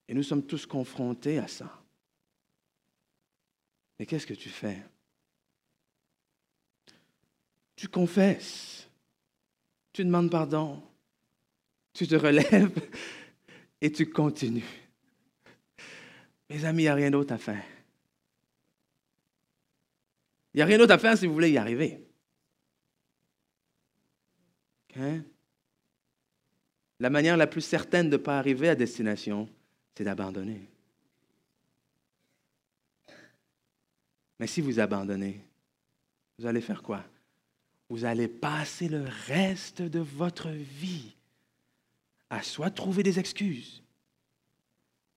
Et 0.08 0.14
nous 0.14 0.24
sommes 0.24 0.46
tous 0.46 0.66
confrontés 0.66 1.40
à 1.40 1.48
ça. 1.48 1.82
Mais 3.98 4.06
qu'est-ce 4.06 4.28
que 4.28 4.34
tu 4.34 4.50
fais? 4.50 4.78
Tu 7.76 7.88
confesses 7.88 8.90
tu 9.94 10.06
demandes 10.06 10.32
pardon, 10.32 10.82
tu 11.94 12.08
te 12.08 12.16
relèves 12.16 12.72
et 13.82 13.92
tu 13.92 14.10
continues. 14.10 14.64
Mes 16.50 16.66
amis, 16.66 16.84
il 16.84 16.86
n'y 16.86 16.90
a 16.90 16.96
rien 16.96 17.12
d'autre 17.12 17.34
à 17.34 17.38
faire. 17.38 17.64
Il 20.54 20.58
n'y 20.58 20.62
a 20.62 20.66
rien 20.66 20.78
d'autre 20.78 20.94
à 20.94 20.98
faire 20.98 21.18
si 21.18 21.26
vous 21.26 21.34
voulez 21.34 21.52
y 21.52 21.58
arriver. 21.58 22.06
La 27.00 27.10
manière 27.10 27.38
la 27.38 27.48
plus 27.48 27.62
certaine 27.62 28.10
de 28.10 28.18
ne 28.18 28.22
pas 28.22 28.38
arriver 28.38 28.68
à 28.70 28.76
destination, 28.76 29.50
c'est 29.96 30.04
d'abandonner. 30.04 30.68
Mais 34.40 34.48
si 34.48 34.60
vous 34.60 34.80
abandonnez, 34.80 35.40
vous 36.38 36.46
allez 36.46 36.62
faire 36.62 36.82
quoi? 36.82 37.04
Vous 37.92 38.06
allez 38.06 38.30
passer 38.30 38.88
le 38.88 39.04
reste 39.28 39.82
de 39.82 40.00
votre 40.00 40.48
vie 40.48 41.14
à 42.30 42.42
soit 42.42 42.70
trouver 42.70 43.04
des 43.04 43.20
excuses, 43.20 43.84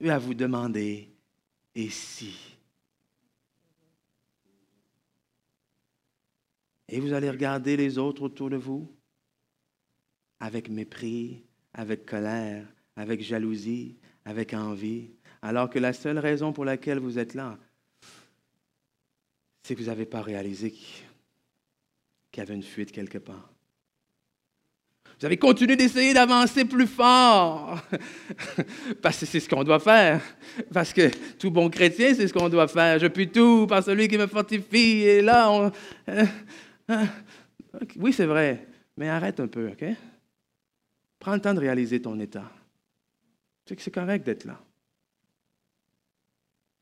ou 0.00 0.10
à 0.10 0.18
vous 0.18 0.34
demander, 0.34 1.08
et 1.76 1.88
si? 1.88 2.36
Et 6.88 6.98
vous 6.98 7.12
allez 7.12 7.30
regarder 7.30 7.76
les 7.76 7.96
autres 7.96 8.22
autour 8.22 8.50
de 8.50 8.56
vous 8.56 8.92
avec 10.40 10.68
mépris, 10.68 11.44
avec 11.74 12.04
colère, 12.04 12.66
avec 12.96 13.22
jalousie, 13.22 13.94
avec 14.24 14.52
envie, 14.52 15.12
alors 15.42 15.70
que 15.70 15.78
la 15.78 15.92
seule 15.92 16.18
raison 16.18 16.52
pour 16.52 16.64
laquelle 16.64 16.98
vous 16.98 17.20
êtes 17.20 17.34
là, 17.34 17.56
c'est 19.62 19.76
que 19.76 19.80
vous 19.80 19.86
n'avez 19.86 20.06
pas 20.06 20.22
réalisé 20.22 20.74
qu'il 22.34 22.42
y 22.42 22.46
avait 22.46 22.54
une 22.54 22.64
fuite 22.64 22.90
quelque 22.90 23.18
part. 23.18 23.48
Vous 25.20 25.24
avez 25.24 25.36
continué 25.36 25.76
d'essayer 25.76 26.12
d'avancer 26.12 26.64
plus 26.64 26.88
fort. 26.88 27.80
Parce 29.02 29.20
que 29.20 29.26
c'est 29.26 29.38
ce 29.38 29.48
qu'on 29.48 29.62
doit 29.62 29.78
faire. 29.78 30.20
Parce 30.72 30.92
que 30.92 31.08
tout 31.36 31.52
bon 31.52 31.70
chrétien, 31.70 32.12
c'est 32.12 32.26
ce 32.26 32.32
qu'on 32.32 32.48
doit 32.48 32.66
faire. 32.66 32.98
Je 32.98 33.06
puis 33.06 33.30
tout 33.30 33.68
par 33.68 33.84
celui 33.84 34.08
qui 34.08 34.18
me 34.18 34.26
fortifie. 34.26 35.02
Et 35.02 35.22
là, 35.22 35.48
on... 35.52 35.70
Euh, 36.08 36.24
euh, 36.90 37.04
oui, 37.96 38.12
c'est 38.12 38.26
vrai. 38.26 38.66
Mais 38.96 39.08
arrête 39.08 39.38
un 39.38 39.46
peu, 39.46 39.68
OK? 39.68 39.84
Prends 41.20 41.34
le 41.34 41.40
temps 41.40 41.54
de 41.54 41.60
réaliser 41.60 42.02
ton 42.02 42.18
état. 42.18 42.50
Tu 43.64 43.70
sais 43.70 43.76
que 43.76 43.82
c'est 43.82 43.92
correct 43.92 44.26
d'être 44.26 44.44
là. 44.44 44.60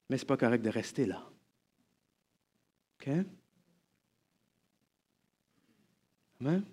Mais 0.09 0.17
ce 0.17 0.23
n'est 0.23 0.29
pas 0.29 0.39
correct 0.39 0.65
de 0.65 0.71
rester 0.71 1.05
là. 1.05 1.23
OK? 2.99 3.13
Amen? 6.45 6.65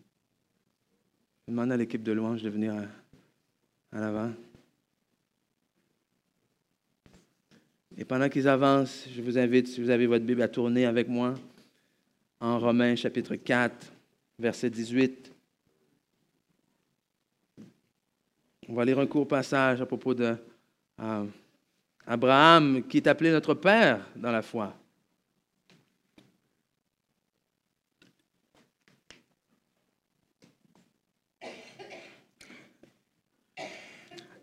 Je 1.45 1.51
demande 1.51 1.72
à 1.72 1.78
l'équipe 1.78 2.01
de 2.01 2.11
louange 2.11 2.41
de 2.41 2.49
venir 2.49 2.74
à, 2.74 3.95
à 3.95 4.01
l'avant. 4.01 4.32
Et 7.95 8.03
pendant 8.03 8.28
qu'ils 8.30 8.47
avancent, 8.47 9.07
je 9.13 9.22
vous 9.22 9.38
invite, 9.38 9.67
si 9.67 9.80
vous 9.80 9.91
avez 9.91 10.07
votre 10.07 10.26
Bible, 10.26 10.41
à 10.41 10.47
tourner 10.47 10.88
avec 10.88 11.07
moi 11.07 11.36
en 12.39 12.57
Romains 12.57 12.95
chapitre 12.95 13.36
4, 13.36 13.93
verset 14.39 14.72
18. 14.72 15.32
On 18.70 18.74
va 18.74 18.86
lire 18.86 18.97
un 18.97 19.05
court 19.05 19.28
passage 19.28 19.82
à 19.82 19.86
propos 19.86 20.15
de 20.15 20.36
euh, 20.99 21.26
Abraham, 22.07 22.82
qui 22.88 22.97
est 22.97 23.07
appelé 23.07 23.30
notre 23.30 23.53
Père 23.53 24.03
dans 24.15 24.32
la 24.32 24.41
foi. 24.41 24.76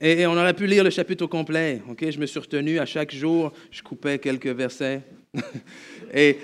Et, 0.09 0.25
on 0.25 0.37
aurait 0.37 0.55
pu 0.55 0.69
lire 0.69 0.85
le 0.85 0.91
chapitre 0.91 1.25
au 1.25 1.29
complet. 1.29 1.83
ok? 1.89 2.11
Je 2.11 2.21
me 2.21 2.27
suis 2.27 2.39
retenu 2.39 2.79
à 2.79 2.87
chaque 2.87 3.13
jour, 3.13 3.53
je 3.73 3.83
coupais 3.83 4.21
quelques 4.21 4.47
versets. 4.47 5.03
et, 6.15 6.39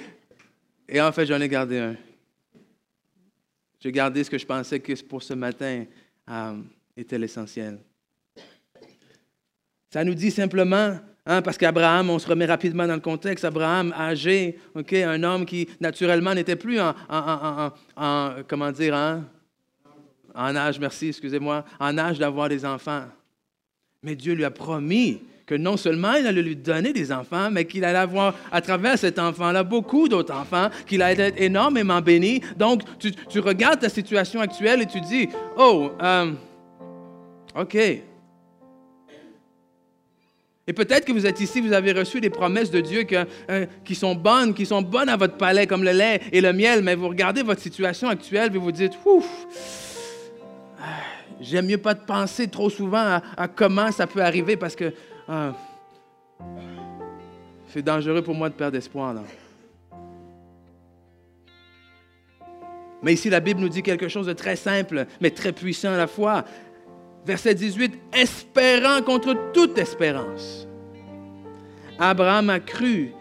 en 1.00 1.12
fait, 1.12 1.26
j'en 1.26 1.40
ai 1.40 1.48
gardé 1.48 1.78
un. 1.78 1.96
J'ai 3.78 3.92
gardé 3.92 4.24
ce 4.24 4.30
que 4.30 4.38
je 4.38 4.44
pensais 4.44 4.80
que 4.80 5.00
pour 5.04 5.22
ce 5.22 5.34
matin 5.34 5.84
euh, 6.28 6.56
était 6.96 7.18
l'essentiel. 7.18 7.78
Ça 9.90 10.02
nous 10.02 10.14
dit 10.14 10.32
simplement, 10.32 10.98
hein, 11.24 11.40
parce 11.42 11.56
qu'Abraham, 11.56 12.10
on 12.10 12.18
se 12.18 12.26
remet 12.26 12.46
rapidement 12.46 12.88
dans 12.88 12.94
le 12.94 13.00
contexte, 13.00 13.44
Abraham 13.44 13.94
âgé, 13.96 14.58
ok, 14.74 14.92
un 14.94 15.22
homme 15.22 15.46
qui 15.46 15.68
naturellement 15.80 16.34
n'était 16.34 16.56
plus 16.56 16.80
en, 16.80 16.94
comment 18.48 18.72
dire, 18.72 18.96
hein, 18.96 19.24
en 20.34 20.56
âge, 20.56 20.80
merci, 20.80 21.08
excusez-moi, 21.08 21.64
en 21.78 21.96
âge 21.96 22.18
d'avoir 22.18 22.48
des 22.48 22.64
enfants. 22.64 23.04
Mais 24.05 24.16
Dieu 24.16 24.34
lui 24.34 24.44
a 24.44 24.50
promis 24.50 25.20
que 25.46 25.55
non 25.55 25.76
seulement 25.76 26.14
il 26.14 26.26
allait 26.26 26.42
lui 26.42 26.57
donner 26.57 26.92
des 26.92 27.12
enfants, 27.12 27.53
mais 27.53 27.66
qu'il 27.66 27.84
allait 27.84 27.98
avoir 27.98 28.34
à 28.50 28.61
travers 28.61 28.98
cet 28.98 29.20
enfant-là 29.20 29.62
beaucoup 29.62 30.09
d'autres 30.09 30.34
enfants, 30.34 30.70
qu'il 30.88 31.03
allait 31.03 31.28
être 31.28 31.40
énormément 31.40 32.00
béni. 32.00 32.40
Donc, 32.57 32.82
tu, 32.98 33.38
regardes 33.38 33.78
ta 33.78 33.88
situation 33.88 34.40
actuelle 34.40 34.82
et 34.82 34.86
tu 34.86 35.00
dis, 35.00 35.28
oh, 35.57 35.92
euh, 36.03 36.32
OK. 37.57 37.76
Et 37.76 38.03
peut-être 40.72 41.05
que 41.05 41.12
vous 41.12 41.26
êtes 41.26 41.40
ici, 41.40 41.61
vous 41.61 41.72
avez 41.72 41.92
reçu 41.92 42.20
des 42.20 42.30
promesses 42.30 42.72
de 42.72 42.80
Dieu 42.80 43.07
euh, 43.12 43.66
qui 43.84 43.94
sont 43.94 44.16
bonnes, 44.16 44.53
qui 44.53 44.66
sont 44.66 44.82
bonnes 44.82 45.09
à 45.09 45.16
votre 45.16 45.36
palais, 45.36 45.68
comme 45.68 45.84
le 45.84 45.92
lait 45.92 46.22
et 46.32 46.40
le 46.40 46.53
miel, 46.53 46.82
mais 46.82 46.96
vous 46.96 47.09
regardez 47.09 47.42
votre 47.42 47.61
situation 47.61 48.09
actuelle 48.09 48.50
et 48.53 48.59
vous 48.59 48.72
dites, 48.72 48.94
ouf, 49.05 49.46
J'aime 51.41 51.66
mieux 51.66 51.78
pas 51.78 51.95
de 51.95 52.01
penser 52.01 52.49
trop 52.49 52.70
souvent 52.70 53.20
à, 53.37 53.49
comment 53.49 53.91
ça 53.93 54.07
peut 54.07 54.22
arriver 54.22 54.57
parce 54.57 54.76
que 54.76 54.93
ah, 55.28 55.53
c'est 57.68 57.83
dangereux 57.83 58.22
pour 58.22 58.35
moi 58.35 58.49
de 58.49 58.55
perdre 58.55 58.76
espoir. 58.76 59.14
Mais 63.03 63.14
ici, 63.14 63.30
la 63.30 63.41
Bible 63.41 63.61
nous 63.61 63.68
dit 63.68 63.83
quelque 63.83 64.09
chose 64.09 64.26
de 64.26 64.33
très 64.33 64.57
simple, 64.57 65.07
mais 65.20 65.30
très 65.30 65.53
puissant 65.53 65.93
à 65.93 65.97
la 65.97 66.07
fois. 66.07 66.45
Verset 67.26 67.55
18, 67.55 67.99
espérant 68.12 69.03
contre 69.03 69.53
toute 69.53 69.78
espérance. 69.78 70.66
Abraham 71.99 72.51
a 72.51 72.61
cru 72.61 73.12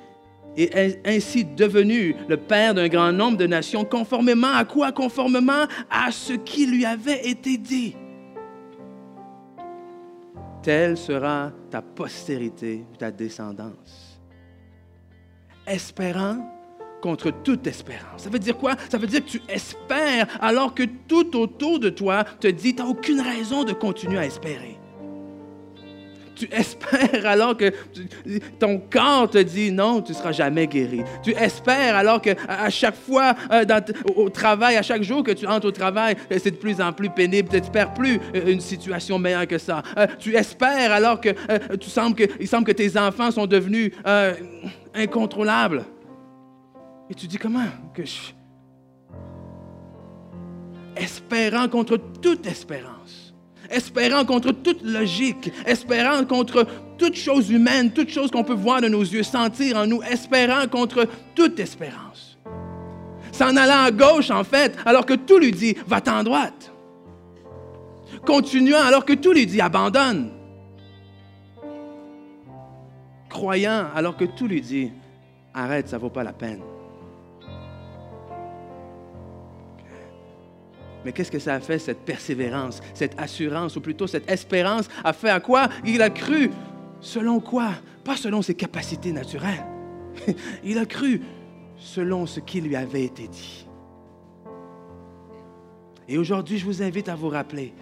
et 0.57 0.69
est 0.75 1.01
ainsi 1.05 1.45
devenu 1.45 2.15
le 2.27 2.37
père 2.37 2.73
d'un 2.73 2.87
grand 2.87 3.11
nombre 3.11 3.37
de 3.37 3.47
nations, 3.47 3.85
conformément 3.85 4.53
à 4.53 4.65
quoi? 4.65 4.91
Conformément 4.91 5.65
à 5.89 6.11
ce 6.11 6.33
qui 6.33 6.65
lui 6.65 6.85
avait 6.85 7.27
été 7.27 7.57
dit 7.57 7.95
telle 10.61 10.97
sera 10.97 11.51
ta 11.69 11.81
postérité 11.81 12.85
ta 12.97 13.11
descendance. 13.11 14.19
Espérant 15.65 16.37
contre 17.01 17.31
toute 17.43 17.65
espérance. 17.65 18.23
Ça 18.23 18.29
veut 18.29 18.39
dire 18.39 18.57
quoi? 18.57 18.75
Ça 18.89 18.97
veut 18.97 19.07
dire 19.07 19.25
que 19.25 19.29
tu 19.29 19.41
espères 19.49 20.27
alors 20.39 20.73
que 20.73 20.83
tout 21.07 21.35
autour 21.35 21.79
de 21.79 21.89
toi 21.89 22.23
te 22.23 22.47
dit, 22.47 22.75
tu 22.75 22.81
n'as 22.81 22.87
aucune 22.87 23.21
raison 23.21 23.63
de 23.63 23.73
continuer 23.73 24.19
à 24.19 24.25
espérer 24.25 24.80
tu 26.41 26.55
espères 26.55 27.25
alors 27.25 27.55
que 27.55 27.71
ton 28.57 28.79
corps 28.79 29.29
te 29.29 29.37
dit 29.37 29.71
non, 29.71 30.01
tu 30.01 30.11
ne 30.11 30.17
seras 30.17 30.31
jamais 30.31 30.65
guéri. 30.65 31.01
Tu 31.21 31.31
espères 31.31 31.95
alors 31.95 32.19
que 32.19 32.31
à, 32.47 32.69
chaque 32.71 32.95
fois 32.95 33.35
euh, 33.51 33.63
au, 34.15 34.29
travail, 34.29 34.75
à 34.75 34.81
chaque 34.81 35.03
jour 35.03 35.23
que 35.23 35.31
tu 35.31 35.45
entres 35.45 35.67
au 35.67 35.71
travail, 35.71 36.15
euh, 36.31 36.39
c'est 36.41 36.51
de 36.51 36.55
plus 36.55 36.81
en 36.81 36.93
plus 36.93 37.11
pénible. 37.11 37.49
Tu 37.49 37.57
n'espères 37.57 37.93
plus 37.93 38.19
euh, 38.33 38.47
une 38.53 38.59
situation 38.59 39.19
meilleure 39.19 39.45
que 39.45 39.59
ça. 39.59 39.83
tu 40.17 40.35
espères 40.35 40.91
alors 40.91 41.21
que 41.21 41.29
tu 41.75 41.89
sembles 41.89 42.15
que, 42.15 42.23
il 42.39 42.47
semble 42.47 42.65
que 42.65 42.71
tes 42.71 42.97
enfants 42.97 43.29
sont 43.29 43.45
devenus 43.45 43.91
incontrôlables. 44.95 45.85
Et 47.09 47.13
tu 47.13 47.27
dis 47.27 47.37
comment 47.37 47.67
que 47.93 48.03
je... 48.03 48.33
Espérant 50.95 51.67
contre 51.67 51.97
toute 51.97 52.45
espérance 52.47 53.00
espérant 53.71 54.25
contre 54.25 54.51
toute 54.51 54.83
logique, 54.83 55.51
espérant 55.65 56.23
contre 56.25 56.65
toute 56.97 57.15
chose 57.15 57.49
humaine, 57.49 57.91
toute 57.91 58.09
chose 58.09 58.29
qu'on 58.31 58.43
peut 58.43 58.53
voir 58.53 58.81
de 58.81 58.87
nos 58.87 59.01
yeux, 59.01 59.23
sentir 59.23 59.77
en 59.77 59.87
nous, 59.87 60.01
espérant 60.03 60.67
contre 60.67 61.07
toute 61.35 61.59
espérance. 61.59 62.37
S'en 63.31 63.55
allant 63.55 63.83
à 63.85 63.91
gauche, 63.91 64.29
en 64.29 64.43
fait, 64.43 64.75
alors 64.85 65.05
que 65.05 65.13
tout 65.13 65.39
lui 65.39 65.51
dit, 65.51 65.75
va-t'en 65.87 66.23
droite. 66.23 66.71
Continuant 68.25 68.81
alors 68.83 69.05
que 69.05 69.13
tout 69.13 69.31
lui 69.31 69.45
dit, 69.45 69.61
abandonne. 69.61 70.31
Croyant 73.29 73.87
alors 73.95 74.17
que 74.17 74.25
tout 74.25 74.47
lui 74.47 74.61
dit, 74.61 74.91
arrête, 75.53 75.87
ça 75.87 75.95
ne 75.97 76.01
vaut 76.01 76.09
pas 76.09 76.23
la 76.23 76.33
peine. 76.33 76.61
Mais 81.03 81.11
qu'est-ce 81.11 81.31
que 81.31 81.39
ça 81.39 81.55
a 81.55 81.59
fait, 81.59 81.79
cette 81.79 82.05
persévérance, 82.05 82.81
cette 82.93 83.19
assurance, 83.19 83.75
ou 83.75 83.81
plutôt 83.81 84.07
cette 84.07 84.29
espérance, 84.29 84.87
a 85.03 85.13
fait 85.13 85.29
à 85.29 85.39
quoi 85.39 85.67
Il 85.85 86.01
a 86.01 86.09
cru? 86.09 86.51
Selon 86.99 87.39
quoi? 87.39 87.71
Pas 88.03 88.15
selon 88.15 88.41
ses 88.41 88.53
capacités 88.53 89.11
naturelles. 89.11 89.65
Il 90.63 90.77
a 90.77 90.85
cru 90.85 91.21
selon 91.77 92.25
ce 92.25 92.39
qui 92.39 92.61
lui 92.61 92.75
avait 92.75 93.05
été 93.05 93.27
dit. 93.27 93.67
Et 96.07 96.17
aujourd'hui, 96.17 96.57
je 96.57 96.65
vous 96.65 96.83
invite 96.83 97.09
à 97.09 97.15
vous 97.15 97.29
rappeler, 97.29 97.73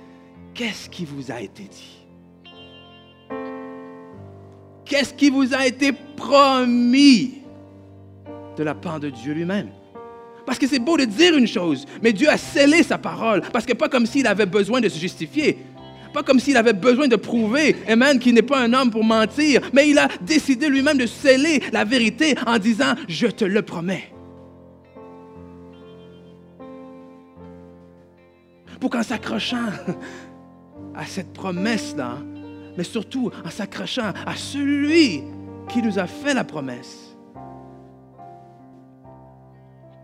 qu'est-ce 0.54 0.90
qui 0.90 1.04
vous 1.04 1.32
a 1.32 1.42
été 1.42 1.64
dit? 1.64 2.06
Qu'est-ce 4.86 5.14
qui 5.14 5.30
vous 5.30 5.54
a 5.54 5.68
été 5.68 5.92
promis 5.92 7.42
de 8.58 8.64
la 8.64 8.74
part 8.74 9.00
de 9.00 9.10
Dieu 9.10 9.34
lui-même? 9.34 9.70
Parce 10.50 10.58
que 10.58 10.66
c'est 10.66 10.80
beau 10.80 10.98
de 10.98 11.06
dire 11.06 11.38
une 11.38 11.46
chose, 11.46 11.86
mais 12.02 12.12
Dieu 12.12 12.28
a 12.28 12.36
scellé 12.36 12.82
sa 12.82 12.98
parole. 12.98 13.44
Parce 13.54 13.68
que 13.68 13.74
pas 13.74 13.88
comme 13.88 14.08
s'il 14.08 14.26
avait 14.26 14.48
besoin 14.48 14.82
de 14.82 14.90
se 14.90 14.98
justifier. 14.98 15.60
Pas 16.12 16.24
comme 16.24 16.40
s'il 16.40 16.58
avait 16.58 16.74
besoin 16.74 17.08
de 17.08 17.18
prouver, 17.18 17.76
Amen, 17.88 18.18
qu'il 18.18 18.34
n'est 18.34 18.42
pas 18.42 18.60
un 18.60 18.74
homme 18.74 18.90
pour 18.90 19.04
mentir. 19.04 19.62
Mais 19.74 19.90
il 19.90 20.00
a 20.00 20.08
décidé 20.22 20.68
lui-même 20.68 20.98
de 20.98 21.06
sceller 21.06 21.62
la 21.72 21.84
vérité 21.84 22.34
en 22.48 22.58
disant, 22.58 22.96
je 23.08 23.28
te 23.28 23.46
le 23.46 23.62
promets. 23.62 24.12
Pour 28.80 28.90
qu'en 28.90 29.04
s'accrochant 29.04 29.68
à 30.96 31.06
cette 31.06 31.32
promesse-là, 31.32 32.18
mais 32.76 32.84
surtout 32.84 33.30
en 33.46 33.52
s'accrochant 33.52 34.14
à 34.26 34.36
celui 34.36 35.22
qui 35.68 35.84
nous 35.84 36.00
a 36.00 36.08
fait 36.08 36.34
la 36.34 36.44
promesse, 36.44 37.09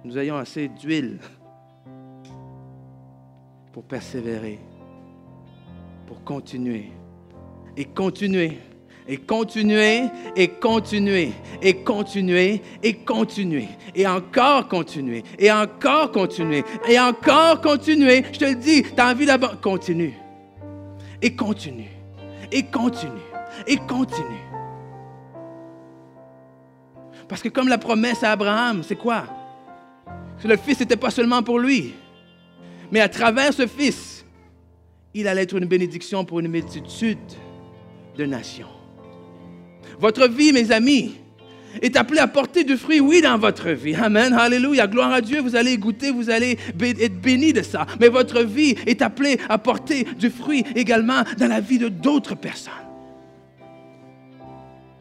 nous 0.05 0.19
ayons 0.19 0.37
assez 0.37 0.67
d'huile 0.67 1.17
pour 3.73 3.83
persévérer, 3.83 4.59
pour 6.05 6.23
continuer 6.23 6.91
et 7.75 7.85
continuer 7.85 8.59
et 9.07 9.17
continuer 9.17 10.03
et 10.35 10.47
continuer 10.47 11.31
et 11.59 11.83
continuer 11.83 12.61
et 12.83 12.93
continuer 12.93 13.67
et 13.95 14.05
encore 14.07 14.67
continuer 14.67 15.23
et 15.39 15.51
encore 15.51 16.11
continuer 16.11 16.63
et 16.87 16.99
encore 16.99 17.61
continuer. 17.61 18.23
Je 18.31 18.39
te 18.39 18.45
le 18.45 18.55
dis, 18.55 18.83
tu 18.83 19.01
as 19.01 19.09
envie 19.09 19.25
d'abord, 19.25 19.59
continue 19.59 20.13
et 21.19 21.35
continue 21.35 21.89
et 22.51 22.61
continue 22.61 23.11
et 23.65 23.77
continue. 23.77 24.43
Parce 27.27 27.41
que 27.41 27.49
comme 27.49 27.69
la 27.69 27.79
promesse 27.79 28.23
à 28.23 28.33
Abraham, 28.33 28.83
c'est 28.83 28.97
quoi? 28.97 29.25
Le 30.43 30.57
Fils 30.57 30.79
n'était 30.79 30.97
pas 30.97 31.09
seulement 31.09 31.41
pour 31.41 31.59
lui, 31.59 31.93
mais 32.91 32.99
à 32.99 33.09
travers 33.09 33.53
ce 33.53 33.67
Fils, 33.67 34.25
il 35.13 35.27
allait 35.27 35.43
être 35.43 35.57
une 35.57 35.65
bénédiction 35.65 36.25
pour 36.25 36.39
une 36.39 36.49
multitude 36.49 37.17
de 38.17 38.25
nations. 38.25 38.67
Votre 39.99 40.27
vie, 40.27 40.51
mes 40.51 40.71
amis, 40.71 41.15
est 41.81 41.95
appelée 41.97 42.19
à 42.19 42.27
porter 42.27 42.63
du 42.63 42.77
fruit, 42.77 42.99
oui, 42.99 43.21
dans 43.21 43.37
votre 43.37 43.69
vie. 43.69 43.95
Amen, 43.95 44.33
Alléluia, 44.33 44.87
gloire 44.87 45.11
à 45.11 45.21
Dieu, 45.21 45.41
vous 45.41 45.55
allez 45.55 45.77
goûter, 45.77 46.11
vous 46.11 46.29
allez 46.29 46.57
être 46.79 47.21
béni 47.21 47.53
de 47.53 47.61
ça. 47.61 47.85
Mais 47.99 48.09
votre 48.09 48.41
vie 48.41 48.75
est 48.85 49.01
appelée 49.01 49.39
à 49.49 49.57
porter 49.57 50.03
du 50.03 50.29
fruit 50.29 50.63
également 50.75 51.23
dans 51.37 51.47
la 51.47 51.59
vie 51.59 51.79
de 51.79 51.89
d'autres 51.89 52.35
personnes. 52.35 52.73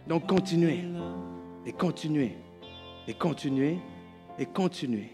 Donc 0.09 0.26
continuez, 0.26 0.80
et 1.66 1.72
continuez, 1.72 2.37
et 3.09 3.14
continuez, 3.14 3.78
et 4.39 4.47
continuez. 4.47 5.14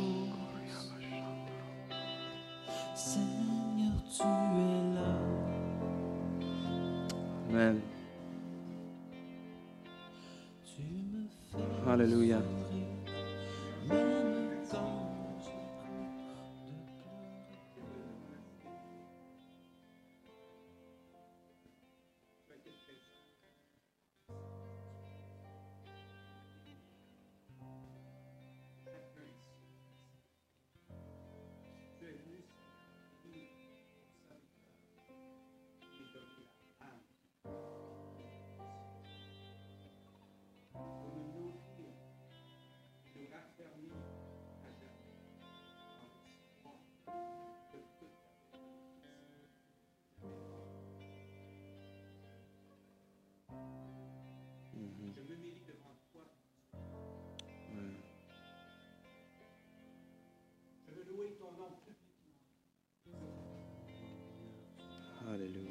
Alléluia. 65.27 65.61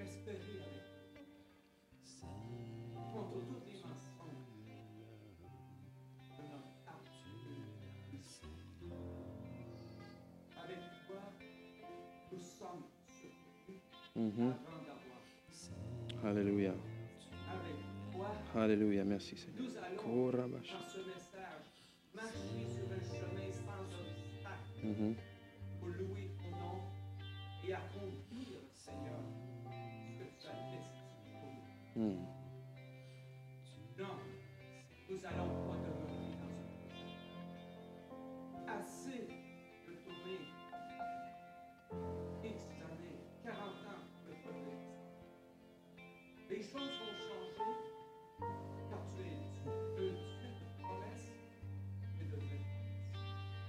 Espérer 0.00 0.58
avec 0.62 1.26
contre 3.12 3.40
toutes 3.46 3.66
les 3.66 3.80
mensonges 3.82 4.48
de 6.38 6.42
notre 6.44 6.80
âme. 6.88 7.08
Avec 10.64 10.80
toi, 11.06 11.22
nous 12.32 12.38
sommes 12.38 12.84
surpris 13.06 13.80
mm-hmm. 14.16 14.52
Alléluia. 18.60 19.02
Alléluia, 19.02 19.04
merci 19.04 19.36
Seigneur. 19.36 19.62
Nous 19.62 19.76
allons, 19.76 20.30
dans 20.32 20.62
ce 20.62 20.98
message, 20.98 21.64
marcher 22.14 22.66
sur 22.66 22.86
un 22.90 23.02
chemin 23.06 23.52
sans 23.52 23.84
obstacle 23.84 24.82
mm 24.82 24.92
-hmm. 24.92 25.14
pour 25.78 25.88
louer 25.88 26.30
ton 26.38 26.50
nom 26.56 26.78
et 27.66 27.72
accomplir, 27.72 28.58
Seigneur, 28.74 29.20
ce 29.70 30.18
que 30.18 30.26
tu 30.40 30.46
as 30.48 30.60
destiné 30.72 31.62
pour 31.94 32.02
nous. 32.02 32.14
Mm. 32.14 32.27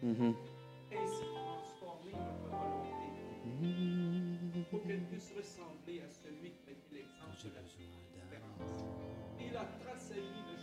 cœur. 0.00 0.10
Mm 0.10 0.14
-hmm. 0.14 0.34
Ainsi 0.92 1.24
transformer 1.34 2.12
notre 2.12 2.48
volonté 2.50 3.10
pour 4.70 4.82
qu'elle 4.82 5.04
puisse 5.10 5.32
ressembler 5.36 6.00
à 6.00 6.10
celui 6.10 6.50
qui 6.52 6.70
est 6.70 6.78
l'exemple 6.92 7.36
de 7.44 7.54
la 7.54 7.62
différence. 7.62 8.84
Il 9.40 9.56
a 9.56 9.64
tracé 9.84 10.14
le 10.16 10.59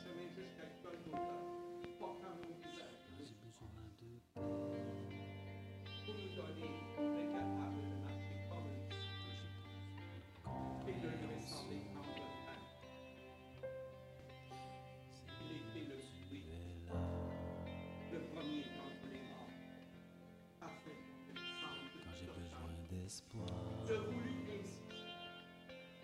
temps. 23.24 23.45
Je 23.88 23.93
voulus 23.93 24.43
ainsi, 24.51 24.82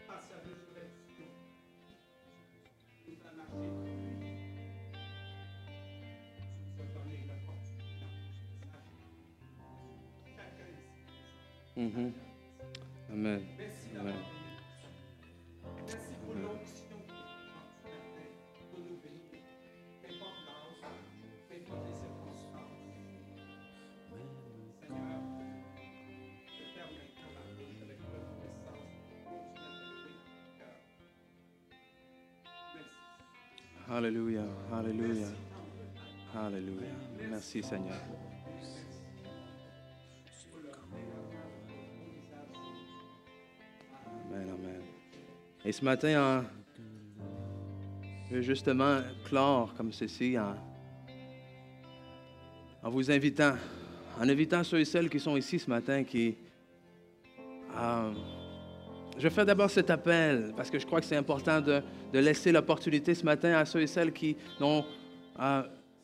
par 0.08 0.22
sa 0.22 0.36
résurrection, 0.44 1.28
lui. 3.06 3.18
Donné 6.94 7.18
l'opportunité 7.28 8.08
message. 8.62 8.94
Chacun 10.36 10.68
ici. 10.74 12.14
Amen. 13.12 13.42
Alléluia, 33.96 34.42
Alléluia. 34.72 35.28
Alléluia. 36.36 36.88
Merci 37.30 37.62
Seigneur. 37.62 37.94
Amen, 44.32 44.50
amen. 44.50 44.82
Et 45.64 45.72
ce 45.72 45.86
matin, 45.86 46.40
en, 46.40 46.44
je 48.32 48.38
veux 48.38 48.42
justement 48.42 49.02
clore 49.26 49.76
comme 49.76 49.92
ceci 49.94 50.40
en, 50.40 50.56
en 52.82 52.90
vous 52.90 53.12
invitant, 53.12 53.54
en 54.20 54.28
invitant 54.28 54.64
ceux 54.64 54.80
et 54.80 54.86
celles 54.86 55.08
qui 55.08 55.20
sont 55.20 55.38
ici 55.38 55.60
ce 55.60 55.70
matin, 55.70 56.04
qui, 56.04 56.36
euh, 57.78 58.12
je 59.18 59.24
vais 59.24 59.30
faire 59.30 59.46
d'abord 59.46 59.70
cet 59.70 59.90
appel 59.90 60.54
parce 60.56 60.70
que 60.70 60.80
je 60.80 60.86
crois 60.86 61.00
que 61.00 61.06
c'est 61.06 61.16
important 61.16 61.62
de, 61.62 61.82
laisser 62.14 62.52
l'opportunité 62.52 63.14
ce 63.14 63.26
matin 63.26 63.54
à 63.54 63.66
ceux 63.66 63.82
et 63.82 63.88
celles 63.88 64.12
qui 64.12 64.36
n'ont 64.60 64.84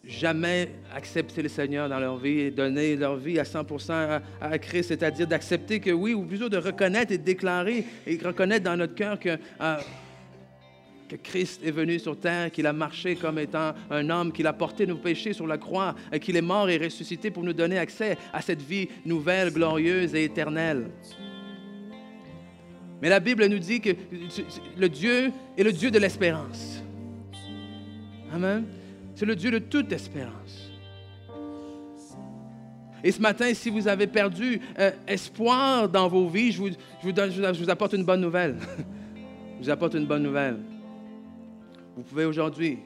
jamais 0.04 0.72
accepté 0.96 1.42
le 1.42 1.50
Seigneur 1.50 1.90
dans 1.90 2.00
leur 2.00 2.18
vie 2.18 2.40
et 2.40 2.52
donné 2.52 2.96
leur 2.96 3.16
vie 3.16 3.40
à 3.40 3.44
100% 3.44 4.22
à, 4.42 4.60
Christ, 4.60 4.90
c'est-à-dire 4.90 5.28
d'accepter 5.28 5.80
que 5.80 5.92
oui, 5.92 6.14
ou 6.14 6.24
plutôt 6.24 6.50
de 6.50 6.58
reconnaître 6.58 7.12
et 7.12 7.18
de 7.18 7.24
déclarer 7.24 7.86
et 8.08 8.18
reconnaître 8.18 8.64
dans 8.64 8.78
notre 8.78 8.96
cœur 8.96 9.20
que, 9.20 9.38
euh, 9.62 9.78
que 11.10 11.16
Christ 11.16 11.62
est 11.66 11.72
venu 11.72 12.00
sur 12.00 12.18
terre, 12.18 12.52
qu'il 12.52 12.68
a 12.68 12.74
marché 12.74 13.16
comme 13.16 13.40
étant 13.40 13.74
un 13.90 14.10
homme, 14.10 14.32
qu'il 14.32 14.48
a 14.48 14.54
porté 14.54 14.86
nos 14.86 14.98
péchés 14.98 15.34
sur 15.34 15.48
la 15.48 15.58
croix, 15.58 15.96
qu'il 16.22 16.38
est 16.38 16.42
mort 16.42 16.70
et 16.70 16.78
ressuscité 16.78 17.32
pour 17.32 17.44
nous 17.44 17.54
donner 17.54 17.78
accès 17.78 18.18
à 18.32 18.42
cette 18.42 18.62
vie 18.62 18.88
nouvelle, 19.06 19.52
glorieuse 19.52 20.16
et 20.16 20.24
éternelle. 20.24 20.90
Mais 23.02 23.10
la 23.10 23.20
Bible 23.20 23.46
nous 23.46 23.60
dit 23.60 23.80
que 23.80 23.92
le 24.78 24.90
Dieu 24.90 25.32
est 25.58 25.64
le 25.64 25.72
Dieu 25.72 25.90
de 25.90 26.00
l'espérance. 26.00 26.84
Amen. 28.34 28.66
C'est 29.16 29.26
le 29.26 29.36
Dieu 29.36 29.52
de 29.52 29.60
toute 29.60 29.92
espérance. 29.92 30.72
Et 33.04 33.12
ce 33.12 33.22
matin, 33.22 33.54
si 33.54 33.70
vous 33.70 33.88
avez 33.88 34.08
perdu 34.08 34.60
euh, 34.78 34.92
espoir 35.08 35.88
dans 35.88 36.08
vos 36.08 36.28
vies, 36.28 36.52
je 36.52 36.62
vous, 36.62 36.70
je 37.04 37.64
vous 37.64 37.70
apporte 37.70 37.94
une 37.94 38.04
bonne 38.04 38.22
nouvelle. 38.22 38.58
je 39.60 39.64
vous 39.64 39.70
apporte 39.70 39.94
une 39.94 40.06
bonne 40.06 40.24
nouvelle. 40.24 40.58
Vous 41.96 42.04
pouvez 42.04 42.26
aujourd'hui 42.26 42.80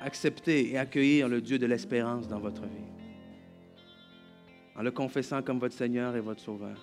accepter 0.00 0.70
et 0.72 0.78
accueillir 0.78 1.28
le 1.28 1.40
Dieu 1.40 1.58
de 1.58 1.66
l'espérance 1.66 2.28
dans 2.28 2.38
votre 2.38 2.62
vie. 2.62 2.88
En 4.76 4.82
le 4.82 4.90
confessant 4.92 5.42
comme 5.42 5.58
votre 5.58 5.74
Seigneur 5.74 6.14
et 6.16 6.20
votre 6.20 6.40
Sauveur. 6.40 6.76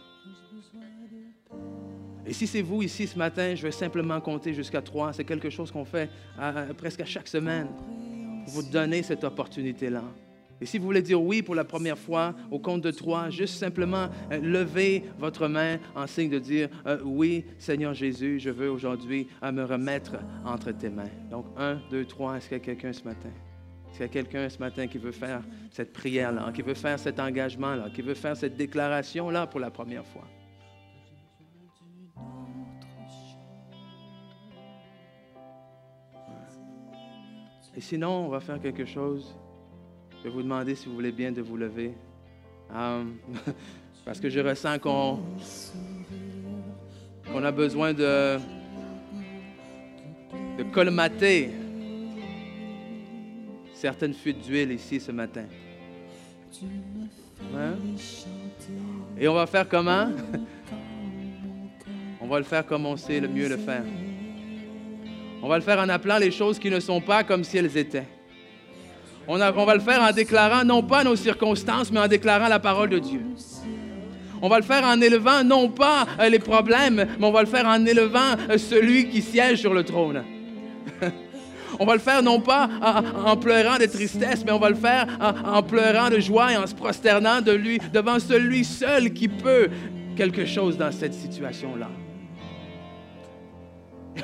Et 2.27 2.33
si 2.33 2.45
c'est 2.45 2.61
vous 2.61 2.83
ici 2.83 3.07
ce 3.07 3.17
matin, 3.17 3.55
je 3.55 3.63
vais 3.63 3.71
simplement 3.71 4.19
compter 4.19 4.53
jusqu'à 4.53 4.81
trois. 4.81 5.13
C'est 5.13 5.23
quelque 5.23 5.49
chose 5.49 5.71
qu'on 5.71 5.85
fait 5.85 6.09
presque 6.77 6.99
à 6.99 7.05
chaque 7.05 7.27
semaine 7.27 7.67
pour 8.43 8.53
vous 8.53 8.63
donner 8.63 9.01
cette 9.01 9.23
opportunité-là. 9.23 10.03
Et 10.59 10.65
si 10.65 10.77
vous 10.77 10.85
voulez 10.85 11.01
dire 11.01 11.21
oui 11.21 11.41
pour 11.41 11.55
la 11.55 11.63
première 11.63 11.97
fois, 11.97 12.33
au 12.49 12.59
compte 12.59 12.81
de 12.81 12.91
trois, 12.91 13.29
juste 13.29 13.55
simplement 13.57 14.09
euh, 14.31 14.39
levez 14.41 15.03
votre 15.19 15.47
main 15.47 15.77
en 15.95 16.07
signe 16.07 16.29
de 16.29 16.39
dire 16.39 16.69
euh, 16.87 16.97
oui, 17.03 17.45
Seigneur 17.59 17.93
Jésus, 17.93 18.39
je 18.39 18.49
veux 18.49 18.71
aujourd'hui 18.71 19.27
euh, 19.43 19.51
me 19.51 19.63
remettre 19.63 20.15
entre 20.45 20.71
tes 20.71 20.89
mains. 20.89 21.11
Donc, 21.29 21.45
un, 21.57 21.79
deux, 21.91 22.05
trois, 22.05 22.37
est-ce 22.37 22.49
qu'il 22.49 22.57
y 22.57 22.61
a 22.61 22.63
quelqu'un 22.63 22.91
ce 22.91 23.03
matin? 23.03 23.29
Est-ce 23.87 23.97
qu'il 23.97 24.01
y 24.01 24.09
a 24.09 24.23
quelqu'un 24.23 24.49
ce 24.49 24.57
matin 24.57 24.87
qui 24.87 24.97
veut 24.97 25.11
faire 25.11 25.41
cette 25.71 25.93
prière-là, 25.93 26.51
qui 26.53 26.63
veut 26.63 26.73
faire 26.73 26.97
cet 26.97 27.19
engagement-là, 27.19 27.89
qui 27.93 28.01
veut 28.01 28.15
faire 28.15 28.35
cette 28.35 28.57
déclaration-là 28.57 29.45
pour 29.45 29.59
la 29.59 29.69
première 29.69 30.05
fois? 30.05 30.27
Et 37.77 37.81
sinon, 37.81 38.25
on 38.25 38.29
va 38.29 38.39
faire 38.39 38.59
quelque 38.59 38.85
chose. 38.85 39.35
Je 40.17 40.23
vais 40.23 40.29
vous 40.31 40.41
demander 40.41 40.73
si 40.73 40.87
vous 40.87 40.95
voulez 40.95 41.11
bien 41.11 41.31
de 41.31 41.43
vous 41.43 41.57
lever. 41.57 41.93
Parce 44.03 44.19
que 44.19 44.31
je 44.31 44.39
ressens 44.39 44.79
qu'on 44.79 45.21
a 47.43 47.51
besoin 47.51 47.93
de, 47.93 48.39
colmater 50.73 51.51
certaines 53.75 54.15
fuites 54.15 54.41
d'huile 54.41 54.71
ici 54.71 54.99
ce 54.99 55.11
matin. 55.11 55.45
Et 59.19 59.27
on 59.27 59.35
va 59.35 59.45
faire 59.45 59.69
comment? 59.69 60.09
on 62.21 62.27
va 62.27 62.39
le 62.39 62.45
faire 62.45 62.65
comme 62.65 62.87
on 62.87 62.97
sait 62.97 63.19
le 63.19 63.27
mieux 63.27 63.47
le 63.47 63.57
faire. 63.57 63.83
On 65.41 65.47
va 65.47 65.57
le 65.57 65.63
faire 65.63 65.79
en 65.79 65.89
appelant 65.89 66.17
les 66.17 66.31
choses 66.31 66.57
qui 66.57 66.69
ne 66.69 66.79
sont 66.79 67.01
pas 67.01 67.23
comme 67.23 67.43
si 67.43 67.57
elles 67.57 67.77
étaient. 67.77 68.07
On, 69.27 69.37
va 69.37 69.73
le 69.75 69.81
faire 69.81 70.01
en 70.01 70.11
déclarant 70.11 70.63
non 70.63 70.81
pas 70.81 71.03
nos 71.03 71.17
circonstances, 71.17 71.91
mais 71.91 71.99
en 71.99 72.07
déclarant 72.07 72.47
la 72.47 72.59
parole 72.59 72.89
de 72.89 72.99
Dieu. 72.99 73.21
On 74.41 74.47
va 74.47 74.57
le 74.57 74.63
faire 74.63 74.83
en 74.85 75.01
élevant 75.01 75.43
non 75.43 75.67
pas 75.69 76.07
euh, 76.19 76.29
les 76.29 76.39
problèmes, 76.39 77.07
mais 77.19 77.25
on 77.25 77.31
va 77.31 77.41
le 77.41 77.47
faire 77.47 77.65
en 77.65 77.85
élevant 77.85 78.35
euh, 78.49 78.57
celui 78.57 79.09
qui 79.09 79.21
siège 79.21 79.59
sur 79.59 79.73
le 79.73 79.83
trône. 79.83 80.23
on 81.79 81.85
va 81.85 81.93
le 81.95 81.99
faire 81.99 82.23
non 82.23 82.39
pas 82.39 82.69
en, 83.25 83.35
pleurant 83.35 83.77
de 83.77 83.85
tristesse, 83.85 84.45
mais 84.45 84.51
on 84.51 84.59
va 84.59 84.69
le 84.69 84.75
faire 84.75 85.07
en, 85.19 85.61
pleurant 85.61 86.09
de 86.09 86.19
joie 86.19 86.53
et 86.53 86.57
en 86.57 86.67
se 86.67 86.75
prosternant 86.75 87.41
devant 87.41 88.19
celui 88.19 88.63
seul 88.63 89.11
qui 89.11 89.27
peut 89.27 89.67
quelque 90.15 90.45
chose 90.45 90.77
dans 90.77 90.91
cette 90.91 91.13
situation-là. 91.13 91.89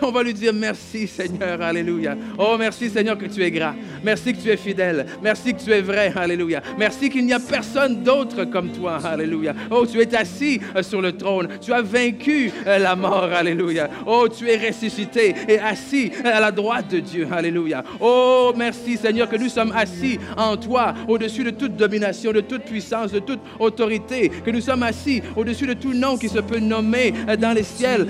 On 0.01 0.11
va 0.11 0.23
lui 0.23 0.33
dire 0.33 0.53
merci 0.53 1.07
Seigneur, 1.07 1.61
alléluia. 1.61 2.17
Oh 2.37 2.55
merci 2.57 2.89
Seigneur 2.89 3.17
que 3.17 3.25
tu 3.25 3.43
es 3.43 3.51
grand. 3.51 3.73
Merci 4.03 4.33
que 4.33 4.41
tu 4.41 4.49
es 4.49 4.57
fidèle. 4.57 5.05
Merci 5.21 5.53
que 5.53 5.61
tu 5.61 5.71
es 5.71 5.81
vrai, 5.81 6.11
alléluia. 6.15 6.61
Merci 6.77 7.09
qu'il 7.09 7.25
n'y 7.25 7.33
a 7.33 7.39
personne 7.39 8.03
d'autre 8.03 8.45
comme 8.45 8.71
toi, 8.71 8.99
alléluia. 9.03 9.53
Oh 9.71 9.85
tu 9.85 9.99
es 9.99 10.15
assis 10.15 10.59
euh, 10.75 10.83
sur 10.83 11.01
le 11.01 11.13
trône. 11.13 11.47
Tu 11.61 11.73
as 11.73 11.81
vaincu 11.81 12.51
euh, 12.67 12.77
la 12.79 12.95
mort, 12.95 13.29
alléluia. 13.33 13.89
Oh 14.05 14.27
tu 14.27 14.49
es 14.49 14.67
ressuscité 14.67 15.35
et 15.47 15.59
assis 15.59 16.11
à 16.23 16.39
la 16.39 16.51
droite 16.51 16.89
de 16.91 16.99
Dieu, 16.99 17.27
alléluia. 17.31 17.83
Oh 17.99 18.53
merci 18.55 18.97
Seigneur 18.97 19.29
que 19.29 19.37
nous 19.37 19.49
sommes 19.49 19.73
assis 19.75 20.19
en 20.37 20.57
toi, 20.57 20.93
au-dessus 21.07 21.43
de 21.43 21.51
toute 21.51 21.75
domination, 21.75 22.31
de 22.31 22.41
toute 22.41 22.63
puissance, 22.63 23.11
de 23.11 23.19
toute 23.19 23.39
autorité. 23.59 24.29
Que 24.29 24.51
nous 24.51 24.61
sommes 24.61 24.83
assis 24.83 25.21
au-dessus 25.35 25.67
de 25.67 25.73
tout 25.73 25.93
nom 25.93 26.17
qui 26.17 26.29
se 26.29 26.39
peut 26.39 26.59
nommer 26.59 27.13
euh, 27.27 27.35
dans 27.35 27.53
les 27.53 27.63
ciels 27.63 28.07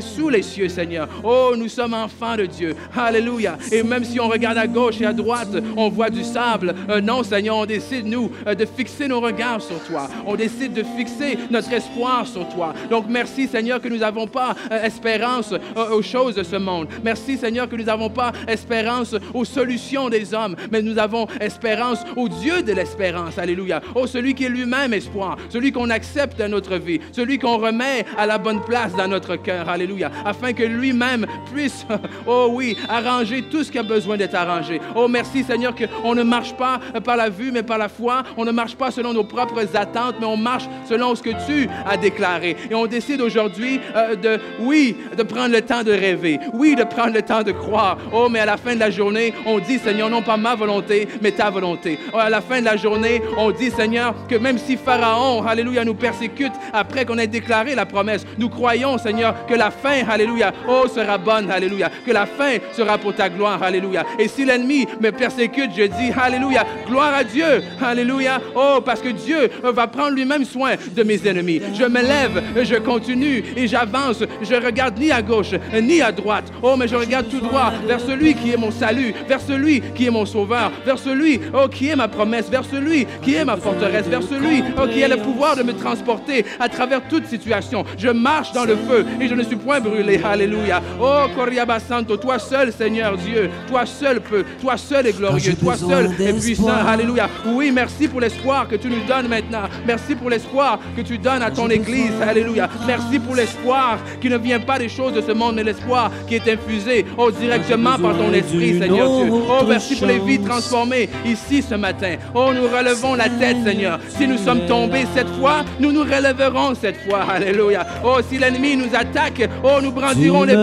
sous 0.00 0.28
les 0.28 0.42
cieux, 0.42 0.68
Seigneur. 0.68 1.08
Oh, 1.22 1.54
nous 1.56 1.68
sommes 1.68 1.94
enfants 1.94 2.36
de 2.36 2.46
Dieu. 2.46 2.74
Alléluia. 2.96 3.58
Et 3.70 3.82
même 3.82 4.04
si 4.04 4.18
on 4.20 4.28
regarde 4.28 4.58
à 4.58 4.66
gauche 4.66 5.00
et 5.00 5.06
à 5.06 5.12
droite, 5.12 5.54
on 5.76 5.88
voit 5.88 6.10
du 6.10 6.24
sable. 6.24 6.74
Euh, 6.88 7.00
non, 7.00 7.22
Seigneur, 7.22 7.56
on 7.56 7.66
décide, 7.66 8.06
nous, 8.06 8.30
euh, 8.46 8.54
de 8.54 8.64
fixer 8.64 9.08
nos 9.08 9.20
regards 9.20 9.62
sur 9.62 9.82
toi. 9.84 10.08
On 10.26 10.34
décide 10.34 10.72
de 10.72 10.82
fixer 10.82 11.38
notre 11.50 11.72
espoir 11.72 12.26
sur 12.26 12.48
toi. 12.48 12.74
Donc, 12.90 13.04
merci, 13.08 13.46
Seigneur, 13.46 13.80
que 13.80 13.88
nous 13.88 13.98
n'avons 13.98 14.26
pas 14.26 14.54
euh, 14.70 14.82
espérance 14.82 15.54
aux 15.92 16.02
choses 16.02 16.34
de 16.34 16.42
ce 16.42 16.56
monde. 16.56 16.88
Merci, 17.04 17.36
Seigneur, 17.36 17.68
que 17.68 17.76
nous 17.76 17.84
n'avons 17.84 18.10
pas 18.10 18.32
espérance 18.48 19.14
aux 19.34 19.44
solutions 19.44 20.08
des 20.08 20.34
hommes, 20.34 20.56
mais 20.70 20.82
nous 20.82 20.98
avons 20.98 21.26
espérance 21.40 22.04
au 22.16 22.28
Dieu 22.28 22.62
de 22.62 22.72
l'espérance. 22.72 23.38
Alléluia. 23.38 23.80
Oh, 23.94 24.06
celui 24.06 24.34
qui 24.34 24.44
est 24.44 24.48
lui-même 24.48 24.92
espoir, 24.94 25.36
celui 25.48 25.72
qu'on 25.72 25.90
accepte 25.90 26.38
dans 26.38 26.50
notre 26.50 26.76
vie, 26.76 27.00
celui 27.12 27.38
qu'on 27.38 27.58
remet 27.58 28.04
à 28.16 28.26
la 28.26 28.38
bonne 28.38 28.62
place 28.62 28.94
dans 28.94 29.08
notre 29.08 29.36
cœur. 29.36 29.68
Alléluia. 29.68 30.10
Afin 30.24 30.52
que 30.52 30.62
lui-même 30.62 31.01
oh 32.26 32.48
oui, 32.52 32.76
arranger 32.88 33.42
tout 33.42 33.64
ce 33.64 33.70
qui 33.70 33.78
a 33.78 33.82
besoin 33.82 34.16
d'être 34.16 34.34
arrangé. 34.34 34.80
Oh 34.94 35.08
merci 35.08 35.42
Seigneur 35.44 35.74
qu'on 35.74 36.14
ne 36.14 36.22
marche 36.22 36.54
pas 36.54 36.80
par 37.04 37.16
la 37.16 37.28
vue, 37.28 37.50
mais 37.52 37.62
par 37.62 37.78
la 37.78 37.88
foi. 37.88 38.22
On 38.36 38.44
ne 38.44 38.52
marche 38.52 38.76
pas 38.76 38.90
selon 38.90 39.12
nos 39.12 39.24
propres 39.24 39.76
attentes, 39.76 40.16
mais 40.20 40.26
on 40.26 40.36
marche 40.36 40.64
selon 40.88 41.14
ce 41.14 41.22
que 41.22 41.30
tu 41.46 41.68
as 41.86 41.96
déclaré. 41.96 42.56
Et 42.70 42.74
on 42.74 42.86
décide 42.86 43.20
aujourd'hui 43.20 43.80
euh, 43.96 44.16
de, 44.16 44.40
oui, 44.60 44.96
de 45.16 45.22
prendre 45.22 45.52
le 45.52 45.62
temps 45.62 45.82
de 45.82 45.92
rêver. 45.92 46.38
Oui, 46.52 46.74
de 46.74 46.84
prendre 46.84 47.14
le 47.14 47.22
temps 47.22 47.42
de 47.42 47.52
croire. 47.52 47.98
Oh, 48.12 48.28
mais 48.30 48.40
à 48.40 48.46
la 48.46 48.56
fin 48.56 48.74
de 48.74 48.80
la 48.80 48.90
journée, 48.90 49.34
on 49.46 49.58
dit, 49.58 49.78
Seigneur, 49.78 50.10
non 50.10 50.22
pas 50.22 50.36
ma 50.36 50.54
volonté, 50.54 51.08
mais 51.20 51.32
ta 51.32 51.50
volonté. 51.50 51.98
Oh, 52.12 52.18
à 52.18 52.30
la 52.30 52.40
fin 52.40 52.60
de 52.60 52.64
la 52.64 52.76
journée, 52.76 53.22
on 53.36 53.50
dit, 53.50 53.70
Seigneur, 53.70 54.14
que 54.28 54.36
même 54.36 54.58
si 54.58 54.76
Pharaon, 54.76 55.44
alléluia, 55.46 55.84
nous 55.84 55.94
persécute 55.94 56.52
après 56.72 57.04
qu'on 57.04 57.18
ait 57.18 57.26
déclaré 57.26 57.74
la 57.74 57.86
promesse, 57.86 58.24
nous 58.38 58.48
croyons, 58.48 58.98
Seigneur, 58.98 59.46
que 59.46 59.54
la 59.54 59.70
fin, 59.70 60.06
alléluia, 60.08 60.52
oh, 60.68 60.86
sera 60.92 61.18
bonne, 61.18 61.50
alléluia. 61.50 61.90
Que 62.06 62.12
la 62.12 62.26
fin 62.26 62.56
sera 62.72 62.98
pour 62.98 63.14
ta 63.14 63.28
gloire, 63.28 63.62
alléluia. 63.62 64.04
Et 64.18 64.28
si 64.28 64.44
l'ennemi 64.44 64.86
me 65.00 65.10
persécute, 65.10 65.70
je 65.76 65.84
dis, 65.84 66.12
alléluia, 66.20 66.64
gloire 66.86 67.14
à 67.14 67.24
Dieu, 67.24 67.62
alléluia. 67.80 68.40
Oh, 68.54 68.78
parce 68.84 69.00
que 69.00 69.08
Dieu 69.08 69.50
va 69.62 69.86
prendre 69.86 70.10
lui-même 70.10 70.44
soin 70.44 70.72
de 70.94 71.02
mes 71.02 71.26
ennemis. 71.26 71.60
Je 71.74 71.84
me 71.84 72.00
lève, 72.00 72.42
je 72.62 72.76
continue 72.76 73.44
et 73.56 73.66
j'avance. 73.66 74.22
Je 74.42 74.54
regarde 74.54 74.98
ni 74.98 75.10
à 75.10 75.22
gauche, 75.22 75.52
ni 75.80 76.00
à 76.00 76.12
droite. 76.12 76.52
Oh, 76.62 76.76
mais 76.76 76.88
je 76.88 76.96
regarde 76.96 77.28
tout 77.28 77.40
droit 77.40 77.72
vers 77.86 78.00
celui 78.00 78.34
qui 78.34 78.52
est 78.52 78.56
mon 78.56 78.70
salut, 78.70 79.14
vers 79.28 79.40
celui 79.40 79.80
qui 79.94 80.06
est 80.06 80.10
mon 80.10 80.26
sauveur, 80.26 80.72
vers 80.84 80.98
celui, 80.98 81.40
oh, 81.54 81.68
qui 81.68 81.88
est 81.88 81.96
ma 81.96 82.08
promesse, 82.08 82.48
vers 82.50 82.64
celui 82.64 83.06
qui 83.22 83.34
est 83.34 83.44
ma 83.44 83.56
forteresse, 83.56 84.06
vers 84.06 84.22
celui, 84.22 84.62
oh, 84.80 84.86
qui 84.86 85.02
a 85.02 85.08
le 85.08 85.16
pouvoir 85.16 85.56
de 85.56 85.62
me 85.62 85.72
transporter 85.72 86.44
à 86.60 86.68
travers 86.68 87.02
toute 87.08 87.26
situation. 87.26 87.84
Je 87.98 88.08
marche 88.08 88.52
dans 88.52 88.64
le 88.64 88.76
feu 88.76 89.04
et 89.20 89.28
je 89.28 89.34
ne 89.34 89.42
suis 89.42 89.56
point 89.56 89.80
brûlé. 89.80 90.20
Alléluia. 90.24 90.71
Alléluia. 90.72 90.82
Oh, 91.00 91.28
Coriaba 91.34 91.80
Santo, 91.80 92.16
toi 92.16 92.38
seul, 92.38 92.72
Seigneur 92.72 93.16
Dieu, 93.16 93.50
toi 93.68 93.84
seul 93.86 94.20
peux, 94.20 94.44
toi 94.60 94.76
seul 94.76 95.06
est 95.06 95.12
glorieux, 95.12 95.54
toi 95.54 95.76
seul 95.76 96.10
est 96.18 96.32
puissant. 96.32 96.68
Alléluia. 96.86 97.28
Oui, 97.46 97.70
merci 97.72 98.08
pour 98.08 98.20
l'espoir 98.20 98.68
que 98.68 98.76
tu 98.76 98.88
nous 98.88 99.04
donnes 99.06 99.28
maintenant. 99.28 99.68
Merci 99.86 100.14
pour 100.14 100.30
l'espoir 100.30 100.78
que 100.96 101.02
tu 101.02 101.18
donnes 101.18 101.42
à 101.42 101.50
ton 101.50 101.68
Église. 101.68 102.12
Alléluia. 102.26 102.68
Merci 102.86 103.18
pour 103.18 103.34
l'espoir 103.34 103.98
qui 104.20 104.28
ne 104.28 104.38
vient 104.38 104.60
pas 104.60 104.78
des 104.78 104.88
choses 104.88 105.12
de 105.12 105.20
ce 105.20 105.32
monde, 105.32 105.56
mais 105.56 105.64
l'espoir 105.64 106.10
qui 106.26 106.36
est 106.36 106.48
infusé, 106.48 107.04
oh, 107.16 107.30
directement 107.30 107.98
par 107.98 108.16
ton 108.16 108.32
esprit, 108.32 108.78
Seigneur 108.78 109.08
Dieu. 109.08 109.32
Oh, 109.32 109.64
merci 109.66 109.96
pour 109.96 110.06
les 110.06 110.18
vies 110.18 110.40
transformées 110.40 111.08
ici 111.26 111.62
ce 111.62 111.74
matin. 111.74 112.16
Oh, 112.34 112.50
nous 112.54 112.68
relevons 112.68 113.14
la 113.14 113.28
tête, 113.28 113.56
Seigneur. 113.64 113.98
Si 114.08 114.26
nous 114.26 114.38
sommes 114.38 114.66
tombés 114.66 115.06
cette 115.14 115.28
fois, 115.40 115.64
nous 115.80 115.92
nous 115.92 116.02
relèverons 116.02 116.74
cette 116.74 117.02
fois. 117.04 117.22
Alléluia. 117.22 117.86
Oh, 118.04 118.18
si 118.28 118.38
l'ennemi 118.38 118.76
nous 118.76 118.94
attaque, 118.94 119.48
oh, 119.62 119.80
nous 119.82 119.92
brandirons 119.92 120.44
l'épée 120.44 120.61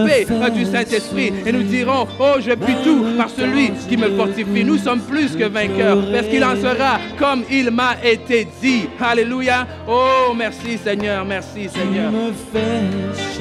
du 0.53 0.65
Saint-Esprit 0.65 1.33
et 1.45 1.51
nous 1.51 1.63
dirons, 1.63 2.07
oh, 2.19 2.35
je 2.39 2.51
puis 2.51 2.75
tout 2.83 3.05
par 3.17 3.29
celui 3.29 3.71
qui 3.87 3.97
me 3.97 4.09
fortifie. 4.15 4.63
Nous 4.63 4.77
sommes 4.77 5.01
plus 5.01 5.35
que 5.35 5.45
vainqueurs 5.45 5.99
parce 6.11 6.27
qu'il 6.27 6.43
en 6.43 6.55
sera 6.55 6.99
comme 7.17 7.43
il 7.49 7.71
m'a 7.71 7.95
été 8.03 8.47
dit. 8.61 8.87
Alléluia. 8.99 9.67
Oh, 9.87 10.33
merci 10.35 10.77
Seigneur, 10.77 11.25
merci 11.25 11.69
Seigneur. 11.69 12.11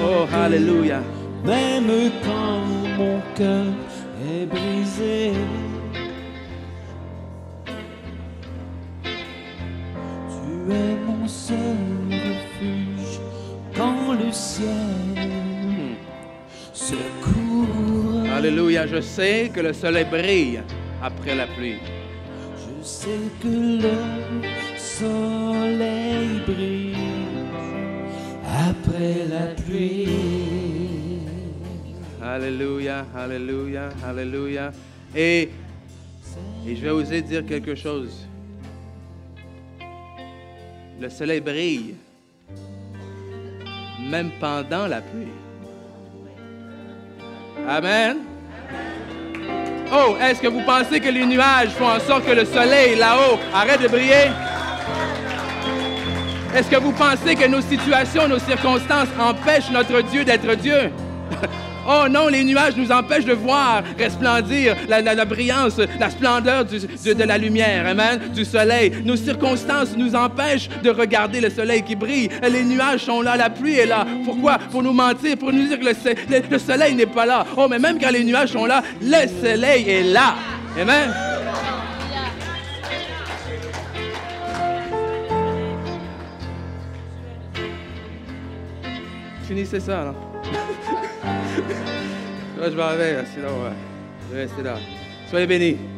Oh, 0.00 0.26
Alléluia. 0.34 1.00
Même 1.44 2.10
quand 2.24 2.62
mon 2.98 3.20
cœur 3.36 3.66
est 4.24 4.46
brisé. 4.46 5.32
Tu 10.28 10.72
es 10.72 10.96
mon 11.06 11.26
seul 11.26 11.56
refuge 12.10 13.20
quand 13.76 14.12
le 14.12 14.32
ciel 14.32 15.17
Alléluia. 18.34 18.86
Je 18.86 19.00
sais 19.00 19.50
que 19.54 19.60
le 19.60 19.72
soleil 19.72 20.04
brille 20.04 20.60
après 21.02 21.34
la 21.34 21.46
pluie. 21.46 21.78
Je 22.56 22.84
sais 22.84 23.18
que 23.42 23.48
le 23.48 24.78
soleil 24.78 26.40
brille 26.46 26.94
après 28.44 29.26
la 29.28 29.54
pluie. 29.62 30.08
Alléluia, 32.22 33.06
Alléluia, 33.16 33.88
Alléluia. 34.06 34.72
Et, 35.14 35.50
et 36.66 36.76
je 36.76 36.80
vais 36.82 36.90
oser 36.90 37.22
dire 37.22 37.44
quelque 37.46 37.74
chose. 37.74 38.26
Le 41.00 41.08
soleil 41.08 41.40
brille, 41.40 41.94
même 44.10 44.30
pendant 44.40 44.86
la 44.86 45.00
pluie. 45.00 45.28
Amen. 47.66 48.18
Oh, 49.90 50.16
est-ce 50.20 50.40
que 50.40 50.48
vous 50.48 50.60
pensez 50.62 51.00
que 51.00 51.08
les 51.08 51.24
nuages 51.24 51.70
font 51.70 51.88
en 51.88 52.00
sorte 52.00 52.26
que 52.26 52.32
le 52.32 52.44
soleil 52.44 52.96
là-haut 52.96 53.38
arrête 53.54 53.80
de 53.80 53.88
briller? 53.88 54.30
Est-ce 56.54 56.70
que 56.70 56.76
vous 56.76 56.92
pensez 56.92 57.34
que 57.34 57.46
nos 57.46 57.60
situations, 57.60 58.28
nos 58.28 58.38
circonstances 58.38 59.08
empêchent 59.18 59.70
notre 59.70 60.02
Dieu 60.02 60.24
d'être 60.24 60.54
Dieu? 60.56 60.90
Oh 61.90 62.06
non, 62.10 62.28
les 62.28 62.44
nuages 62.44 62.76
nous 62.76 62.92
empêchent 62.92 63.24
de 63.24 63.32
voir 63.32 63.82
resplendir 63.98 64.76
la, 64.88 65.00
la- 65.00 65.14
la 65.14 65.24
brillance, 65.24 65.78
la 65.98 66.10
splendeur 66.10 66.66
de, 66.66 67.24
la 67.24 67.38
lumière, 67.38 67.86
amen, 67.86 68.20
du 68.34 68.44
soleil. 68.44 68.92
Nos 69.06 69.16
circonstances 69.16 69.96
nous 69.96 70.14
empêchent 70.14 70.68
de 70.82 70.90
regarder 70.90 71.40
le 71.40 71.48
soleil 71.48 71.82
qui 71.82 71.96
brille. 71.96 72.28
Les 72.42 72.62
nuages 72.62 73.04
sont 73.06 73.22
là, 73.22 73.38
la 73.38 73.48
pluie 73.48 73.78
est 73.78 73.86
là. 73.86 74.06
Pourquoi? 74.26 74.58
Pour 74.70 74.82
nous 74.82 74.92
mentir, 74.92 75.38
pour 75.38 75.50
nous 75.50 75.66
dire 75.66 75.80
que 75.80 75.86
le, 76.50 76.58
soleil 76.58 76.94
n'est 76.94 77.06
pas 77.06 77.24
là. 77.24 77.46
Oh, 77.56 77.68
mais 77.70 77.78
même 77.78 77.98
quand 77.98 78.10
les 78.10 78.22
nuages 78.22 78.50
sont 78.50 78.66
là, 78.66 78.82
le 79.00 79.26
soleil 79.42 79.88
est 79.88 80.02
là. 80.02 80.34
Amen. 80.78 81.10
Finissez 89.46 89.80
ça, 89.80 90.04
là. 90.04 90.14
Là, 91.68 92.70
je 92.70 92.76
vais 92.76 92.82
avec, 92.82 93.16
là, 93.16 93.24
sinon, 93.32 93.48
je 94.28 94.34
vais 94.34 94.42
rester 94.42 94.62
là. 94.62 94.76
Soyez 95.30 95.46
bénis. 95.46 95.97